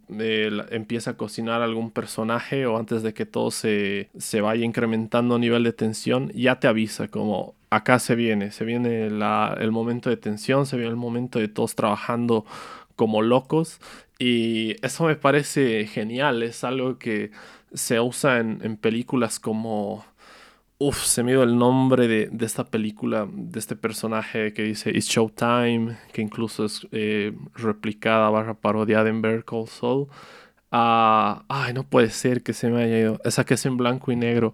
empiece 0.72 1.10
a 1.10 1.18
cocinar 1.18 1.62
algún 1.62 1.92
personaje 1.92 2.66
o 2.66 2.78
antes 2.78 3.04
de 3.04 3.14
que 3.14 3.26
todo 3.26 3.52
se, 3.52 4.10
se 4.18 4.40
vaya 4.40 4.64
incrementando 4.64 5.36
a 5.36 5.40
nivel 5.40 5.66
de 5.66 5.74
tensión 5.74 6.32
ya 6.34 6.62
te 6.62 6.70
avisa 6.70 7.10
como 7.10 7.56
acá 7.70 8.00
se 8.00 8.16
viene, 8.16 8.52
se 8.52 8.64
viene 8.64 9.08
el 9.08 9.72
momento 9.72 10.10
de 10.10 10.16
tensión, 10.16 10.66
se 10.66 10.78
viene 10.78 10.92
el 10.92 10.96
momento 10.96 11.40
de 11.40 11.50
todos 11.50 11.76
trabajando 11.76 12.46
como 12.96 13.22
locos 13.22 13.82
y 14.20 14.76
eso 14.86 15.05
me 15.05 15.15
parece 15.15 15.88
genial, 15.88 16.43
es 16.43 16.65
algo 16.65 16.99
que 16.99 17.32
se 17.74 17.99
usa 17.99 18.39
en, 18.39 18.78
películas 18.78 19.39
como... 19.39 20.05
Uf, 20.82 21.03
se 21.03 21.24
me 21.24 21.32
dio 21.32 21.43
el 21.43 21.57
nombre 21.57 22.07
de, 22.07 22.30
esta 22.45 22.65
película, 22.65 23.28
de 23.32 23.59
este 23.59 23.76
personaje 23.76 24.53
que 24.53 24.63
dice 24.63 24.91
It's 24.91 25.07
Showtime, 25.07 25.97
que 26.13 26.22
incluso 26.22 26.65
es 26.65 26.88
eh, 26.91 27.34
replicada 27.55 28.30
barra 28.30 28.53
parodiada 28.53 29.09
en 29.09 29.22
Better 29.22 29.43
Call 29.43 29.67
Saul. 29.67 30.07
Ah, 30.72 31.43
ay, 31.49 31.74
no 31.74 31.84
puede 31.84 32.09
ser 32.11 32.43
que 32.43 32.53
se 32.53 32.70
me 32.70 32.84
haya 32.84 32.99
ido. 32.99 33.22
Esa 33.26 33.45
que 33.45 33.55
es 33.55 33.65
en 33.65 33.76
blanco 33.76 34.11
y 34.11 34.15
negro. 34.15 34.53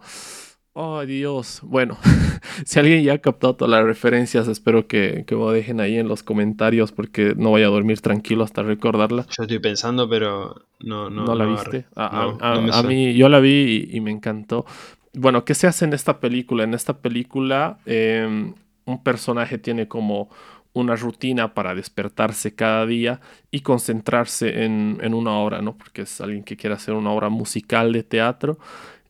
Oh, 0.78 1.06
Dios. 1.06 1.62
Bueno, 1.64 1.98
si 2.66 2.80
alguien 2.80 3.02
ya 3.02 3.14
ha 3.14 3.18
captado 3.20 3.56
todas 3.56 3.72
las 3.72 3.86
referencias, 3.86 4.50
espero 4.50 4.88
que, 4.88 5.24
que, 5.26 5.34
me 5.34 5.54
dejen 5.54 5.80
ahí 5.80 5.98
en 5.98 6.10
los 6.10 6.22
comentarios 6.22 6.92
porque 6.92 7.34
no 7.38 7.52
voy 7.52 7.64
a 7.64 7.68
dormir 7.68 8.02
tranquilo 8.02 8.44
hasta 8.44 8.62
recordarla. 8.62 9.26
Yo 9.38 9.44
estoy 9.44 9.60
pensando, 9.60 10.10
pero 10.10 10.64
no, 10.82 11.10
no, 11.10 11.24
¿No 11.24 11.34
la 11.34 11.46
viste. 11.46 11.86
A, 11.96 12.84
mí, 12.86 13.14
yo 13.14 13.30
la 13.30 13.40
vi 13.40 13.88
y, 13.90 14.02
me 14.02 14.12
encantó. 14.12 14.66
Bueno, 15.14 15.46
¿qué 15.46 15.56
se 15.56 15.66
hace 15.66 15.86
en 15.86 15.94
esta 15.94 16.20
película? 16.20 16.66
En 16.66 16.74
esta 16.74 16.98
película, 16.98 17.78
em, 17.86 18.54
un 18.84 19.02
personaje 19.02 19.58
tiene 19.58 19.88
como 19.88 20.30
una 20.74 20.98
rutina 20.98 21.54
para 21.54 21.74
despertarse 21.74 22.54
cada 22.54 22.86
día 22.86 23.22
y 23.50 23.62
concentrarse 23.62 24.66
en, 24.66 24.98
en 25.02 25.14
una 25.14 25.38
obra, 25.38 25.62
¿no? 25.62 25.78
Porque 25.78 26.02
es 26.02 26.20
alguien 26.20 26.44
que 26.44 26.58
quiere 26.58 26.76
hacer 26.76 26.96
una 26.96 27.12
obra 27.12 27.30
musical 27.30 27.94
de 27.94 28.04
teatro. 28.04 28.60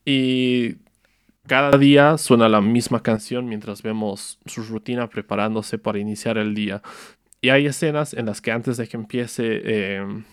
Y 0.06 0.76
cada 1.48 1.78
día 1.78 2.18
suena 2.18 2.50
la 2.50 2.62
misma 2.62 3.02
canción 3.02 3.46
mientras 3.48 3.82
vemos 3.82 4.40
su 4.46 4.64
rutina 4.64 5.08
preparándose 5.10 5.78
para 5.78 6.00
iniciar 6.00 6.38
el 6.38 6.56
día. 6.56 6.82
Y 7.42 7.50
hay 7.50 7.68
escenas 7.68 8.14
en 8.14 8.26
las 8.26 8.42
que 8.42 8.52
antes 8.52 8.78
de 8.78 8.88
que 8.88 8.98
empiece 8.98 9.98
em, 9.98 10.24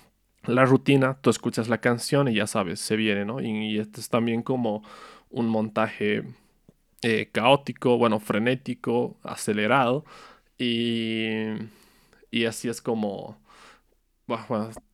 la 0.44 0.64
rutina, 0.64 1.18
tú 1.20 1.30
escuchas 1.30 1.68
la 1.68 1.78
canción 1.78 2.28
y 2.28 2.34
ya 2.34 2.46
sabes, 2.46 2.80
se 2.80 2.96
viene, 2.96 3.24
¿no? 3.24 3.40
Y, 3.40 3.78
este 3.78 4.00
es 4.00 4.08
también 4.08 4.42
como 4.42 4.82
un 5.30 5.48
montaje 5.48 6.24
eh, 7.02 7.28
caótico, 7.32 7.98
bueno, 7.98 8.20
frenético, 8.20 9.16
acelerado. 9.22 10.04
Y, 10.58 11.28
y 12.30 12.44
así 12.46 12.68
es 12.68 12.80
como... 12.82 13.40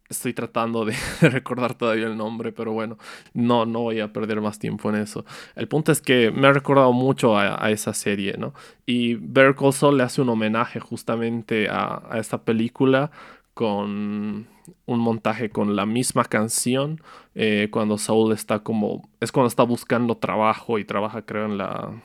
Estoy 0.08 0.32
tratando 0.32 0.84
de 0.86 0.94
recordar 1.20 1.74
todavía 1.74 2.06
el 2.06 2.16
nombre, 2.16 2.52
pero 2.52 2.72
bueno, 2.72 2.98
no, 3.34 3.66
no 3.66 3.80
voy 3.80 4.00
a 4.00 4.12
perder 4.12 4.40
más 4.40 4.58
tiempo 4.58 4.88
en 4.90 4.96
eso. 4.96 5.24
El 5.54 5.68
punto 5.68 5.92
es 5.92 6.00
que 6.00 6.30
me 6.30 6.48
ha 6.48 6.52
recordado 6.52 6.92
mucho 6.92 7.36
a, 7.36 7.70
esa 7.70 7.92
serie, 7.92 8.36
¿no? 8.38 8.54
Y 8.86 9.14
Better 9.14 9.54
Call 9.54 9.96
le 9.96 10.02
hace 10.02 10.22
un 10.22 10.30
homenaje 10.30 10.80
justamente 10.80 11.68
a, 11.70 12.02
esta 12.14 12.42
película 12.42 13.10
con 13.54 14.46
un 14.86 15.00
montaje 15.00 15.50
con 15.50 15.74
la 15.76 15.86
misma 15.86 16.24
canción 16.24 17.00
eh, 17.34 17.68
cuando 17.70 17.98
Saul 17.98 18.32
está 18.32 18.60
como 18.60 19.08
es 19.20 19.32
cuando 19.32 19.48
está 19.48 19.62
buscando 19.62 20.16
trabajo 20.16 20.78
y 20.78 20.84
trabaja 20.84 21.22
creo 21.22 21.46
en 21.46 21.58
la 21.58 22.02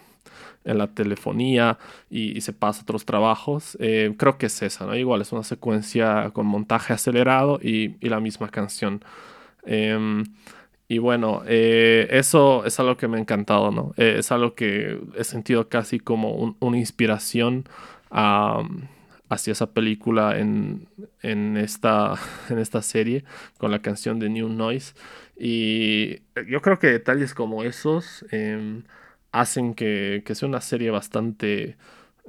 en 0.65 0.77
la 0.77 0.87
telefonía 0.87 1.77
y, 2.09 2.41
se 2.41 2.53
pasa 2.53 2.81
a 2.81 2.83
otros 2.83 3.05
trabajos. 3.05 3.77
Eh, 3.79 4.13
creo 4.17 4.37
que 4.37 4.47
es 4.47 4.61
esa, 4.61 4.85
¿no? 4.85 4.95
Igual 4.95 5.21
es 5.21 5.31
una 5.31 5.43
secuencia 5.43 6.31
con 6.33 6.45
montaje 6.45 6.93
acelerado 6.93 7.59
y, 7.61 7.95
la 8.07 8.19
misma 8.19 8.49
canción. 8.49 9.03
Em, 9.65 10.23
y 10.87 10.97
bueno, 10.99 11.41
eh, 11.47 12.07
eso 12.11 12.65
es 12.65 12.79
algo 12.79 12.97
que 12.97 13.07
me 13.07 13.17
ha 13.17 13.19
encantado, 13.21 13.71
¿no? 13.71 13.93
Eh, 13.97 14.15
es 14.19 14.31
algo 14.31 14.55
que 14.55 14.99
he 15.17 15.23
sentido 15.23 15.69
casi 15.69 15.99
como 15.99 16.55
una 16.59 16.77
inspiración 16.77 17.65
hacia 19.29 19.53
esa 19.53 19.73
película 19.73 20.37
en, 20.37 20.87
esta, 21.57 22.13
en 22.49 22.59
esta 22.59 22.81
serie 22.81 23.23
con 23.57 23.71
la 23.71 23.79
canción 23.81 24.19
de 24.19 24.29
New 24.29 24.49
Noise. 24.49 24.93
Y 25.37 26.21
yo 26.47 26.61
creo 26.61 26.77
que 26.77 26.87
detalles 26.87 27.33
como 27.33 27.63
esos 27.63 28.25
em, 28.31 28.83
hacen 29.33 29.73
que, 29.73 30.23
sea 30.33 30.47
una 30.47 30.61
serie 30.61 30.91
bastante 30.91 31.75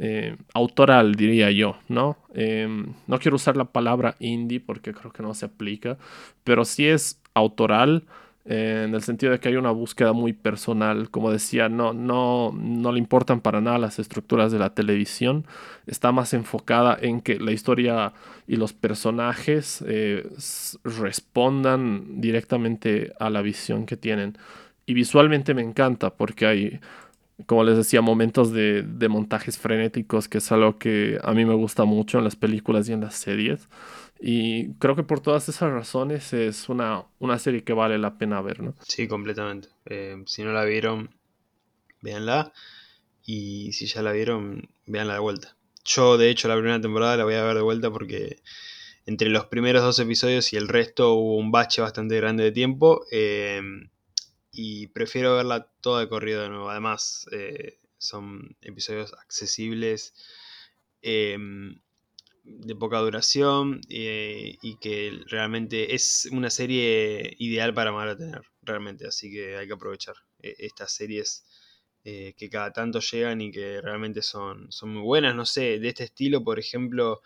eh, 0.00 0.36
autoral, 0.54 1.14
diría 1.14 1.52
yo, 1.52 1.78
¿no? 1.88 2.18
Em, 2.34 2.94
no 3.06 3.18
quiero 3.20 3.36
usar 3.36 3.56
la 3.56 3.66
palabra 3.66 4.16
indie 4.18 4.58
porque 4.58 4.92
creo 4.92 5.12
que 5.12 5.22
no 5.22 5.34
se 5.34 5.46
aplica, 5.46 5.98
pero 6.42 6.64
sí 6.64 6.88
es 6.88 7.20
autoral 7.34 8.04
en 8.46 8.94
el 8.94 9.02
sentido 9.02 9.32
de 9.32 9.40
que 9.40 9.48
hay 9.48 9.56
una 9.56 9.70
búsqueda 9.70 10.12
muy 10.12 10.34
personal. 10.34 11.10
Como 11.10 11.30
decía, 11.30 11.68
no, 11.68 11.94
no, 11.94 12.52
no 12.52 12.92
le 12.92 12.98
importan 12.98 13.40
para 13.40 13.60
nada 13.60 13.78
las 13.78 13.98
estructuras 13.98 14.52
de 14.52 14.58
la 14.58 14.74
televisión. 14.74 15.46
Está 15.86 16.12
más 16.12 16.34
enfocada 16.34 16.96
en 17.00 17.20
que 17.22 17.38
la 17.40 17.52
historia 17.52 18.12
y 18.46 18.56
los 18.56 18.74
personajes 18.74 19.82
eh, 19.86 20.28
respondan 20.84 22.20
directamente 22.20 23.12
a 23.18 23.30
la 23.30 23.40
visión 23.40 23.86
que 23.86 23.96
tienen. 23.96 24.36
Y 24.86 24.94
visualmente 24.94 25.54
me 25.54 25.62
encanta 25.62 26.14
porque 26.14 26.46
hay, 26.46 26.80
como 27.46 27.64
les 27.64 27.76
decía, 27.76 28.00
momentos 28.02 28.52
de, 28.52 28.82
de 28.82 29.08
montajes 29.08 29.58
frenéticos, 29.58 30.28
que 30.28 30.38
es 30.38 30.52
algo 30.52 30.78
que 30.78 31.18
a 31.22 31.32
mí 31.32 31.44
me 31.44 31.54
gusta 31.54 31.84
mucho 31.84 32.18
en 32.18 32.24
las 32.24 32.36
películas 32.36 32.88
y 32.88 32.92
en 32.92 33.00
las 33.00 33.14
series. 33.14 33.68
Y 34.20 34.72
creo 34.74 34.96
que 34.96 35.02
por 35.02 35.20
todas 35.20 35.48
esas 35.48 35.70
razones 35.70 36.32
es 36.32 36.68
una, 36.68 37.04
una 37.18 37.38
serie 37.38 37.64
que 37.64 37.72
vale 37.72 37.98
la 37.98 38.16
pena 38.16 38.40
ver, 38.40 38.62
¿no? 38.62 38.74
Sí, 38.80 39.08
completamente. 39.08 39.68
Eh, 39.86 40.22
si 40.26 40.42
no 40.44 40.52
la 40.52 40.64
vieron, 40.64 41.10
véanla. 42.00 42.52
Y 43.26 43.72
si 43.72 43.86
ya 43.86 44.02
la 44.02 44.12
vieron, 44.12 44.68
véanla 44.86 45.14
de 45.14 45.20
vuelta. 45.20 45.56
Yo, 45.84 46.16
de 46.16 46.30
hecho, 46.30 46.48
la 46.48 46.54
primera 46.54 46.80
temporada 46.80 47.16
la 47.16 47.24
voy 47.24 47.34
a 47.34 47.44
ver 47.44 47.56
de 47.56 47.62
vuelta 47.62 47.90
porque 47.90 48.38
entre 49.06 49.28
los 49.28 49.46
primeros 49.46 49.82
dos 49.82 49.98
episodios 49.98 50.52
y 50.52 50.56
el 50.56 50.68
resto 50.68 51.14
hubo 51.14 51.36
un 51.36 51.50
bache 51.50 51.82
bastante 51.82 52.16
grande 52.16 52.44
de 52.44 52.52
tiempo. 52.52 53.04
Eh, 53.10 53.60
y 54.54 54.86
prefiero 54.88 55.36
verla 55.36 55.68
toda 55.80 56.00
de 56.00 56.08
corrido 56.08 56.42
de 56.42 56.48
nuevo. 56.48 56.70
Además, 56.70 57.26
eh, 57.32 57.78
son 57.98 58.56
episodios 58.60 59.12
accesibles 59.14 60.14
de 61.02 62.76
poca 62.78 62.98
duración 62.98 63.80
eh, 63.90 64.56
y 64.62 64.76
que 64.78 65.20
realmente 65.26 65.94
es 65.94 66.28
una 66.30 66.48
serie 66.50 67.34
ideal 67.38 67.74
para 67.74 68.16
tener 68.16 68.42
realmente, 68.62 69.06
así 69.06 69.30
que 69.30 69.56
hay 69.56 69.66
que 69.66 69.72
aprovechar 69.74 70.14
eh, 70.40 70.54
estas 70.58 70.92
series 70.92 71.44
que 72.04 72.50
cada 72.50 72.70
tanto 72.70 73.00
llegan 73.00 73.40
y 73.40 73.50
que 73.50 73.80
realmente 73.80 74.20
son, 74.20 74.70
son 74.70 74.90
muy 74.90 75.00
buenas, 75.00 75.34
no 75.34 75.46
sé, 75.46 75.78
de 75.78 75.88
este 75.88 76.04
estilo, 76.04 76.44
por 76.44 76.58
ejemplo, 76.58 77.22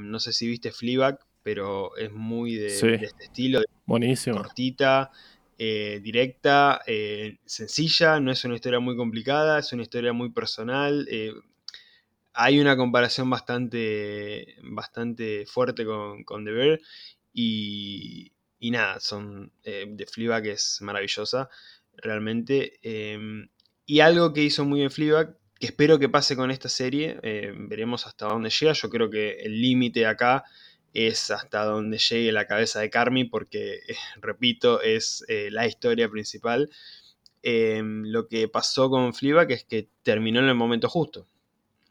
no 0.00 0.18
sé 0.18 0.32
si 0.32 0.48
viste 0.48 0.72
Fleabag, 0.72 1.20
pero 1.44 1.96
es 1.96 2.10
muy 2.10 2.56
de, 2.56 2.66
este 2.66 3.06
estilo, 3.20 3.62
Buenísimo. 3.86 4.38
cortita, 4.38 5.12
directa, 6.02 6.80
sencilla, 7.44 8.18
no 8.18 8.32
es 8.32 8.44
una 8.44 8.54
historia 8.54 8.80
muy 8.80 8.96
complicada, 8.96 9.58
es 9.58 9.72
una 9.72 9.82
historia 9.82 10.12
muy 10.12 10.30
personal, 10.30 11.06
hay 12.32 12.60
una 12.60 12.76
comparación 12.76 13.28
bastante, 13.28 14.56
bastante 14.62 15.44
fuerte 15.46 15.84
con, 15.84 16.24
con 16.24 16.44
The 16.44 16.50
Bear 16.52 16.80
y, 17.32 18.32
y 18.58 18.70
nada, 18.70 19.00
son 19.00 19.52
eh, 19.64 19.86
de 19.88 20.06
Fleabag 20.06 20.46
es 20.46 20.78
maravillosa, 20.82 21.48
realmente. 21.96 22.78
Em, 22.82 23.48
y 23.86 24.00
algo 24.00 24.32
que 24.32 24.44
hizo 24.44 24.64
muy 24.64 24.80
bien 24.80 24.90
Fleabag, 24.90 25.36
que 25.58 25.66
espero 25.66 25.98
que 25.98 26.08
pase 26.08 26.36
con 26.36 26.50
esta 26.50 26.68
serie, 26.68 27.18
em, 27.22 27.68
veremos 27.68 28.06
hasta 28.06 28.26
dónde 28.26 28.50
llega. 28.50 28.72
Yo 28.72 28.90
creo 28.90 29.10
que 29.10 29.38
el 29.40 29.60
límite 29.60 30.06
acá 30.06 30.44
es 30.94 31.30
hasta 31.30 31.64
donde 31.64 31.98
llegue 31.98 32.32
la 32.32 32.46
cabeza 32.46 32.80
de 32.80 32.90
Carmi, 32.90 33.24
porque, 33.24 33.80
repito, 34.20 34.80
es 34.82 35.24
eh, 35.28 35.48
la 35.50 35.66
historia 35.66 36.08
principal. 36.08 36.70
Em, 37.42 38.04
lo 38.04 38.28
que 38.28 38.48
pasó 38.48 38.90
con 38.90 39.14
Fleabag 39.14 39.50
es 39.52 39.64
que 39.64 39.88
terminó 40.02 40.40
en 40.40 40.48
el 40.48 40.54
momento 40.54 40.88
justo. 40.88 41.26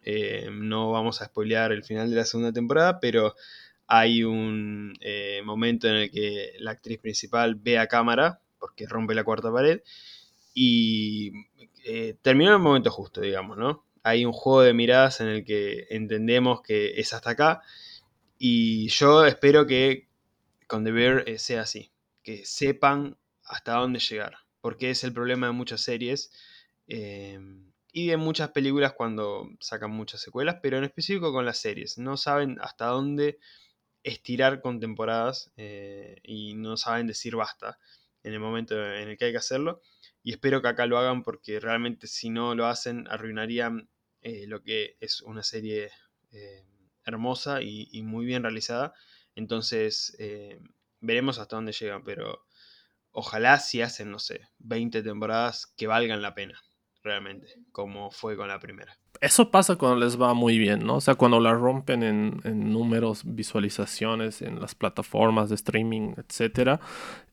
Eh, 0.03 0.49
no 0.51 0.91
vamos 0.91 1.21
a 1.21 1.25
spoilear 1.25 1.71
el 1.71 1.83
final 1.83 2.09
de 2.09 2.15
la 2.15 2.25
segunda 2.25 2.53
temporada, 2.53 2.99
pero 2.99 3.35
hay 3.87 4.23
un 4.23 4.93
eh, 5.01 5.41
momento 5.43 5.87
en 5.87 5.95
el 5.95 6.11
que 6.11 6.53
la 6.59 6.71
actriz 6.71 6.99
principal 6.99 7.55
ve 7.55 7.79
a 7.79 7.87
cámara, 7.87 8.39
porque 8.59 8.85
rompe 8.87 9.15
la 9.15 9.23
cuarta 9.23 9.51
pared, 9.51 9.81
y 10.53 11.31
eh, 11.85 12.15
terminó 12.21 12.51
en 12.51 12.57
el 12.57 12.61
momento 12.61 12.91
justo, 12.91 13.21
digamos, 13.21 13.57
¿no? 13.57 13.85
Hay 14.03 14.25
un 14.25 14.31
juego 14.31 14.61
de 14.61 14.73
miradas 14.73 15.21
en 15.21 15.27
el 15.27 15.43
que 15.43 15.87
entendemos 15.89 16.61
que 16.61 16.99
es 16.99 17.13
hasta 17.13 17.31
acá, 17.31 17.61
y 18.39 18.87
yo 18.89 19.25
espero 19.25 19.67
que 19.67 20.07
con 20.67 20.83
The 20.83 20.91
Bear 20.91 21.39
sea 21.39 21.61
así, 21.61 21.91
que 22.23 22.45
sepan 22.45 23.17
hasta 23.43 23.73
dónde 23.73 23.99
llegar, 23.99 24.37
porque 24.61 24.89
es 24.89 25.03
el 25.03 25.13
problema 25.13 25.47
de 25.47 25.53
muchas 25.53 25.81
series 25.81 26.31
y 27.91 28.07
de 28.07 28.17
muchas 28.17 28.49
películas 28.51 28.93
cuando 28.93 29.49
sacan 29.59 29.91
muchas 29.91 30.21
secuelas, 30.21 30.57
pero 30.61 30.77
en 30.77 30.83
específico 30.83 31.33
con 31.33 31.45
las 31.45 31.57
series. 31.59 31.97
No 31.97 32.17
saben 32.17 32.57
hasta 32.61 32.87
dónde 32.87 33.39
estirar 34.03 34.61
con 34.61 34.79
temporadas 34.79 35.51
eh, 35.57 36.17
y 36.23 36.53
no 36.55 36.77
saben 36.77 37.07
decir 37.07 37.35
basta 37.35 37.79
en 38.23 38.33
el 38.33 38.39
momento 38.39 38.75
en 38.75 39.09
el 39.09 39.17
que 39.17 39.25
hay 39.25 39.31
que 39.31 39.37
hacerlo. 39.37 39.81
Y 40.23 40.31
espero 40.31 40.61
que 40.61 40.67
acá 40.67 40.85
lo 40.85 40.97
hagan 40.97 41.23
porque 41.23 41.59
realmente 41.59 42.07
si 42.07 42.29
no 42.29 42.53
lo 42.55 42.67
hacen 42.67 43.07
arruinarían 43.09 43.89
eh, 44.21 44.45
lo 44.47 44.61
que 44.61 44.97
es 44.99 45.21
una 45.21 45.43
serie 45.43 45.89
eh, 46.31 46.65
hermosa 47.09 47.61
y, 47.61 48.01
muy 48.03 48.25
bien 48.25 48.43
realizada. 48.43 48.93
Entonces 49.35 50.17
veremos 51.01 51.39
hasta 51.39 51.55
dónde 51.55 51.71
llegan, 51.71 52.03
pero 52.03 52.45
ojalá 53.11 53.59
si 53.59 53.81
hacen, 53.81 54.11
no 54.11 54.19
sé, 54.19 54.41
20 54.59 55.01
temporadas 55.03 55.67
que 55.77 55.87
valgan 55.87 56.21
la 56.21 56.33
pena 56.33 56.61
realmente, 57.03 57.47
como 57.71 58.11
fue 58.11 58.35
con 58.35 58.47
la 58.47 58.59
primera. 58.59 58.97
Eso 59.21 59.51
pasa 59.51 59.75
cuando 59.75 59.97
les 59.97 60.19
va 60.19 60.33
muy 60.33 60.57
bien, 60.57 60.85
¿no? 60.85 60.95
O 60.95 61.01
sea, 61.01 61.15
cuando 61.15 61.39
la 61.39 61.53
rompen 61.53 62.03
en, 62.03 62.71
números, 62.71 63.23
visualizaciones, 63.25 64.41
en 64.41 64.61
las 64.61 64.75
plataformas 64.75 65.49
de 65.49 65.55
streaming, 65.55 66.13
etc. 66.17 66.79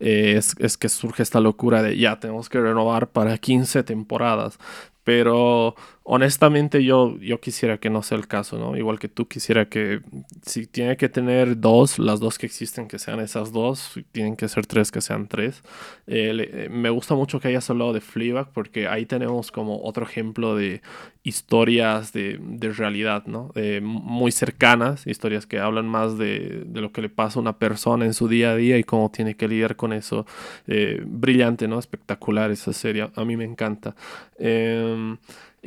Eh, 0.00 0.40
es, 0.58 0.76
que 0.76 0.88
surge 0.88 1.22
esta 1.22 1.40
locura 1.40 1.82
de 1.82 1.96
ya 1.96 2.18
tenemos 2.18 2.48
que 2.48 2.60
renovar 2.60 3.10
para 3.10 3.38
15 3.38 3.84
temporadas. 3.84 4.58
Pero 5.04 5.76
honestamente 6.09 6.84
yo, 6.84 7.18
yo 7.18 7.40
quisiera 7.40 7.78
que 7.78 7.90
no 7.90 8.00
sea 8.02 8.16
el 8.16 8.28
caso, 8.28 8.59
¿no? 8.59 8.76
Igual 8.76 9.00
que 9.00 9.09
tú 9.09 9.26
quisiera 9.26 9.68
que 9.68 10.00
si 10.42 10.66
tiene 10.68 10.96
que 10.96 11.09
tener 11.09 11.59
dos, 11.61 11.98
las 11.98 12.20
dos 12.20 12.38
que 12.38 12.46
existen 12.46 12.86
que 12.86 13.00
sean 13.00 13.18
esas 13.18 13.50
dos, 13.52 13.90
si 13.94 14.04
tienen 14.04 14.36
que 14.36 14.46
ser 14.46 14.66
tres 14.66 14.92
que 14.92 15.00
sean 15.00 15.26
tres. 15.26 15.62
Eh, 16.07 16.32
eh, 16.38 16.68
me 16.70 16.90
gusta 16.90 17.16
mucho 17.16 17.40
que 17.40 17.48
hayas 17.48 17.68
hablado 17.70 17.92
de 17.92 18.00
Fleabag 18.00 18.52
porque 18.52 18.86
ahí 18.86 19.04
tenemos 19.04 19.50
como 19.50 19.82
otro 19.82 20.07
ejemplo 20.07 20.54
de 20.54 20.80
historias 21.24 22.12
de, 22.12 22.38
de 22.40 22.72
realidad, 22.72 23.26
¿no? 23.26 23.50
muy 23.82 24.30
cercanas, 24.30 25.09
historias 25.09 25.44
que 25.44 25.59
hablan 25.59 25.88
más 25.88 26.16
de, 26.16 26.62
de, 26.66 26.80
lo 26.80 26.92
que 26.92 27.02
le 27.02 27.09
pasa 27.09 27.40
a 27.40 27.42
una 27.42 27.59
persona 27.59 28.04
en 28.04 28.14
su 28.14 28.28
día 28.28 28.52
a 28.52 28.57
día 28.57 28.78
y 28.78 28.84
cómo 28.84 29.11
tiene 29.11 29.34
que 29.34 29.48
lidiar 29.48 29.74
con 29.74 29.92
eso. 29.92 30.24
Eh, 30.68 31.02
brillante, 31.04 31.66
¿no? 31.66 31.78
Espectacular 31.80 32.52
esa 32.52 32.72
serie, 32.72 33.11
a 33.14 33.24
mí 33.24 33.36
me 33.36 33.44
encanta. 33.44 33.96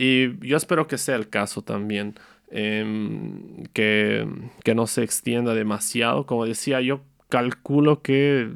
Y 0.02 0.40
yo 0.48 0.56
espero 0.56 0.88
que 0.88 0.98
sea 0.98 1.18
el 1.18 1.28
caso 1.28 1.62
también. 1.62 2.16
Em, 2.52 3.66
que, 3.74 4.26
que, 4.64 4.74
no 4.74 4.88
se 4.88 5.04
extienda 5.04 5.54
demasiado. 5.54 6.26
Como 6.26 6.46
decía, 6.46 6.80
yo 6.80 7.02
calculo 7.28 8.02
que 8.02 8.50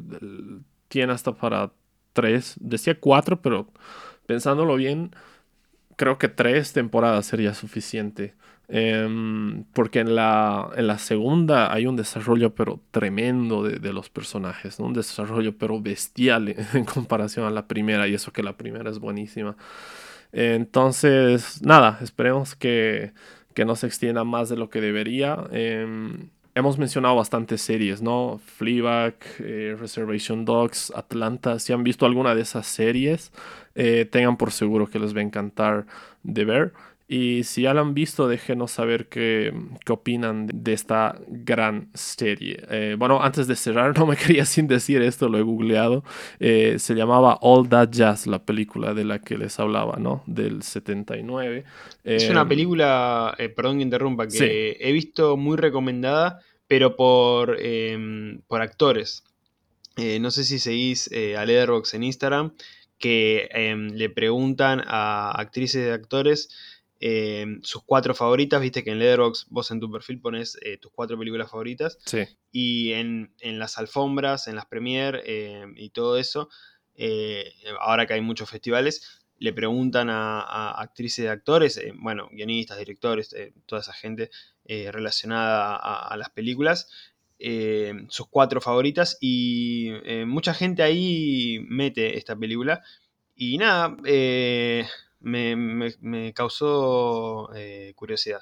tiene 0.87 1.11
hasta 1.11 1.33
para 1.33 1.73
tres. 2.13 2.55
Decía 2.61 2.97
cuatro, 2.97 3.41
pero 3.41 3.67
pensándolo 4.25 4.77
bien, 4.77 5.11
creo 5.97 6.17
que 6.17 6.29
tres 6.29 6.71
temporadas 6.71 7.25
sería 7.25 7.53
suficiente. 7.53 8.35
Em, 8.69 9.65
porque 9.73 9.99
en 9.99 10.15
la, 10.15 10.69
en 10.77 10.87
la 10.87 10.97
segunda 10.97 11.73
hay 11.73 11.87
un 11.87 11.97
desarrollo 11.97 12.55
pero 12.55 12.79
tremendo 12.91 13.63
de, 13.63 13.79
de 13.79 13.91
los 13.91 14.09
personajes, 14.09 14.79
un 14.79 14.93
desarrollo 14.93 15.57
pero 15.57 15.81
bestial 15.81 16.55
en 16.73 16.85
comparación 16.85 17.45
a 17.45 17.51
la 17.51 17.67
primera 17.67 18.07
y 18.07 18.13
eso 18.13 18.31
que 18.31 18.43
la 18.43 18.55
primera 18.55 18.89
es 18.89 18.99
buenísima. 18.99 19.57
Entonces, 20.33 21.61
nada, 21.61 21.99
esperemos 22.01 22.55
que, 22.55 23.13
que 23.53 23.65
no 23.65 23.75
se 23.75 23.87
extienda 23.87 24.23
más 24.23 24.49
de 24.49 24.57
lo 24.57 24.69
que 24.69 24.81
debería. 24.81 25.37
Em, 25.51 26.29
hemos 26.55 26.77
mencionado 26.77 27.15
bastantes 27.15 27.61
series, 27.61 28.01
¿no? 28.01 28.39
Fleabag, 28.57 29.15
eh, 29.39 29.75
Reservation 29.79 30.43
Dogs, 30.43 30.91
Atlanta. 30.95 31.59
Si 31.59 31.71
han 31.71 31.83
visto 31.83 32.05
alguna 32.05 32.35
de 32.35 32.41
esas 32.41 32.67
series, 32.67 33.31
eh, 33.75 34.05
tengan 34.11 34.37
por 34.37 34.51
seguro 34.51 34.87
que 34.87 34.99
les 34.99 35.15
va 35.15 35.19
a 35.19 35.23
encantar 35.23 35.85
de 36.23 36.45
ver. 36.45 36.73
Y 37.07 37.43
si 37.43 37.63
ya 37.63 37.73
la 37.73 37.81
han 37.81 37.93
visto, 37.93 38.27
déjenos 38.27 38.71
saber 38.71 39.07
qué, 39.09 39.53
qué 39.85 39.93
opinan 39.93 40.47
de 40.47 40.73
esta 40.73 41.19
gran 41.27 41.89
serie. 41.93 42.63
Eh, 42.69 42.95
bueno, 42.97 43.21
antes 43.21 43.45
de 43.47 43.55
cerrar, 43.55 43.95
no 43.99 44.05
me 44.05 44.15
quería 44.15 44.45
sin 44.45 44.67
decir 44.67 45.01
esto, 45.01 45.27
lo 45.27 45.37
he 45.37 45.41
googleado. 45.41 46.03
Eh, 46.39 46.75
se 46.79 46.95
llamaba 46.95 47.37
All 47.41 47.67
That 47.67 47.89
Jazz, 47.91 48.25
la 48.25 48.45
película 48.45 48.93
de 48.93 49.03
la 49.03 49.19
que 49.19 49.37
les 49.37 49.59
hablaba, 49.59 49.97
¿no? 49.97 50.23
Del 50.27 50.63
79. 50.63 51.65
es 52.03 52.29
una 52.29 52.47
película, 52.47 53.35
eh, 53.37 53.49
perdón 53.49 53.77
que 53.77 53.83
interrumpa, 53.83 54.27
que 54.27 54.77
he 54.79 54.91
visto 54.93 55.35
muy 55.35 55.57
recomendada, 55.57 56.39
pero 56.67 56.95
por, 56.95 57.57
em, 57.59 58.41
por 58.47 58.61
actores. 58.61 59.23
no 59.97 60.31
sé 60.31 60.43
si 60.43 60.57
seguís 60.57 61.11
a 61.37 61.45
Letterboxd 61.45 61.95
en 61.95 62.03
Instagram, 62.03 62.53
que 62.97 63.49
em, 63.51 63.89
le 63.89 64.09
preguntan 64.09 64.81
a 64.87 65.31
actrices 65.31 65.87
y 65.87 65.91
actores 65.91 66.49
Em, 67.05 67.61
sus 67.63 67.83
cuatro 67.83 68.15
favoritas, 68.15 68.61
viste 68.61 68.81
que 68.81 68.91
en 68.91 68.97
Letterboxd 68.97 69.47
vos 69.49 69.69
en 69.71 69.81
tu 69.81 69.91
perfil 69.91 70.21
pones 70.21 70.57
eh, 70.61 70.77
tus 70.77 70.89
cuatro 70.89 71.19
películas 71.19 71.51
favoritas. 71.51 71.99
Sí. 72.05 72.19
Y 72.49 72.93
en, 72.93 73.33
las 73.41 73.77
alfombras, 73.77 74.47
en 74.47 74.55
las 74.55 74.67
premiere 74.67 75.21
em, 75.25 75.73
y 75.75 75.89
todo 75.89 76.17
eso, 76.17 76.47
ahora 77.81 78.05
que 78.05 78.13
hay 78.13 78.21
muchos 78.21 78.49
festivales, 78.49 79.21
le 79.37 79.51
preguntan 79.51 80.09
a, 80.09 80.71
actrices 80.79 81.25
y 81.25 81.27
actores, 81.27 81.81
bueno, 81.95 82.29
guionistas, 82.31 82.77
directores, 82.77 83.35
toda 83.65 83.81
esa 83.81 83.91
gente 83.91 84.31
relacionada 84.65 85.75
a, 85.75 86.15
las 86.15 86.29
películas, 86.29 86.87
sus 88.07 88.27
cuatro 88.29 88.61
favoritas 88.61 89.17
y 89.19 89.91
mucha 90.25 90.53
gente 90.53 90.83
ahí 90.83 91.59
mete 91.67 92.17
esta 92.17 92.33
película 92.37 92.81
y 93.35 93.57
nada, 93.57 93.97
me, 95.23 96.33
causó 96.33 97.49
curiosidad. 97.95 98.41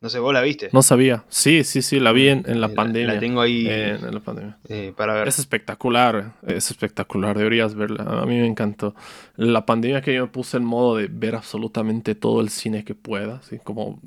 No 0.00 0.08
sé, 0.08 0.18
¿vos 0.18 0.32
la 0.32 0.40
viste? 0.40 0.70
No 0.72 0.80
sabía. 0.80 1.24
Sí, 1.28 1.62
sí, 1.62 1.82
sí, 1.82 2.00
la 2.00 2.12
vi 2.12 2.28
en, 2.28 2.60
la 2.60 2.68
eh, 2.68 2.70
pandemia. 2.70 3.14
La 3.14 3.20
tengo 3.20 3.42
ahí 3.42 3.68
en 3.68 4.14
la 4.14 4.20
pandemia. 4.20 4.58
Eh, 4.70 4.94
para 4.96 5.12
ver. 5.12 5.28
Es 5.28 5.38
espectacular, 5.38 6.36
es 6.46 6.70
espectacular, 6.70 7.36
deberías 7.36 7.74
verla. 7.74 8.04
A 8.04 8.24
mí 8.24 8.38
me 8.38 8.46
encantó. 8.46 8.94
La 9.36 9.66
pandemia 9.66 10.00
que 10.00 10.14
yo 10.14 10.22
me 10.22 10.32
puse 10.32 10.56
en 10.56 10.64
modo 10.64 10.96
de 10.96 11.08
ver 11.08 11.34
absolutamente 11.34 12.14
todo 12.14 12.40
el 12.40 12.48
cine 12.48 12.82
que 12.82 12.94
pueda, 12.94 13.36
así 13.36 13.58
como 13.58 14.00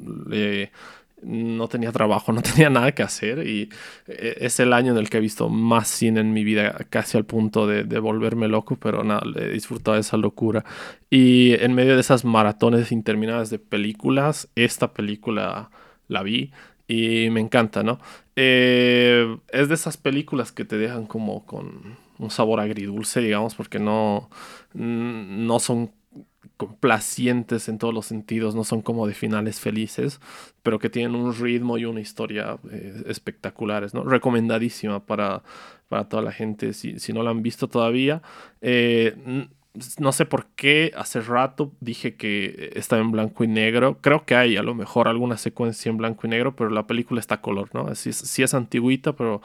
no 1.26 1.68
tenía 1.68 1.92
trabajo, 1.92 2.32
no 2.32 2.42
tenía 2.44 2.70
nada 2.70 2.94
que 2.94 3.04
hacer 3.04 3.48
y 3.48 3.70
eh, 4.08 4.38
es 4.42 4.60
el 4.60 4.74
año 4.74 4.92
en 4.92 4.98
el 4.98 5.10
que 5.10 5.18
he 5.18 5.22
visto 5.22 5.50
más 5.50 5.88
cine 5.88 6.22
en 6.22 6.34
mi 6.34 6.44
vida, 6.44 6.86
casi 6.90 7.18
al 7.18 7.26
punto 7.26 7.68
de, 7.68 7.84
de 7.84 8.00
volverme 8.00 8.48
loco, 8.48 8.76
pero 8.76 9.04
nada, 9.04 9.22
he 9.36 9.50
disfrutado 9.50 9.96
de 9.96 10.02
esa 10.02 10.18
locura. 10.18 10.64
Y 11.10 11.54
en 11.54 11.74
medio 11.74 11.96
de 11.96 12.02
esas 12.02 12.26
maratones 12.26 12.92
interminadas 12.92 13.50
de 13.50 13.60
películas, 13.60 14.50
esta 14.56 14.94
película 14.94 15.70
la 16.08 16.24
vi 16.24 16.52
y 16.88 17.30
me 17.30 17.40
encanta, 17.40 17.84
¿no? 17.84 18.00
Eh, 18.36 19.38
es 19.50 19.70
de 19.70 19.76
esas 19.76 19.98
películas 19.98 20.52
que 20.52 20.66
te 20.66 20.78
dejan 20.78 21.06
como 21.06 21.46
con 21.46 21.98
un 22.20 22.30
sabor 22.32 22.60
agridulce, 22.60 23.22
digamos, 23.22 23.56
porque 23.56 23.80
no, 23.80 24.30
no 24.74 25.60
son 25.60 25.92
complacientes 26.58 27.70
en 27.70 27.78
todos 27.78 27.94
los 27.94 28.06
sentidos, 28.06 28.56
no 28.56 28.64
son 28.64 28.82
como 28.82 29.08
de 29.08 29.14
finales 29.14 29.60
felices, 29.60 30.20
pero 30.62 30.80
que 30.80 30.90
tienen 30.90 31.16
un 31.16 31.34
ritmo 31.34 31.78
y 31.78 31.86
una 31.86 32.02
historia 32.02 32.58
eh, 32.72 33.04
espectaculares, 33.08 33.94
¿no? 33.94 34.04
Recomendadísima 34.04 35.06
para, 35.06 35.44
para 35.90 36.10
toda 36.10 36.24
la 36.24 36.32
gente, 36.32 36.74
si, 36.74 37.00
si 37.00 37.14
no 37.14 37.24
la 37.24 37.32
han 37.32 37.44
visto 37.44 37.68
todavía. 37.68 38.22
Eh, 38.62 39.48
no 39.98 40.12
sé 40.12 40.26
por 40.28 40.46
qué 40.56 40.92
hace 40.96 41.20
rato 41.20 41.72
dije 41.80 42.16
que 42.16 42.72
estaba 42.76 43.02
en 43.02 43.12
blanco 43.12 43.44
y 43.44 43.48
negro. 43.48 43.98
Creo 44.02 44.24
que 44.24 44.36
hay 44.36 44.56
a 44.56 44.62
lo 44.62 44.76
mejor 44.76 45.08
alguna 45.08 45.38
secuencia 45.38 45.90
en 45.90 45.98
blanco 45.98 46.28
y 46.28 46.30
negro, 46.30 46.56
pero 46.56 46.70
la 46.70 46.86
película 46.86 47.20
está 47.20 47.36
a 47.36 47.42
color, 47.42 47.70
¿no? 47.74 47.94
Sí, 47.96 48.14
sí 48.14 48.44
es 48.44 48.54
antiguita, 48.54 49.14
pero 49.14 49.42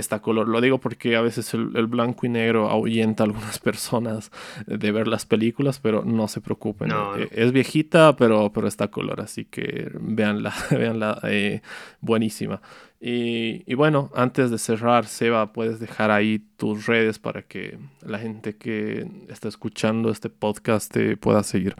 está 0.00 0.20
color. 0.20 0.48
Lo 0.48 0.60
digo 0.60 0.78
porque 0.78 1.16
a 1.16 1.20
veces 1.20 1.52
el, 1.54 1.86
blanco 1.86 2.26
y 2.26 2.28
negro 2.28 2.68
ahuyenta 2.68 3.22
a 3.22 3.26
algunas 3.26 3.58
personas 3.60 4.30
de 4.66 4.92
ver 4.92 5.08
las 5.08 5.26
películas, 5.26 5.80
pero 5.80 6.04
no 6.04 6.28
se 6.28 6.40
preocupen. 6.40 6.90
Eh, 7.16 7.28
es 7.32 7.52
viejita, 7.52 8.16
pero, 8.16 8.52
pero 8.52 8.68
está 8.68 8.88
color, 8.88 9.20
así 9.20 9.44
que 9.44 9.90
véanla, 10.00 10.54
véanla, 10.70 11.20
eh, 11.24 11.62
buenísima. 12.00 12.60
Y, 13.00 13.74
bueno, 13.74 14.10
antes 14.14 14.50
de 14.50 14.58
cerrar, 14.58 15.06
Seba, 15.06 15.52
puedes 15.52 15.78
dejar 15.78 16.10
ahí 16.10 16.40
tus 16.56 16.86
redes 16.86 17.20
para 17.20 17.42
que 17.42 17.78
la 18.04 18.18
gente 18.18 18.56
que 18.56 19.06
está 19.28 19.46
escuchando 19.46 20.10
este 20.10 20.30
podcast 20.30 20.92
te 20.92 21.16
pueda 21.16 21.44
seguir. 21.44 21.76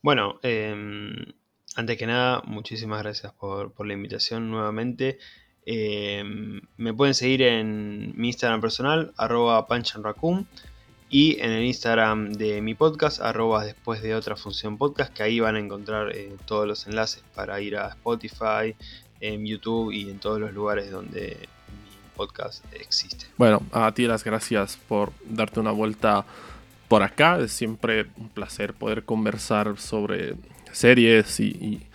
Bueno, 0.00 0.38
em, 0.42 1.16
antes 1.74 1.98
que 1.98 2.06
nada, 2.06 2.42
muchísimas 2.44 3.02
gracias 3.02 3.32
por, 3.32 3.74
la 3.84 3.94
invitación 3.94 4.48
nuevamente. 4.50 5.18
Em, 5.64 6.60
me 6.76 6.92
pueden 6.92 7.14
seguir 7.14 7.42
en 7.42 8.12
mi 8.16 8.28
Instagram 8.28 8.60
personal, 8.60 9.12
arroba 9.16 9.66
panchanraccoon, 9.66 10.46
y 11.08 11.38
en 11.40 11.50
el 11.52 11.64
Instagram 11.64 12.32
de 12.32 12.62
mi 12.62 12.74
podcast, 12.74 13.20
arroba 13.20 13.64
después 13.64 14.02
de 14.02 14.14
otra 14.14 14.36
función 14.36 14.78
podcast, 14.78 15.12
que 15.12 15.22
ahí 15.22 15.40
van 15.40 15.56
a 15.56 15.58
encontrar 15.58 16.16
eh, 16.16 16.36
todos 16.46 16.66
los 16.66 16.86
enlaces 16.86 17.22
para 17.34 17.60
ir 17.60 17.76
a 17.76 17.88
Spotify, 17.88 18.74
en 19.22 19.46
YouTube 19.46 19.92
y 19.92 20.10
en 20.10 20.18
todos 20.18 20.40
los 20.40 20.52
lugares 20.52 20.90
donde 20.90 21.48
mi 21.68 22.16
podcast 22.16 22.64
existe. 22.74 23.26
Bueno, 23.38 23.62
a 23.72 23.92
ti 23.92 24.06
las 24.06 24.24
gracias 24.24 24.76
por 24.88 25.12
darte 25.24 25.60
una 25.60 25.70
vuelta 25.70 26.26
por 26.88 27.02
acá. 27.02 27.38
Es 27.38 27.52
siempre 27.52 28.06
un 28.18 28.28
placer 28.28 28.74
poder 28.74 29.04
conversar 29.04 29.78
sobre 29.78 30.34
series 30.72 31.40
y, 31.40 31.86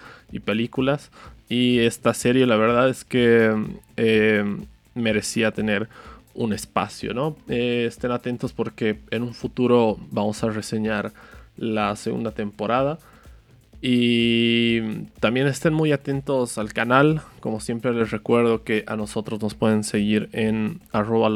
películas. 0.45 1.11
Y 1.49 1.79
esta 1.79 2.13
serie 2.13 2.45
la 2.45 2.57
verdad 2.57 2.89
es 2.89 3.05
que 3.05 3.55
eh, 3.95 4.43
merecía 4.95 5.51
tener 5.51 5.87
un 6.33 6.53
espacio, 6.53 7.13
¿no? 7.13 7.35
Eh, 7.47 7.85
estén 7.87 8.11
atentos 8.11 8.53
porque 8.53 8.99
en 9.11 9.23
un 9.23 9.33
futuro 9.33 9.97
vamos 10.11 10.43
a 10.43 10.49
reseñar 10.49 11.13
la 11.57 11.95
segunda 11.95 12.31
temporada. 12.31 12.99
Y 13.81 15.05
también 15.19 15.47
estén 15.47 15.73
muy 15.73 15.91
atentos 15.91 16.57
al 16.57 16.73
canal. 16.73 17.21
Como 17.39 17.59
siempre 17.59 17.93
les 17.93 18.11
recuerdo 18.11 18.63
que 18.63 18.83
a 18.87 18.95
nosotros 18.95 19.41
nos 19.41 19.53
pueden 19.53 19.83
seguir 19.83 20.29
en 20.33 20.81
arroba 20.91 21.29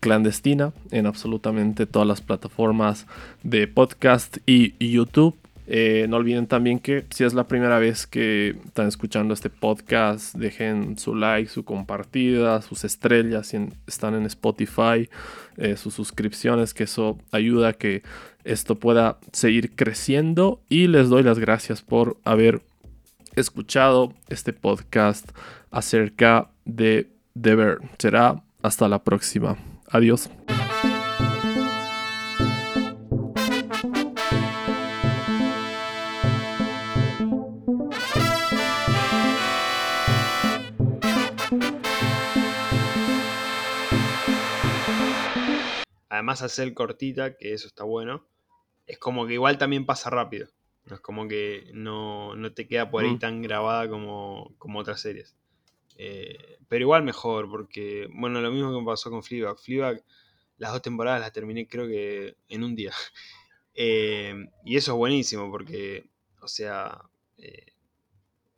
clandestina 0.00 0.72
en 0.90 1.06
absolutamente 1.06 1.86
todas 1.86 2.08
las 2.08 2.22
plataformas 2.22 3.06
de 3.42 3.68
podcast 3.68 4.38
y 4.46 4.74
YouTube. 4.78 5.36
Eh, 5.72 6.06
no 6.08 6.16
olviden 6.16 6.48
también 6.48 6.80
que 6.80 7.04
si 7.10 7.22
es 7.22 7.32
la 7.32 7.46
primera 7.46 7.78
vez 7.78 8.08
que 8.08 8.56
están 8.66 8.88
escuchando 8.88 9.32
este 9.32 9.50
podcast, 9.50 10.34
dejen 10.34 10.98
su 10.98 11.14
like, 11.14 11.48
su 11.48 11.64
compartida, 11.64 12.60
sus 12.60 12.82
estrellas, 12.82 13.46
si 13.46 13.68
están 13.86 14.14
en 14.14 14.26
Spotify, 14.26 15.08
eh, 15.56 15.76
sus 15.76 15.94
suscripciones, 15.94 16.74
que 16.74 16.82
eso 16.82 17.20
ayuda 17.30 17.68
a 17.68 17.72
que 17.74 18.02
esto 18.42 18.80
pueda 18.80 19.18
seguir 19.32 19.76
creciendo. 19.76 20.60
Y 20.68 20.88
les 20.88 21.08
doy 21.08 21.22
las 21.22 21.38
gracias 21.38 21.82
por 21.82 22.16
haber 22.24 22.62
escuchado 23.36 24.12
este 24.28 24.52
podcast 24.52 25.30
acerca 25.70 26.48
de 26.64 27.06
Deber. 27.34 27.78
Será 27.96 28.42
hasta 28.60 28.88
la 28.88 29.04
próxima. 29.04 29.56
Adiós. 29.88 30.28
Además 46.20 46.42
hacer 46.42 46.74
cortita, 46.74 47.36
que 47.36 47.54
eso 47.54 47.66
está 47.66 47.84
bueno, 47.84 48.26
es 48.86 48.98
como 48.98 49.26
que 49.26 49.34
igual 49.34 49.56
también 49.56 49.86
pasa 49.86 50.10
rápido. 50.10 50.48
No 50.84 50.96
es 50.96 51.00
como 51.00 51.26
que 51.26 51.70
no, 51.72 52.34
te 52.54 52.66
queda 52.66 52.90
por 52.90 53.04
ahí 53.04 53.18
tan 53.18 53.40
grabada 53.40 53.88
como, 53.88 54.54
como 54.58 54.80
otras 54.80 55.00
series. 55.00 55.34
Eh, 55.96 56.58
pero 56.68 56.82
igual 56.82 57.04
mejor, 57.04 57.48
porque, 57.48 58.06
bueno, 58.12 58.40
lo 58.40 58.50
mismo 58.50 58.70
que 58.70 58.80
me 58.80 58.86
pasó 58.86 59.10
con 59.10 59.22
Fleabag. 59.22 59.58
Fleabag, 59.58 60.02
las 60.58 60.72
dos 60.72 60.82
temporadas 60.82 61.20
las 61.20 61.32
terminé 61.32 61.66
creo 61.66 61.86
que 61.86 62.36
en 62.48 62.64
un 62.64 62.74
día. 62.76 62.92
Eh, 63.82 64.34
y 64.64 64.76
eso 64.76 64.92
es 64.92 64.98
buenísimo, 64.98 65.50
porque, 65.50 66.04
o 66.42 66.48
sea, 66.48 67.00
eh, 67.38 67.72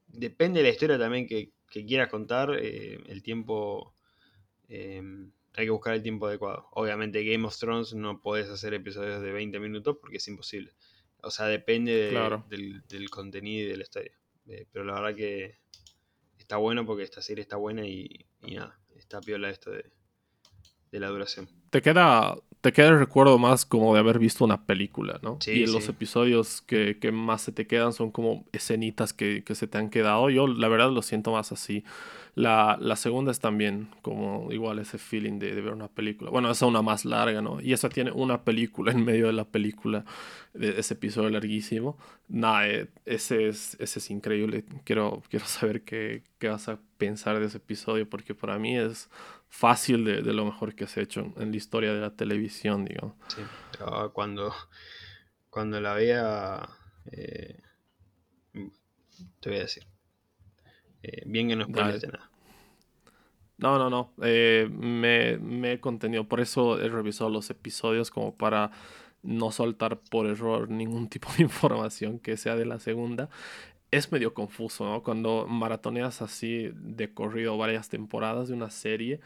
depende 0.09 0.61
de 0.61 0.65
la 0.65 0.73
historia 0.73 0.99
también 0.99 1.29
que, 1.29 1.51
que 1.71 1.85
quieras 1.85 2.09
contar, 2.09 2.51
el 2.51 3.23
tiempo 3.23 3.95
hay 5.55 5.67
que 5.67 5.71
buscar 5.71 5.95
el 5.95 6.03
tiempo 6.03 6.27
adecuado. 6.27 6.69
Obviamente 6.73 7.25
Game 7.25 7.47
of 7.47 7.57
Thrones 7.59 7.95
no 7.95 8.21
puedes 8.21 8.49
hacer 8.49 8.75
episodios 8.75 9.23
de 9.23 9.33
20 9.33 9.61
minutos 9.61 9.97
porque 10.01 10.17
es 10.17 10.29
imposible. 10.29 10.73
O 11.23 11.31
sea, 11.31 11.47
depende 11.47 12.11
del, 12.49 13.11
contenido 13.11 13.67
y 13.67 13.71
de 13.71 13.77
la 13.77 13.83
historia. 13.83 14.13
Eh, 14.47 14.67
pero 14.73 14.85
la 14.85 14.95
verdad 14.95 15.15
que 15.15 15.59
está 16.39 16.57
bueno 16.57 16.85
porque 16.85 17.05
esta 17.05 17.23
serie 17.23 17.43
está 17.43 17.57
buena 17.57 17.87
y, 17.87 18.27
nada, 18.43 18.79
está 18.97 19.21
piola 19.21 19.51
esto 19.51 19.71
de, 19.71 19.85
la 20.91 21.09
duración. 21.09 21.49
Te 21.71 21.81
queda, 21.81 22.37
te 22.61 22.73
queda 22.73 22.89
el 22.89 22.99
recuerdo 22.99 23.39
más 23.39 23.65
como 23.65 23.95
de 23.95 24.01
haber 24.01 24.19
visto 24.19 24.45
una 24.45 24.67
película, 24.67 25.21
¿no? 25.23 25.39
y 25.47 25.67
los 25.67 25.89
episodios 25.89 26.61
que, 26.61 26.99
más 27.13 27.43
se 27.43 27.53
te 27.53 27.67
quedan 27.67 27.93
son 27.93 28.11
como 28.11 28.45
escenitas 28.53 29.13
que, 29.15 29.43
que 29.45 29.55
se 29.55 29.67
te 29.67 29.79
han 29.79 29.91
quedado. 29.91 30.29
Yo 30.29 30.47
la 30.47 30.69
verdad 30.69 30.91
lo 30.91 31.03
siento 31.03 31.33
más 31.33 31.53
así. 31.53 31.85
La, 32.35 32.97
segunda 32.97 33.31
es 33.31 33.41
también 33.41 33.91
como 34.01 34.51
igual 34.53 34.79
ese 34.79 34.97
feeling 34.97 35.39
de, 35.39 35.53
ver 35.61 35.75
una 35.75 35.89
película. 35.89 36.31
Bueno, 36.31 36.51
esa 36.51 36.65
es 36.65 36.69
una 36.69 36.81
más 36.81 37.05
larga, 37.05 37.43
¿no? 37.43 37.61
Y 37.61 37.75
esa 37.75 37.91
tiene 37.91 38.11
una 38.11 38.43
película 38.43 38.91
en 38.93 39.05
medio 39.05 39.27
de 39.27 39.35
la 39.35 39.45
película, 39.45 40.05
de 40.55 40.79
ese 40.79 40.95
episodio 40.95 41.29
larguísimo. 41.29 41.99
Nada, 42.29 42.69
eh, 42.69 42.89
ese, 43.05 43.49
es, 43.49 43.77
ese 43.79 43.99
es 43.99 44.11
increíble. 44.11 44.65
Quiero, 44.85 45.23
quiero 45.29 45.45
saber 45.47 45.83
qué, 45.83 46.25
qué 46.39 46.49
vas 46.49 46.69
a 46.69 46.79
pensar 46.97 47.39
de 47.39 47.47
ese 47.47 47.59
episodio 47.59 48.09
porque 48.09 48.35
para 48.35 48.59
mí 48.59 48.79
es 48.79 49.11
fácil 49.53 50.05
de, 50.07 50.23
lo 50.23 50.47
mejor 50.47 50.75
que 50.75 50.85
has 50.85 50.97
hecho 50.97 51.35
en 51.37 51.51
la 51.51 51.57
historia 51.57 51.93
de 51.93 52.01
la 52.01 52.17
televisión, 52.17 52.87
digamos. 52.87 53.15
Sí, 53.29 53.43
cuando, 54.15 54.55
cuando 55.51 55.79
la 55.83 55.93
vea, 55.93 56.67
eh, 57.11 57.61
te 59.41 59.51
voy 59.51 59.59
a 59.59 59.63
decir. 59.63 59.92
Eh, 61.03 61.23
bien 61.27 61.49
que 61.49 61.57
no 61.57 61.65
spoileaste 61.65 62.09
nada. 62.09 62.31
No, 63.59 63.79
no, 63.79 63.91
no. 63.91 64.13
Eh, 64.23 64.69
me, 64.71 65.39
me 65.39 65.73
he 65.75 65.81
contenido. 65.81 66.29
Por 66.29 66.41
eso 66.41 66.81
he 66.81 66.89
revisado 66.89 67.31
los 67.31 67.49
episodios 67.51 68.11
como 68.11 68.35
para 68.35 68.73
no 69.23 69.53
soltar 69.53 70.01
por 70.01 70.27
error 70.27 70.69
ningún 70.69 71.09
tipo 71.11 71.29
de 71.37 71.45
información 71.45 72.19
que 72.19 72.37
sea 72.37 72.57
de 72.57 72.67
la 72.67 72.81
segunda. 72.81 73.29
Es 73.91 74.11
medio 74.11 74.35
confuso, 74.35 74.85
¿no? 74.85 75.03
Cuando 75.03 75.47
maratoneas 75.47 76.23
así 76.23 76.71
de 76.75 77.13
corrido 77.13 77.59
varias 77.59 77.89
temporadas 77.89 78.49
de 78.49 78.55
una 78.55 78.71
serie, 78.71 79.21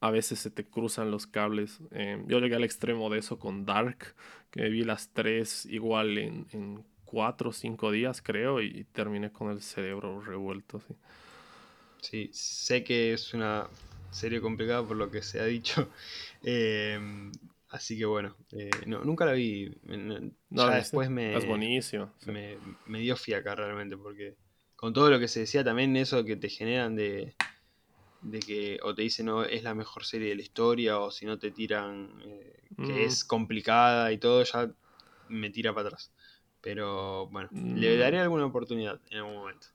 a 0.00 0.10
veces 0.10 0.38
se 0.38 0.50
te 0.50 0.64
cruzan 0.64 1.10
los 1.10 1.26
cables. 1.26 1.80
Eh, 1.90 2.22
yo 2.26 2.38
llegué 2.38 2.54
al 2.56 2.64
extremo 2.64 3.10
de 3.10 3.18
eso 3.18 3.38
con 3.38 3.66
Dark, 3.66 4.14
que 4.50 4.68
vi 4.68 4.84
las 4.84 5.12
tres 5.12 5.66
igual 5.66 6.16
en, 6.18 6.46
en 6.52 6.84
cuatro 7.04 7.50
o 7.50 7.52
cinco 7.52 7.90
días, 7.90 8.22
creo, 8.22 8.60
y 8.60 8.84
terminé 8.84 9.30
con 9.30 9.50
el 9.50 9.62
cerebro 9.62 10.20
revuelto. 10.20 10.80
¿sí? 10.80 10.94
Sí, 12.04 12.30
sé 12.32 12.84
que 12.84 13.14
es 13.14 13.32
una 13.32 13.66
serie 14.10 14.40
complicada 14.40 14.86
por 14.86 14.96
lo 14.96 15.10
que 15.10 15.22
se 15.22 15.40
ha 15.40 15.44
dicho. 15.44 15.88
Em, 16.46 17.32
así 17.70 17.96
que 17.96 18.04
bueno, 18.04 18.36
eh, 18.52 18.68
no, 18.86 19.02
nunca 19.02 19.24
la 19.24 19.32
vi. 19.32 19.74
No, 19.84 20.30
ya 20.50 20.74
después 20.74 21.08
me. 21.08 21.34
Es 21.34 21.46
buenísimo. 21.46 22.12
Me, 22.26 22.58
me, 22.84 22.98
dio 22.98 23.16
fiaca 23.16 23.54
realmente, 23.54 23.96
porque 23.96 24.36
con 24.76 24.92
todo 24.92 25.08
lo 25.08 25.18
que 25.18 25.26
se 25.26 25.40
decía 25.40 25.64
también, 25.64 25.96
eso 25.96 26.22
que 26.22 26.36
te 26.36 26.50
generan 26.50 26.96
de, 26.96 27.34
de 28.20 28.40
que 28.40 28.78
o 28.82 28.94
te 28.94 29.00
dicen 29.00 29.24
no 29.24 29.42
es 29.42 29.62
la 29.62 29.74
mejor 29.74 30.04
serie 30.04 30.28
de 30.28 30.34
la 30.36 30.42
historia, 30.42 30.98
o 30.98 31.10
si 31.10 31.24
no 31.24 31.38
te 31.38 31.50
tiran 31.50 32.10
eh, 32.26 32.64
que 32.76 32.92
mm. 32.92 33.06
es 33.06 33.24
complicada 33.24 34.12
y 34.12 34.18
todo, 34.18 34.42
ya 34.42 34.70
me 35.28 35.48
tira 35.48 35.74
para 35.74 35.88
atrás. 35.88 36.12
Pero 36.64 37.28
bueno, 37.28 37.50
le 37.52 37.94
mm. 37.94 38.00
daré 38.00 38.18
alguna 38.18 38.46
oportunidad 38.46 38.98
en 39.10 39.18
algún 39.18 39.34
momento 39.34 39.68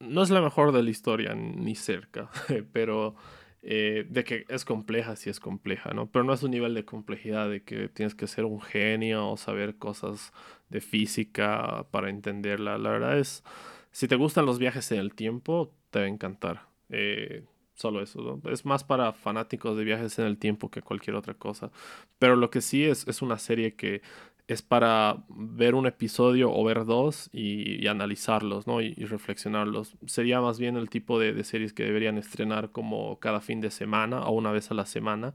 no 0.00 0.22
es 0.22 0.30
la 0.30 0.40
mejor 0.40 0.72
de 0.72 0.82
la 0.82 0.90
historia, 0.90 1.34
ni 1.34 1.74
cerca, 1.74 2.30
pero 2.72 3.14
eh, 3.62 4.06
de 4.08 4.24
que 4.24 4.44
es 4.48 4.64
compleja, 4.64 5.16
sí 5.16 5.30
es 5.30 5.40
compleja, 5.40 5.92
¿no? 5.92 6.10
Pero 6.10 6.24
no 6.24 6.32
es 6.32 6.42
un 6.42 6.50
nivel 6.50 6.74
de 6.74 6.84
complejidad 6.84 7.48
de 7.48 7.62
que 7.62 7.88
tienes 7.88 8.14
que 8.14 8.26
ser 8.26 8.44
un 8.44 8.60
genio 8.60 9.30
o 9.30 9.36
saber 9.36 9.76
cosas 9.76 10.32
de 10.68 10.80
física 10.80 11.86
para 11.90 12.10
entenderla. 12.10 12.78
La 12.78 12.90
verdad 12.90 13.18
es, 13.18 13.42
si 13.90 14.08
te 14.08 14.16
gustan 14.16 14.46
los 14.46 14.58
viajes 14.58 14.90
en 14.92 14.98
el 14.98 15.14
tiempo, 15.14 15.72
te 15.90 16.00
va 16.00 16.04
a 16.06 16.08
encantar. 16.08 16.66
Eh, 16.90 17.44
solo 17.74 18.02
eso, 18.02 18.40
¿no? 18.44 18.50
Es 18.50 18.64
más 18.64 18.84
para 18.84 19.12
fanáticos 19.12 19.76
de 19.76 19.84
viajes 19.84 20.18
en 20.18 20.26
el 20.26 20.38
tiempo 20.38 20.70
que 20.70 20.82
cualquier 20.82 21.16
otra 21.16 21.34
cosa. 21.34 21.70
Pero 22.18 22.36
lo 22.36 22.50
que 22.50 22.60
sí 22.60 22.84
es, 22.84 23.06
es 23.08 23.22
una 23.22 23.38
serie 23.38 23.74
que 23.74 24.02
es 24.46 24.62
para 24.62 25.24
ver 25.28 25.74
un 25.74 25.86
episodio 25.86 26.52
o 26.52 26.64
ver 26.64 26.84
dos 26.84 27.30
y, 27.32 27.86
analizarlos, 27.86 28.66
¿no? 28.66 28.80
Y, 28.80 28.92
reflexionarlos. 28.94 29.96
Sería 30.06 30.40
más 30.40 30.58
bien 30.58 30.76
el 30.76 30.90
tipo 30.90 31.18
de, 31.18 31.32
de, 31.32 31.44
series 31.44 31.72
que 31.72 31.84
deberían 31.84 32.18
estrenar 32.18 32.70
como 32.70 33.18
cada 33.20 33.40
fin 33.40 33.60
de 33.60 33.70
semana 33.70 34.24
o 34.24 34.32
una 34.32 34.52
vez 34.52 34.70
a 34.70 34.74
la 34.74 34.86
semana 34.86 35.34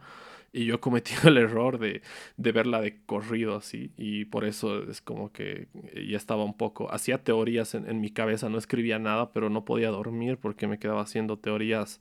y 0.51 0.65
yo 0.65 0.75
he 0.75 0.79
cometido 0.79 1.21
el 1.29 1.37
error 1.37 1.79
de, 1.79 2.01
de, 2.37 2.51
verla 2.51 2.81
de 2.81 2.99
corrido 3.05 3.55
así. 3.55 3.91
Y 3.97 4.25
por 4.25 4.45
eso 4.45 4.89
es 4.89 5.01
como 5.01 5.31
que 5.31 5.67
ya 6.07 6.17
estaba 6.17 6.43
un 6.43 6.55
poco. 6.55 6.91
Hacía 6.91 7.23
teorías 7.23 7.75
en, 7.75 7.89
en 7.89 8.01
mi 8.01 8.09
cabeza, 8.11 8.49
no 8.49 8.57
escribía 8.57 8.99
nada, 8.99 9.31
pero 9.31 9.49
no 9.49 9.65
podía 9.65 9.89
dormir 9.89 10.37
porque 10.37 10.67
me 10.67 10.79
quedaba 10.79 11.01
haciendo 11.01 11.37
teorías 11.37 11.99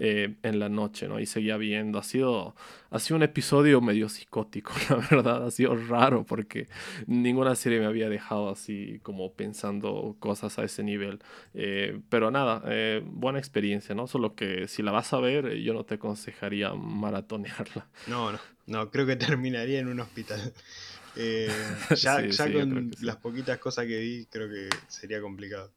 eh, 0.00 0.36
en 0.44 0.60
la 0.60 0.68
noche, 0.68 1.08
¿no? 1.08 1.18
Y 1.18 1.26
seguía 1.26 1.56
viendo. 1.56 1.98
Ha 1.98 2.04
sido, 2.04 2.54
ha 2.88 3.00
sido 3.00 3.16
un 3.16 3.24
episodio 3.24 3.80
medio 3.80 4.08
psicótico, 4.08 4.72
la 4.90 4.96
verdad. 5.10 5.44
Ha 5.44 5.50
sido 5.50 5.74
raro 5.74 6.24
porque 6.24 6.68
ninguna 7.08 7.56
serie 7.56 7.80
me 7.80 7.86
había 7.86 8.08
dejado 8.08 8.48
así 8.48 9.00
como 9.02 9.32
pensando 9.32 10.14
cosas 10.20 10.56
a 10.60 10.62
ese 10.62 10.84
nivel. 10.84 11.18
Eh, 11.52 12.00
pero 12.10 12.30
nada, 12.30 12.62
eh, 12.66 13.02
buena 13.04 13.40
experiencia, 13.40 13.92
¿no? 13.96 14.06
Solo 14.06 14.36
que 14.36 14.68
si 14.68 14.84
la 14.84 14.92
vas 14.92 15.12
a 15.12 15.18
ver, 15.18 15.56
yo 15.56 15.74
no 15.74 15.84
te 15.84 15.94
aconsejaría 15.96 16.72
maratonearla. 16.74 17.87
No, 18.06 18.32
no, 18.32 18.40
no, 18.66 18.90
creo 18.90 19.06
que 19.06 19.16
terminaría 19.16 19.80
en 19.80 19.88
un 19.88 20.00
hospital. 20.00 20.52
Eh, 21.20 21.50
ya, 21.96 22.22
con 22.62 22.92
las 23.00 23.16
poquitas 23.16 23.58
cosas 23.58 23.86
que 23.86 23.98
vi, 23.98 24.26
creo 24.26 24.48
que 24.48 24.68
sería 24.86 25.20
complicado. 25.20 25.72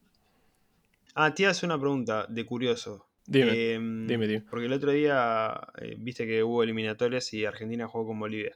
Ah, 1.15 1.33
te 1.33 1.47
hace 1.47 1.65
una 1.65 1.79
pregunta 1.79 2.27
de 2.29 2.45
curioso. 2.45 3.07
Dime, 3.25 3.73
em, 3.73 4.05
dime, 4.05 4.27
dime, 4.27 4.45
Porque 4.47 4.67
el 4.67 4.73
otro 4.73 4.91
día 4.91 5.59
eh, 5.79 5.95
viste 5.97 6.27
que 6.27 6.43
hubo 6.43 6.61
eliminatorias 6.61 7.33
y 7.33 7.45
Argentina 7.45 7.87
jugó 7.87 8.07
con 8.07 8.19
Bolivia. 8.19 8.55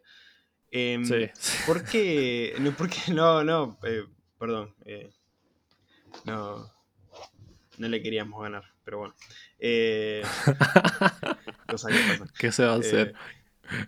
Em, 0.69 1.03
sí. 1.05 1.27
¿Por 1.65 1.83
qué? 1.85 2.53
No, 2.59 2.75
¿por 2.75 2.87
qué? 2.87 3.11
no, 3.11 3.43
no 3.43 3.79
eh, 3.83 4.03
perdón. 4.37 4.75
no, 6.25 6.71
no 7.79 7.87
le 7.87 8.03
queríamos 8.03 8.39
ganar, 8.43 8.65
pero 8.83 8.99
bueno. 8.99 9.15
cosa 11.67 11.89
que 11.89 11.97
pasa. 12.19 12.33
¿Qué 12.37 12.51
se 12.51 12.63
va 12.63 12.73
a 12.73 12.77
hacer? 12.77 13.15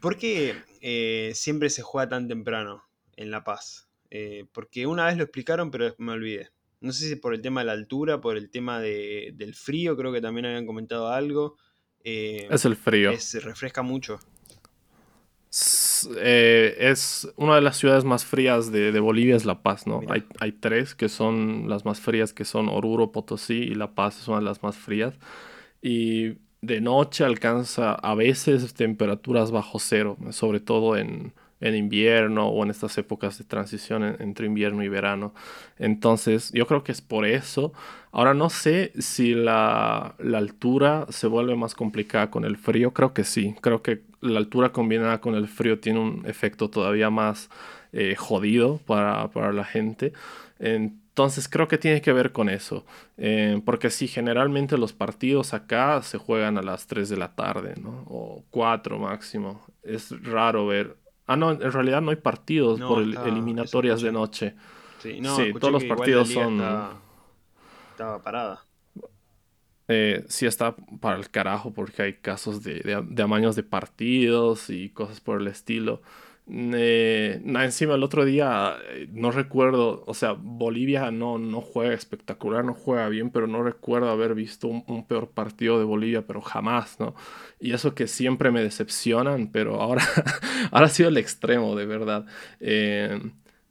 ¿Por 0.02 0.18
qué 0.18 0.56
eh, 0.82 1.32
siempre 1.34 1.70
se 1.70 1.82
juega 1.82 2.10
tan 2.10 2.28
temprano 2.28 2.84
en 3.16 3.32
La 3.32 3.44
Paz? 3.44 3.90
Eh, 4.10 4.46
porque 4.54 4.88
una 4.88 5.06
vez 5.06 5.18
lo 5.18 5.24
explicaron, 5.24 5.72
pero 5.72 5.94
me 5.98 6.14
olvidé. 6.14 6.50
No 6.80 6.92
sé 6.92 7.08
si 7.08 7.16
por 7.16 7.34
el 7.34 7.42
tema 7.42 7.62
de 7.62 7.68
la 7.68 7.74
altura, 7.74 8.22
por 8.22 8.38
el 8.38 8.50
tema 8.50 8.80
del 8.80 9.56
frío, 9.56 9.98
creo 9.98 10.14
que 10.14 10.22
también 10.22 10.46
habían 10.46 10.66
comentado 10.66 11.10
algo. 11.10 11.58
Eh, 12.04 12.48
es 12.50 12.66
el 12.66 12.76
frío. 12.76 13.18
se 13.18 13.40
refresca 13.40 13.82
mucho. 13.82 14.20
es 15.50 17.28
una 17.36 17.56
de 17.56 17.62
las 17.62 17.78
ciudades 17.78 18.04
más 18.04 18.26
frías 18.26 18.72
de, 18.72 19.00
Bolivia, 19.00 19.36
es 19.36 19.46
La 19.46 19.64
Paz, 19.64 19.88
¿no? 19.88 20.02
Hay, 20.10 20.24
hay, 20.40 20.52
tres 20.52 20.94
que 20.94 21.10
son 21.10 21.68
las 21.68 21.84
más 21.84 22.00
frías, 22.00 22.32
que 22.32 22.46
son 22.46 22.70
Oruro, 22.70 23.12
Potosí 23.12 23.56
y 23.56 23.74
La 23.74 23.96
Paz 23.96 24.20
es 24.22 24.28
una 24.28 24.38
de 24.38 24.44
las 24.44 24.62
más 24.62 24.78
frías. 24.78 25.16
Y 25.82 26.38
de 26.62 26.82
noche 26.82 27.24
alcanza 27.24 27.94
a 27.94 28.16
veces 28.16 28.74
temperaturas 28.74 29.52
bajo 29.52 29.80
cero, 29.80 30.18
sobre 30.32 30.60
todo 30.60 30.98
en, 30.98 31.34
invierno 31.60 32.48
o 32.50 32.64
en 32.64 32.70
estas 32.70 32.98
épocas 32.98 33.38
de 33.40 33.44
transición 33.44 34.04
entre 34.20 34.46
invierno 34.46 34.84
y 34.84 34.90
verano. 34.90 35.34
Entonces, 35.80 36.52
yo 36.54 36.68
creo 36.68 36.84
que 36.84 36.92
es 36.92 37.02
por 37.02 37.26
eso. 37.26 37.74
Ahora 38.12 38.34
no 38.34 38.50
sé 38.50 38.92
si 39.00 39.34
la, 39.34 40.16
altura 40.36 41.08
se 41.10 41.28
vuelve 41.28 41.56
más 41.56 41.74
complicada 41.74 42.30
con 42.30 42.46
el 42.46 42.58
frío. 42.58 42.92
Creo 42.94 43.14
que 43.14 43.24
sí. 43.24 43.56
Creo 43.62 43.82
que 43.82 44.04
la 44.22 44.40
altura 44.40 44.72
combinada 44.72 45.20
con 45.20 45.36
el 45.36 45.48
frío 45.48 45.80
tiene 45.80 46.00
un 46.00 46.24
efecto 46.28 46.70
todavía 46.70 47.10
más 47.10 47.50
eh, 47.92 48.16
jodido 48.16 48.78
para, 48.86 49.30
para 49.30 49.52
la 49.52 49.64
gente. 49.64 50.14
Entonces 50.60 51.07
creo 51.50 51.68
que 51.68 51.78
tiene 51.78 52.02
que 52.02 52.14
ver 52.14 52.32
con 52.32 52.50
eso. 52.50 52.86
Eh, 53.18 53.62
porque 53.66 53.90
sí, 53.90 54.08
generalmente 54.08 54.78
los 54.78 54.94
partidos 54.94 55.54
acá 55.54 56.02
se 56.04 56.18
juegan 56.18 56.58
a 56.58 56.62
las 56.62 56.88
3 56.88 57.10
de 57.10 57.18
la 57.18 57.36
tarde, 57.36 57.76
¿no? 57.82 58.04
O 58.08 58.44
4 58.52 59.00
máximo. 59.00 59.66
Es 59.84 60.12
raro 60.24 60.68
ver. 60.68 60.98
Ah, 61.26 61.36
no, 61.36 61.52
en 61.52 61.72
realidad 61.72 62.02
no 62.02 62.12
hay 62.12 62.18
partidos 62.18 62.80
por 62.80 63.02
eliminatorias 63.02 64.02
de 64.02 64.12
noche. 64.12 64.56
Sí, 65.00 65.22
todos 65.60 65.72
los 65.72 65.84
partidos 65.86 66.30
son. 66.30 66.62
Estaba, 67.92 68.22
parada. 68.22 68.64
Eh, 69.88 70.26
sí 70.28 70.46
está 70.46 70.76
para 71.00 71.18
el 71.18 71.30
carajo 71.30 71.74
porque 71.74 72.02
hay 72.02 72.14
casos 72.14 72.62
de, 72.62 72.82
de, 72.82 73.02
de 73.08 73.24
amaños 73.24 73.56
de 73.56 73.64
partidos 73.64 74.70
y 74.70 74.90
cosas 74.90 75.20
por 75.20 75.42
el 75.42 75.48
estilo. 75.48 76.02
Eh, 76.50 77.42
encima 77.44 77.96
el 77.96 78.04
otro 78.04 78.24
día, 78.24 78.78
eh, 78.90 79.10
no 79.12 79.32
recuerdo, 79.32 80.04
o 80.08 80.14
sea, 80.14 80.32
Bolivia 80.32 81.12
no, 81.12 81.38
no 81.38 81.60
juega 81.60 81.94
espectacular, 81.94 82.64
no 82.64 82.74
juega 82.74 83.10
bien, 83.10 83.32
pero 83.32 83.48
no 83.48 83.64
recuerdo 83.64 84.10
haber 84.10 84.34
visto 84.34 84.68
un, 84.70 85.06
peor 85.08 85.30
partido 85.32 85.78
de 85.78 85.84
Bolivia, 85.84 86.26
pero 86.26 86.40
jamás, 86.42 87.00
¿no? 87.02 87.16
Y 87.60 87.74
eso 87.74 87.94
que 87.96 88.08
siempre 88.08 88.52
me 88.52 88.62
decepcionan, 88.62 89.52
pero 89.52 89.82
ahora, 89.82 90.04
ahora 90.72 90.86
ha 90.86 90.90
sido 90.90 91.10
el 91.10 91.18
extremo, 91.18 91.76
de 91.76 91.86
verdad. 91.86 92.26
Eh, 92.62 93.20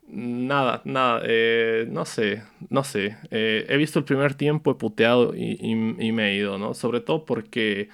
nada, 0.08 0.82
nada, 0.84 1.22
eh, 1.24 1.86
no 1.90 2.04
sé, 2.04 2.42
no 2.68 2.84
sé. 2.84 3.16
he 3.30 3.76
visto 3.78 3.98
el 3.98 4.04
primer 4.04 4.34
tiempo, 4.34 4.72
he 4.72 4.74
puteado 4.74 5.34
y, 5.34 5.58
y 5.62 6.12
me 6.12 6.30
he 6.30 6.36
ido, 6.36 6.58
¿no? 6.58 6.74
Sobre 6.74 7.00
todo 7.00 7.24
porque 7.24 7.88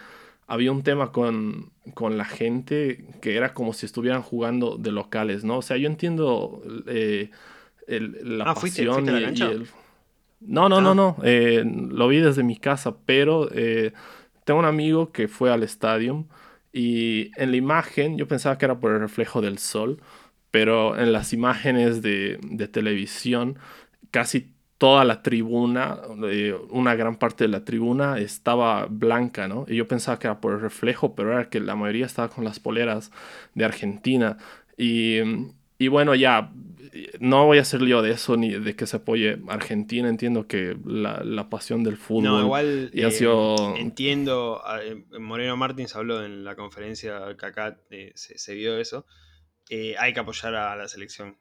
había 0.53 0.71
un 0.71 0.83
tema 0.83 1.13
con, 1.13 1.73
con, 1.95 2.19
la 2.19 2.27
gente 2.27 3.07
que 3.23 3.37
era 3.37 3.55
como 3.55 3.73
si 3.73 3.87
estuvieran 3.87 4.21
jugando 4.21 4.77
de 4.77 4.93
locales, 4.93 5.45
¿no? 5.45 5.57
O 5.57 5.63
sea, 5.63 5.79
yo 5.79 5.87
entiendo 5.87 6.61
eh, 6.87 7.31
el, 7.87 8.37
la 8.37 8.51
ah, 8.51 8.55
pasión 8.55 9.07
y, 9.07 9.41
el... 9.41 9.67
No, 10.41 10.69
no, 10.69 10.83
no, 10.83 10.91
ah. 10.91 10.95
no. 10.95 11.17
Eh, 11.25 11.65
lo 11.65 12.07
vi 12.07 12.19
desde 12.19 12.43
mi 12.43 12.59
casa, 12.59 12.99
pero 13.07 13.49
eh, 13.51 13.95
tengo 14.45 14.61
un 14.61 14.67
amigo 14.67 15.11
que 15.11 15.27
fue 15.27 15.51
al 15.51 15.63
estadio 15.63 16.27
y 16.71 17.31
en 17.41 17.51
la 17.51 17.57
imagen 17.57 18.19
yo 18.19 18.29
pensaba 18.29 18.59
que 18.59 18.67
era 18.67 18.79
por 18.79 18.93
el 18.93 19.01
reflejo 19.01 19.41
del 19.41 19.57
sol, 19.57 20.03
pero 20.51 20.99
en 20.99 21.13
las 21.15 21.33
imágenes 21.33 22.03
de, 22.03 22.39
de 22.43 22.69
televisión 22.69 23.59
casi 24.11 24.53
toda 24.83 25.05
la 25.05 25.23
tribuna, 25.23 26.01
eh, 26.29 26.57
una 26.71 26.97
gran 26.97 27.15
parte 27.15 27.45
de 27.45 27.49
la 27.49 27.65
tribuna 27.65 28.19
estaba 28.19 28.87
blanca, 28.87 29.47
¿no? 29.47 29.65
Y 29.69 29.77
yo 29.77 29.87
pensaba 29.87 30.19
que 30.19 30.27
era 30.27 30.41
por 30.41 30.55
el 30.55 30.61
reflejo, 30.61 31.15
pero 31.15 31.31
era 31.31 31.49
que 31.49 31.61
la 31.61 31.77
mayoría 31.77 32.05
estaba 32.05 32.29
con 32.29 32.43
las 32.43 32.59
poleras 32.59 33.13
de 33.55 33.65
Argentina. 33.65 34.39
Y, 34.77 35.19
y 35.79 35.87
bueno, 35.87 36.17
ya, 36.17 36.51
no 37.21 37.47
voy 37.47 37.59
a 37.59 37.61
hacer 37.61 37.81
lío 37.81 38.03
de 38.03 38.11
eso 38.11 38.37
ni 38.37 38.51
de 38.51 38.75
que 38.75 38.89
se 38.89 38.97
apoye 38.97 39.39
Argentina. 39.47 40.09
Entiendo 40.09 40.49
que 40.49 40.77
la, 40.85 41.49
pasión 41.49 41.85
del 41.85 41.97
fútbol. 41.97 42.25
No, 42.25 42.41
igual 42.41 42.91
y 42.93 43.03
eh, 43.03 43.75
entiendo. 43.77 44.65
Eh, 44.83 45.05
Moreno 45.21 45.57
Martins 45.57 45.95
habló 45.95 46.25
en 46.25 46.43
la 46.43 46.57
conferencia 46.57 47.37
que 47.39 47.47
acá 47.47 47.79
eh, 47.91 48.11
se, 48.17 48.55
vio 48.57 48.79
eso. 48.79 49.07
hay 49.71 50.13
que 50.13 50.19
apoyar 50.19 50.57
a 50.57 50.75
la 50.75 50.89
selección. 50.89 51.37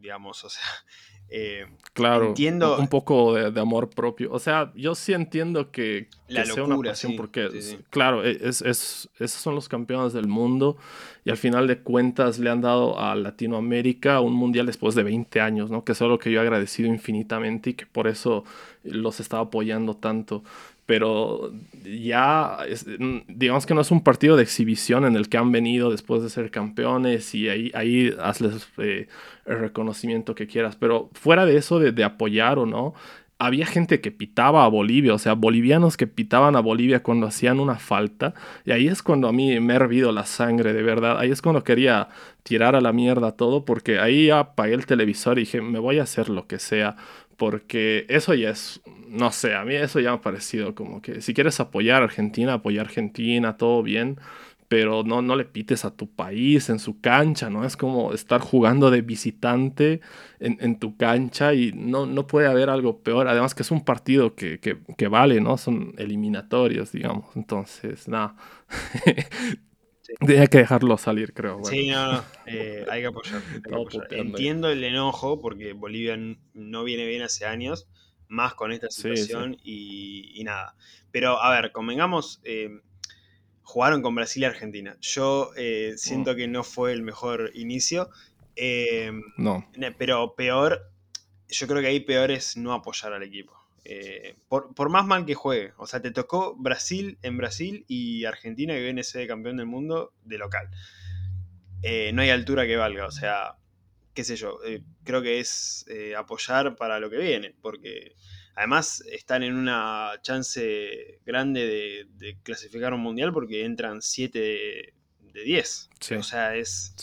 Digamos, 0.00 0.44
o 0.44 0.48
sea, 0.48 0.62
eh, 1.30 1.66
claro, 1.92 2.28
entiendo, 2.28 2.78
un 2.78 2.88
poco 2.88 3.34
de, 3.34 3.60
amor 3.60 3.90
propio. 3.90 4.32
O 4.32 4.38
sea, 4.38 4.72
yo 4.74 4.94
sí 4.94 5.12
entiendo 5.12 5.70
que, 5.70 6.08
sea 6.28 6.64
una 6.64 6.78
pasión 6.78 7.16
porque, 7.16 7.48
claro, 7.90 8.24
e, 8.24 8.38
es, 8.40 8.62
es, 8.62 9.08
esos 9.18 9.40
son 9.40 9.54
los 9.54 9.68
campeones 9.68 10.12
del 10.12 10.28
mundo 10.28 10.76
y 11.24 11.30
al 11.30 11.36
final 11.36 11.66
de 11.66 11.78
cuentas 11.80 12.38
le 12.38 12.50
han 12.50 12.60
dado 12.60 12.98
a 12.98 13.14
Latinoamérica 13.14 14.20
un 14.20 14.32
mundial 14.32 14.66
después 14.66 14.94
de 14.94 15.02
20 15.02 15.40
años, 15.40 15.70
¿no? 15.70 15.84
Que 15.84 15.92
es 15.92 16.02
algo 16.02 16.18
que 16.18 16.30
yo 16.30 16.40
he 16.40 16.42
agradecido 16.42 16.88
infinitamente 16.88 17.70
y 17.70 17.74
que 17.74 17.86
por 17.86 18.06
eso 18.06 18.44
los 18.84 19.20
estaba 19.20 19.42
apoyando 19.42 19.94
tanto 19.94 20.42
pero 20.88 21.52
ya 21.84 22.60
digamos 23.28 23.66
que 23.66 23.74
no 23.74 23.82
es 23.82 23.90
un 23.90 24.02
partido 24.02 24.38
de 24.38 24.42
exhibición 24.42 25.04
en 25.04 25.16
el 25.16 25.28
que 25.28 25.36
han 25.36 25.52
venido 25.52 25.90
después 25.90 26.22
de 26.22 26.30
ser 26.30 26.50
campeones 26.50 27.34
y 27.34 27.50
ahí, 27.50 27.70
ahí 27.74 28.16
hazles 28.18 28.66
eh, 28.78 29.06
el 29.44 29.58
reconocimiento 29.58 30.34
que 30.34 30.46
quieras, 30.46 30.76
pero 30.76 31.10
fuera 31.12 31.44
de 31.44 31.58
eso 31.58 31.78
de, 31.78 32.04
apoyar 32.04 32.58
o 32.58 32.64
no, 32.64 32.94
había 33.38 33.66
gente 33.66 34.00
que 34.00 34.10
pitaba 34.10 34.64
a 34.64 34.68
Bolivia, 34.68 35.12
o 35.12 35.18
sea, 35.18 35.34
bolivianos 35.34 35.98
que 35.98 36.06
pitaban 36.06 36.56
a 36.56 36.60
Bolivia 36.60 37.02
cuando 37.02 37.26
hacían 37.26 37.60
una 37.60 37.76
falta, 37.76 38.32
y 38.64 38.70
ahí 38.70 38.88
es 38.88 39.02
cuando 39.02 39.28
a 39.28 39.32
mí 39.32 39.60
me 39.60 39.74
ha 39.74 39.76
hervido 39.76 40.10
la 40.10 40.24
sangre, 40.24 40.72
de 40.72 40.82
verdad, 40.82 41.18
ahí 41.18 41.30
es 41.30 41.42
cuando 41.42 41.64
quería 41.64 42.08
tirar 42.44 42.74
a 42.74 42.80
la 42.80 42.94
mierda 42.94 43.32
todo, 43.32 43.66
porque 43.66 43.98
ahí 43.98 44.30
apagué 44.30 44.72
el 44.72 44.86
televisor 44.86 45.36
y 45.38 45.42
dije, 45.42 45.60
me 45.60 45.80
voy 45.80 45.98
a 45.98 46.04
hacer 46.04 46.30
lo 46.30 46.46
que 46.46 46.58
sea, 46.58 46.96
porque 47.38 48.04
eso 48.08 48.34
ya 48.34 48.50
es, 48.50 48.82
no 49.08 49.32
sé, 49.32 49.54
a 49.54 49.64
mí 49.64 49.74
eso 49.74 50.00
ya 50.00 50.10
me 50.10 50.16
ha 50.16 50.20
parecido 50.20 50.74
como 50.74 51.00
que 51.00 51.22
si 51.22 51.32
quieres 51.34 51.60
apoyar 51.60 52.02
a 52.02 52.06
Argentina, 52.06 52.54
apoyar 52.54 52.84
a 52.84 52.88
Argentina, 52.88 53.56
todo 53.56 53.82
bien, 53.82 54.18
pero 54.66 55.04
no, 55.04 55.22
no 55.22 55.36
le 55.36 55.44
pites 55.44 55.84
a 55.84 55.94
tu 55.96 56.10
país 56.10 56.68
en 56.68 56.80
su 56.80 57.00
cancha, 57.00 57.48
¿no? 57.48 57.64
Es 57.64 57.76
como 57.76 58.12
estar 58.12 58.40
jugando 58.40 58.90
de 58.90 59.02
visitante 59.02 60.00
en, 60.40 60.78
tu 60.78 60.96
cancha 60.96 61.54
y 61.54 61.72
no, 61.72 62.06
no 62.06 62.26
puede 62.26 62.48
haber 62.48 62.70
algo 62.70 63.00
peor, 63.02 63.28
además 63.28 63.54
que 63.54 63.62
es 63.62 63.70
un 63.70 63.84
partido 63.84 64.34
que, 64.34 64.58
que 64.60 65.08
vale, 65.08 65.40
¿no? 65.40 65.56
Son 65.58 65.94
eliminatorios, 65.96 66.92
digamos, 66.92 67.36
entonces, 67.36 68.08
nada. 68.08 68.34
Tenía 70.20 70.46
que 70.46 70.58
dejarlo 70.58 70.96
salir, 70.96 71.34
creo. 71.34 71.62
Sí, 71.64 71.88
no, 71.90 72.12
no. 72.12 72.24
Eh, 72.46 72.86
hay 72.90 73.02
que 73.02 73.06
apoyar. 73.08 73.42
Entiendo 74.10 74.70
el 74.70 74.82
enojo 74.82 75.40
porque 75.40 75.74
Bolivia 75.74 76.16
no 76.54 76.84
viene 76.84 77.06
bien 77.06 77.22
hace 77.22 77.44
años, 77.44 77.88
más 78.26 78.54
con 78.54 78.72
esta 78.72 78.90
situación 78.90 79.58
Y, 79.62 80.42
nada. 80.44 80.74
Pero, 81.10 81.42
a 81.42 81.50
ver, 81.50 81.72
convengamos, 81.72 82.40
eh, 82.44 82.80
jugaron 83.62 84.00
con 84.00 84.14
Brasil 84.14 84.42
y 84.42 84.46
Argentina. 84.46 84.96
Yo 85.00 85.50
eh, 85.56 85.94
siento 85.96 86.32
mm. 86.32 86.36
que 86.36 86.48
no 86.48 86.64
fue 86.64 86.92
el 86.92 87.02
mejor 87.02 87.50
inicio. 87.54 88.08
no. 89.36 89.70
Pero 89.98 90.34
peor, 90.34 90.90
yo 91.48 91.66
creo 91.66 91.82
que 91.82 91.88
ahí 91.88 92.00
peor 92.00 92.30
es 92.30 92.56
no 92.56 92.72
apoyar 92.72 93.12
al 93.12 93.22
equipo. 93.22 93.57
Eh, 93.90 94.36
por, 94.48 94.90
más 94.90 95.06
mal 95.06 95.24
que 95.24 95.34
juegue. 95.34 95.72
O 95.78 95.86
sea, 95.86 96.02
te 96.02 96.10
tocó 96.10 96.54
Brasil 96.56 97.18
en 97.22 97.38
Brasil 97.38 97.86
y 97.88 98.26
Argentina 98.26 98.74
que 98.74 98.82
viene 98.82 99.00
ese 99.00 99.26
campeón 99.26 99.56
del 99.56 99.64
mundo 99.64 100.12
de 100.24 100.36
local. 100.36 100.68
Eh, 101.82 102.12
no 102.12 102.20
hay 102.20 102.28
altura 102.28 102.66
que 102.66 102.76
valga. 102.76 103.06
O 103.06 103.10
sea, 103.10 103.56
qué 104.12 104.24
sé 104.24 104.36
yo. 104.36 104.58
Eh, 104.66 104.82
creo 105.04 105.22
que 105.22 105.40
es 105.40 105.86
apoyar 106.18 106.76
para 106.76 107.00
lo 107.00 107.08
que 107.08 107.16
viene. 107.16 107.54
Porque 107.62 108.12
además 108.54 109.02
están 109.10 109.42
en 109.42 109.54
una 109.54 110.12
chance 110.20 111.20
grande 111.24 112.06
de, 112.18 112.38
clasificar 112.42 112.92
un 112.92 113.00
mundial 113.00 113.32
porque 113.32 113.64
entran 113.64 114.02
7 114.02 114.38
de, 114.38 114.94
10. 115.32 115.90
O 116.18 116.22
sea, 116.22 116.56
es. 116.56 116.94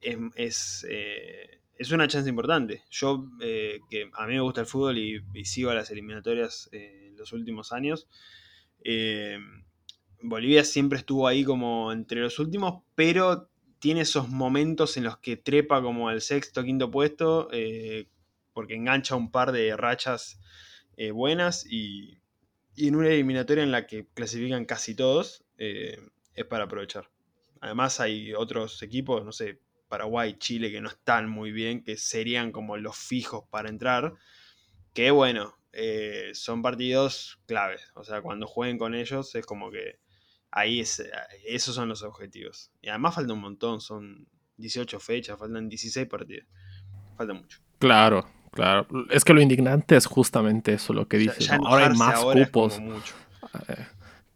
es 0.00 0.84
es 0.90 1.59
una 1.92 2.06
chance 2.06 2.28
importante. 2.28 2.84
Yo, 2.90 3.26
eh, 3.40 3.80
que 3.88 4.10
a 4.12 4.26
mí 4.26 4.34
me 4.34 4.40
gusta 4.40 4.60
el 4.60 4.66
fútbol 4.66 4.98
y, 4.98 5.22
sigo 5.44 5.70
a 5.70 5.74
las 5.74 5.90
eliminatorias 5.90 6.68
eh, 6.72 7.06
en 7.08 7.16
los 7.16 7.32
últimos 7.32 7.72
años, 7.72 8.06
eh, 8.84 9.38
Bolivia 10.22 10.64
siempre 10.64 10.98
estuvo 10.98 11.26
ahí 11.26 11.42
como 11.42 11.90
entre 11.90 12.20
los 12.20 12.38
últimos, 12.38 12.82
pero 12.94 13.48
tiene 13.78 14.02
esos 14.02 14.28
momentos 14.28 14.98
en 14.98 15.04
los 15.04 15.16
que 15.18 15.38
trepa 15.38 15.80
como 15.80 16.10
al 16.10 16.20
sexto, 16.20 16.62
quinto 16.62 16.90
puesto, 16.90 17.48
porque 18.52 18.74
engancha 18.74 19.16
un 19.16 19.30
par 19.30 19.52
de 19.52 19.74
rachas 19.74 20.38
buenas 21.14 21.64
y, 21.66 22.20
y, 22.74 22.88
en 22.88 22.96
una 22.96 23.08
eliminatoria 23.08 23.64
en 23.64 23.72
la 23.72 23.86
que 23.86 24.06
clasifican 24.12 24.66
casi 24.66 24.94
todos, 24.94 25.46
es 25.56 26.44
para 26.50 26.64
aprovechar. 26.64 27.10
Además 27.62 28.00
hay 28.00 28.34
otros 28.34 28.82
equipos, 28.82 29.24
no 29.24 29.32
sé, 29.32 29.60
Paraguay, 29.90 30.36
Chile, 30.38 30.70
que 30.70 30.80
no 30.80 30.88
están 30.88 31.28
muy 31.28 31.50
bien, 31.50 31.82
que 31.82 31.96
serían 31.96 32.52
como 32.52 32.76
los 32.76 32.96
fijos 32.96 33.44
para 33.50 33.68
entrar, 33.68 34.14
que 34.94 35.10
bueno, 35.10 35.58
eh, 35.72 36.30
son 36.32 36.62
partidos 36.62 37.40
claves. 37.46 37.82
O 37.94 38.04
sea, 38.04 38.22
cuando 38.22 38.46
jueguen 38.46 38.78
con 38.78 38.94
ellos 38.94 39.34
es 39.34 39.44
como 39.44 39.70
que 39.70 39.98
ahí 40.52 40.80
es, 40.80 41.02
esos 41.44 41.74
son 41.74 41.88
los 41.88 42.02
objetivos. 42.04 42.70
Y 42.80 42.88
además 42.88 43.16
falta 43.16 43.32
un 43.32 43.40
montón, 43.40 43.80
son 43.80 44.28
18 44.58 45.00
fechas, 45.00 45.38
faltan 45.38 45.68
16 45.68 46.06
partidos. 46.06 46.46
Falta 47.16 47.34
mucho. 47.34 47.58
Claro, 47.80 48.26
claro. 48.52 48.86
Es 49.10 49.24
que 49.24 49.34
lo 49.34 49.42
indignante 49.42 49.96
es 49.96 50.06
justamente 50.06 50.74
eso 50.74 50.92
lo 50.92 51.08
que 51.08 51.18
dices. 51.18 51.50
Ahora 51.50 51.88
hay 51.88 51.96
más 51.96 52.20
cupos. 52.20 52.78
Eh, 52.78 53.86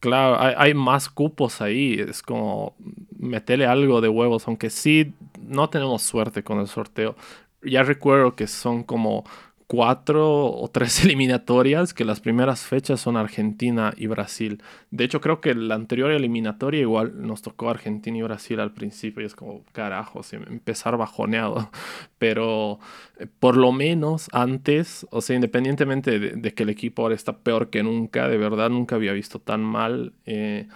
claro, 0.00 0.40
hay, 0.40 0.54
hay, 0.56 0.74
más 0.74 1.08
cupos 1.08 1.60
ahí. 1.60 1.94
Es 2.00 2.22
como 2.22 2.74
meterle 3.16 3.66
algo 3.66 4.00
de 4.00 4.08
huevos, 4.08 4.48
aunque 4.48 4.68
sí 4.68 5.14
no 5.46 5.70
tenemos 5.70 6.02
suerte 6.02 6.42
con 6.42 6.58
el 6.58 6.68
sorteo. 6.68 7.16
Ya 7.62 7.82
recuerdo 7.82 8.36
que 8.36 8.46
son 8.46 8.82
como 8.82 9.24
cuatro 9.66 10.46
o 10.52 10.68
tres 10.68 11.02
eliminatorias, 11.04 11.94
que 11.94 12.04
las 12.04 12.20
primeras 12.20 12.62
fechas 12.62 13.00
son 13.00 13.16
Argentina 13.16 13.92
y 13.96 14.06
Brasil. 14.06 14.62
De 14.90 15.04
hecho, 15.04 15.20
creo 15.20 15.40
que 15.40 15.54
la 15.54 15.74
anterior 15.74 16.10
eliminatoria 16.10 16.80
igual 16.80 17.26
nos 17.26 17.42
tocó 17.42 17.70
Argentina 17.70 18.18
y 18.18 18.22
Brasil 18.22 18.60
al 18.60 18.72
principio 18.72 19.22
y 19.22 19.26
es 19.26 19.34
como, 19.34 19.64
carajo, 19.72 20.20
empezar 20.32 20.96
bajoneado. 20.96 21.70
Pero 22.18 22.78
eh, 23.18 23.26
por 23.40 23.56
lo 23.56 23.72
menos 23.72 24.28
antes, 24.32 25.06
o 25.10 25.20
sea, 25.20 25.36
independientemente 25.36 26.18
de, 26.18 26.54
que 26.54 26.62
el 26.62 26.70
equipo 26.70 27.02
ahora 27.02 27.14
está 27.14 27.38
peor 27.38 27.70
que 27.70 27.82
nunca, 27.82 28.28
de 28.28 28.38
verdad 28.38 28.70
nunca 28.70 28.96
había 28.96 29.12
visto 29.12 29.38
tan 29.38 29.62
mal. 29.62 30.12
Eh, 30.26 30.68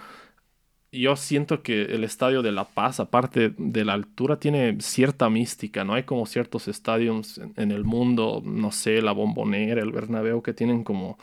yo 0.91 1.15
siento 1.15 1.61
que 1.61 1.83
el 1.83 2.03
estadio 2.03 2.41
de 2.41 2.51
La 2.51 2.65
Paz, 2.65 2.99
aparte 2.99 3.53
de 3.57 3.85
la 3.85 3.93
altura, 3.93 4.39
tiene 4.39 4.77
cierta 4.81 5.29
mística, 5.29 5.83
¿no? 5.83 5.93
Hay 5.93 6.03
como 6.03 6.25
ciertos 6.25 6.67
estadios 6.67 7.39
en, 7.57 7.71
el 7.71 7.83
mundo, 7.83 8.41
no 8.43 8.71
sé, 8.71 9.01
la 9.01 9.11
Bombonera, 9.11 9.81
el 9.81 9.91
Bernabéu, 9.91 10.41
que 10.41 10.53
tienen 10.53 10.83
como, 10.83 11.19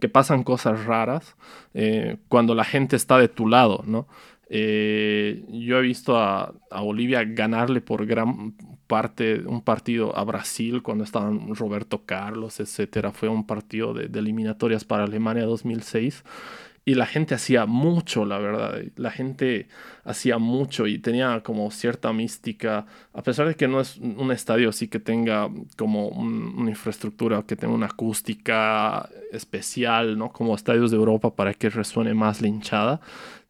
que 0.00 0.10
pasan 0.10 0.42
cosas 0.42 0.84
raras 0.84 1.34
eh, 1.72 2.18
cuando 2.28 2.54
la 2.54 2.64
gente 2.64 2.96
está 2.96 3.18
de 3.18 3.28
tu 3.28 3.48
lado, 3.48 3.82
¿no? 3.86 4.06
Eh, 4.48 5.44
yo 5.48 5.78
he 5.78 5.82
visto 5.82 6.18
a, 6.18 6.54
Bolivia 6.70 7.24
ganarle 7.24 7.80
por 7.80 8.06
gran 8.06 8.54
parte 8.86 9.40
un 9.46 9.62
partido 9.62 10.16
a 10.16 10.22
Brasil 10.24 10.82
cuando 10.82 11.02
estaban 11.02 11.54
Roberto 11.56 12.02
Carlos, 12.04 12.60
etcétera. 12.60 13.10
Fue 13.12 13.28
un 13.28 13.46
partido 13.46 13.94
de, 13.94 14.08
de 14.08 14.18
eliminatorias 14.20 14.84
para 14.84 15.04
Alemania 15.04 15.44
2006 15.46 16.22
y 16.88 16.94
la 16.94 17.06
gente 17.06 17.34
hacía 17.34 17.66
mucho, 17.66 18.24
la 18.24 18.38
verdad. 18.38 18.80
La 18.94 19.10
gente 19.10 19.66
hacía 20.04 20.38
mucho 20.38 20.86
y 20.86 21.00
tenía 21.00 21.42
como 21.42 21.68
cierta 21.72 22.12
mística, 22.12 22.86
a 23.12 23.22
pesar 23.24 23.48
de 23.48 23.56
que 23.56 23.66
no 23.66 23.80
es 23.80 23.96
un 23.96 24.30
estadio 24.30 24.68
así 24.68 24.86
que 24.86 25.00
tenga 25.00 25.50
como 25.76 26.06
una 26.08 26.70
infraestructura, 26.70 27.42
que 27.42 27.56
tenga 27.56 27.74
una 27.74 27.86
acústica 27.86 29.10
especial, 29.32 30.16
¿no? 30.16 30.30
Como 30.32 30.54
estadios 30.54 30.92
de 30.92 30.96
Europa 30.96 31.34
para 31.34 31.54
que 31.54 31.70
resuene 31.70 32.14
más 32.14 32.40
la 32.40 32.46
hinchada. 32.46 33.00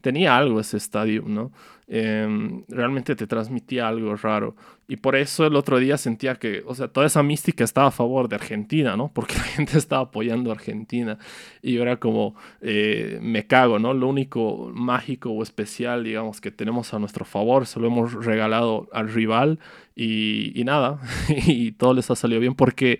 Tenía 0.07 0.37
algo 0.37 0.61
ese 0.61 0.77
estadio, 0.77 1.23
¿no? 1.27 1.51
Em, 1.85 2.63
realmente 2.69 3.13
te 3.13 3.27
transmitía 3.27 3.89
algo 3.89 4.15
raro. 4.15 4.55
Y 4.87 4.95
por 4.95 5.17
eso 5.17 5.45
el 5.45 5.57
otro 5.57 5.79
día 5.79 5.97
sentía 5.97 6.35
que, 6.35 6.63
o 6.65 6.73
sea, 6.75 6.87
toda 6.87 7.07
esa 7.07 7.23
mística 7.23 7.65
estaba 7.65 7.87
a 7.87 7.91
favor 7.91 8.29
de 8.29 8.37
Argentina, 8.37 8.95
¿no? 8.95 9.11
Porque 9.13 9.33
la 9.37 9.43
gente 9.43 9.77
estaba 9.77 10.03
apoyando 10.03 10.49
a 10.49 10.53
Argentina. 10.53 11.19
Y 11.61 11.73
yo 11.73 11.81
era 11.81 11.97
como, 11.97 12.35
eh, 12.61 13.19
me 13.21 13.47
cago, 13.47 13.79
¿no? 13.79 13.93
Lo 13.93 14.07
único 14.07 14.71
mágico 14.73 15.31
o 15.31 15.43
especial, 15.43 16.05
digamos, 16.05 16.39
que 16.39 16.51
tenemos 16.51 16.93
a 16.93 16.99
nuestro 16.99 17.25
favor, 17.25 17.65
se 17.65 17.81
lo 17.81 17.87
hemos 17.87 18.13
regalado 18.13 18.87
al 18.93 19.09
rival 19.09 19.59
y, 19.93 20.63
nada, 20.63 21.01
y 21.45 21.73
todo 21.73 21.93
les 21.93 22.09
ha 22.09 22.15
salido 22.15 22.39
bien 22.39 22.55
porque 22.55 22.99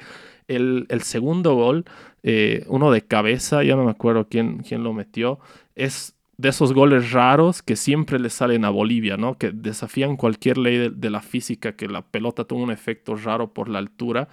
el, 0.50 0.88
segundo 1.04 1.56
gol, 1.56 1.86
eh, 2.24 2.66
uno 2.68 2.92
de 2.92 3.02
cabeza, 3.02 3.64
ya 3.64 3.78
no 3.78 3.86
me 3.86 3.92
acuerdo 3.92 4.28
quién, 4.28 4.58
quién 4.58 4.84
lo 4.84 4.92
metió, 4.92 5.40
es 5.74 6.17
de 6.38 6.50
esos 6.50 6.74
goles 6.74 7.12
raros 7.12 7.64
que 7.64 7.76
siempre 7.76 8.20
le 8.20 8.30
salen 8.30 8.64
a 8.64 8.70
Bolivia, 8.70 9.18
¿no? 9.18 9.38
Que 9.38 9.52
desafían 9.52 10.18
cualquier 10.18 10.58
ley 10.58 10.90
de, 10.90 11.10
la 11.10 11.22
física, 11.22 11.76
que 11.76 11.88
la 11.88 12.04
pelota 12.04 12.44
tuvo 12.46 12.62
un 12.62 12.72
efecto 12.72 13.16
raro 13.16 13.54
por 13.54 13.70
la 13.70 13.80
altura, 13.80 14.30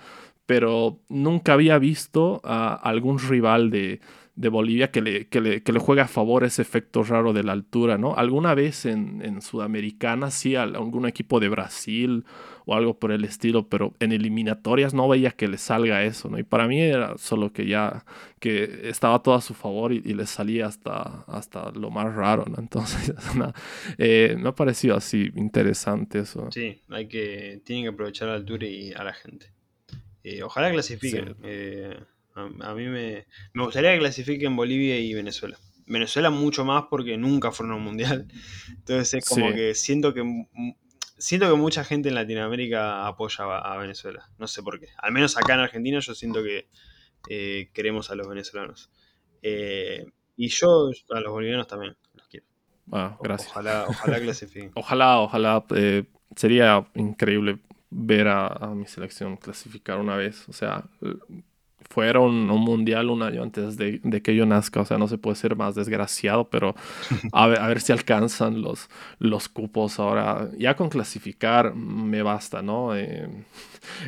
pero 0.47 1.01
nunca 1.09 1.55
había 1.55 1.78
visto 1.78 2.43
a 2.44 2.74
algún 2.74 3.18
rival 3.18 3.70
de, 3.70 4.01
de 4.36 4.48
Bolivia 4.51 4.90
que 4.90 5.01
le, 5.01 5.28
que, 5.28 5.40
le, 5.40 5.62
que 5.62 5.72
le, 5.72 5.78
juega 5.78 6.05
a 6.05 6.09
favor 6.09 6.44
ese 6.44 6.60
efecto 6.60 7.02
raro 7.02 7.32
de 7.32 7.43
la 7.43 7.52
altura, 7.52 7.97
¿no? 7.97 8.14
Alguna 8.16 8.55
vez 8.55 8.85
en, 8.85 9.22
en 9.22 9.40
Sudamericana, 9.40 10.31
sí, 10.31 10.56
algún 10.56 11.06
equipo 11.06 11.40
de 11.40 11.48
Brasil 11.48 12.24
o 12.66 12.74
algo 12.74 12.99
por 12.99 13.12
el 13.12 13.24
estilo, 13.24 13.69
pero 13.69 13.95
en 14.01 14.12
eliminatorias 14.12 14.95
no 14.95 15.09
veía 15.09 15.31
que 15.31 15.49
le 15.49 15.59
salga 15.59 16.03
eso, 16.05 16.28
¿no? 16.28 16.39
Y 16.39 16.43
para 16.43 16.66
mí 16.66 16.81
era 16.81 17.16
solo 17.19 17.53
que 17.53 17.66
ya, 17.66 18.05
que 18.41 18.89
estaba 18.89 19.23
todo 19.23 19.35
a 19.35 19.41
su 19.41 19.55
favor 19.55 19.93
y, 19.93 20.01
le 20.01 20.27
salía 20.27 20.66
hasta, 20.66 21.24
hasta 21.27 21.70
lo 21.73 21.91
más 21.91 22.15
raro, 22.15 22.45
¿no? 22.47 22.59
Entonces, 22.59 23.12
eh, 23.99 24.36
me 24.39 24.49
ha 24.49 24.55
parecido 24.55 24.97
así 24.97 25.31
interesante 25.35 26.20
eso. 26.20 26.49
Sí, 26.53 26.81
hay 26.89 27.09
que, 27.09 27.61
tienen 27.65 27.85
que 27.85 27.91
aprovechar 27.91 28.28
la 28.28 28.35
altura 28.35 28.66
y 28.66 28.93
a 28.93 29.05
la 29.05 29.12
gente. 29.12 29.53
Eh, 30.23 30.43
ojalá 30.43 30.70
clasifiquen. 30.70 31.36
Eh, 31.43 31.95
a, 32.35 32.74
mí 32.74 32.86
me, 32.86 33.27
me 33.53 33.65
gustaría 33.65 33.93
que 33.93 33.99
clasifiquen 33.99 34.57
Bolivia 34.57 34.99
y 34.99 35.12
Venezuela. 35.12 35.59
Venezuela 35.86 36.31
mucho 36.31 36.65
más 36.65 36.85
porque 36.89 37.16
nunca 37.16 37.53
fueron 37.53 37.74
a 37.74 37.77
un 37.77 37.85
mundial. 37.85 38.27
Entonces 38.69 39.15
es 39.15 39.28
como 39.28 39.53
que 39.53 39.74
siento 39.74 40.15
que 40.15 40.23
siento 41.25 41.49
que 41.49 41.57
mucha 41.57 41.85
gente 41.85 42.11
en 42.11 42.17
Latinoamérica 42.17 43.07
apoya 43.07 43.45
a, 43.45 43.79
Venezuela. 43.79 44.29
No 44.39 44.47
sé 44.47 44.63
por 44.63 44.79
qué. 44.79 44.89
Al 44.99 45.13
menos 45.13 45.39
acá 45.39 45.55
en 45.55 45.61
Argentina 45.61 45.99
yo 45.99 46.15
siento 46.15 46.43
que 46.43 46.69
eh, 47.31 47.71
queremos 47.73 48.11
a 48.11 48.15
los 48.15 48.29
venezolanos. 48.29 48.91
Eh, 49.41 50.05
y 50.37 50.49
yo 50.49 50.91
a 51.11 51.21
los 51.21 51.33
bolivianos 51.33 51.67
también 51.67 51.97
los 52.13 52.29
quiero. 52.29 52.47
Ah, 52.93 53.17
gracias. 53.23 53.51
Ojalá, 53.53 53.87
ojalá 53.89 54.21
clasifiquen. 54.21 54.73
ojalá, 54.75 55.21
ojalá. 55.21 55.65
Eh, 55.75 56.05
sería 56.37 56.87
increíble 56.95 57.59
ver 57.89 58.29
a, 58.29 58.73
mi 58.75 58.87
selección 58.87 59.39
clasificar 59.39 59.99
una 59.99 60.17
vez. 60.17 60.47
O 60.51 60.53
sea, 60.53 60.85
fueron 61.95 62.51
un 62.51 62.61
mundial 62.61 63.09
un 63.09 63.23
año 63.23 63.45
antes 63.45 63.77
de, 63.77 64.01
que 64.21 64.35
yo 64.35 64.45
nazca, 64.47 64.81
o 64.81 64.85
sea, 64.85 64.99
no 64.99 65.07
se 65.07 65.16
puede 65.16 65.37
ser 65.37 65.55
más 65.55 65.77
desgraciado, 65.77 66.51
pero 66.51 66.75
a 67.33 67.47
ver, 67.47 67.61
a 67.61 67.69
ver 67.69 67.81
si 67.81 67.93
alcanzan 67.93 68.62
los, 68.62 68.91
los 69.21 69.49
cupos 69.49 70.01
ahora. 70.01 70.51
Ya 70.59 70.75
con 70.75 70.89
clasificar 70.89 71.73
me 71.77 72.23
basta, 72.23 72.62
¿no? 72.62 72.97
Eh, 72.97 73.29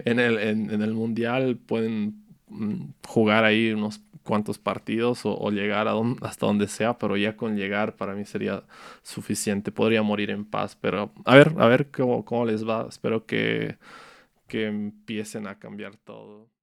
en, 0.05 0.19
el, 0.19 0.37
en, 0.39 0.83
el 0.83 0.95
mundial 0.95 1.59
pueden 1.65 2.25
mm, 2.49 2.87
jugar 3.07 3.45
ahí 3.45 3.71
unos 3.71 4.01
cuantos 4.25 4.59
partidos 4.59 5.21
o, 5.23 5.51
llegar 5.53 5.87
a 5.87 5.95
hasta 6.23 6.47
donde 6.47 6.67
sea, 6.67 6.99
pero 6.99 7.17
ya 7.17 7.37
con 7.37 7.57
llegar 7.57 7.95
para 7.95 8.15
mí 8.15 8.25
sería 8.25 8.65
suficiente. 9.03 9.71
Podría 9.71 10.03
morir 10.03 10.31
en 10.31 10.45
paz, 10.45 10.77
pero 10.81 11.13
a 11.25 11.37
ver, 11.37 11.55
a 11.57 11.69
ver 11.69 11.93
cómo, 11.93 12.25
cómo 12.25 12.47
les 12.47 12.67
va. 12.69 12.87
Espero 12.89 13.27
que, 13.27 13.79
que 14.49 14.67
empiecen 14.67 15.47
a 15.47 15.61
cambiar 15.61 15.97
todo. 15.97 16.56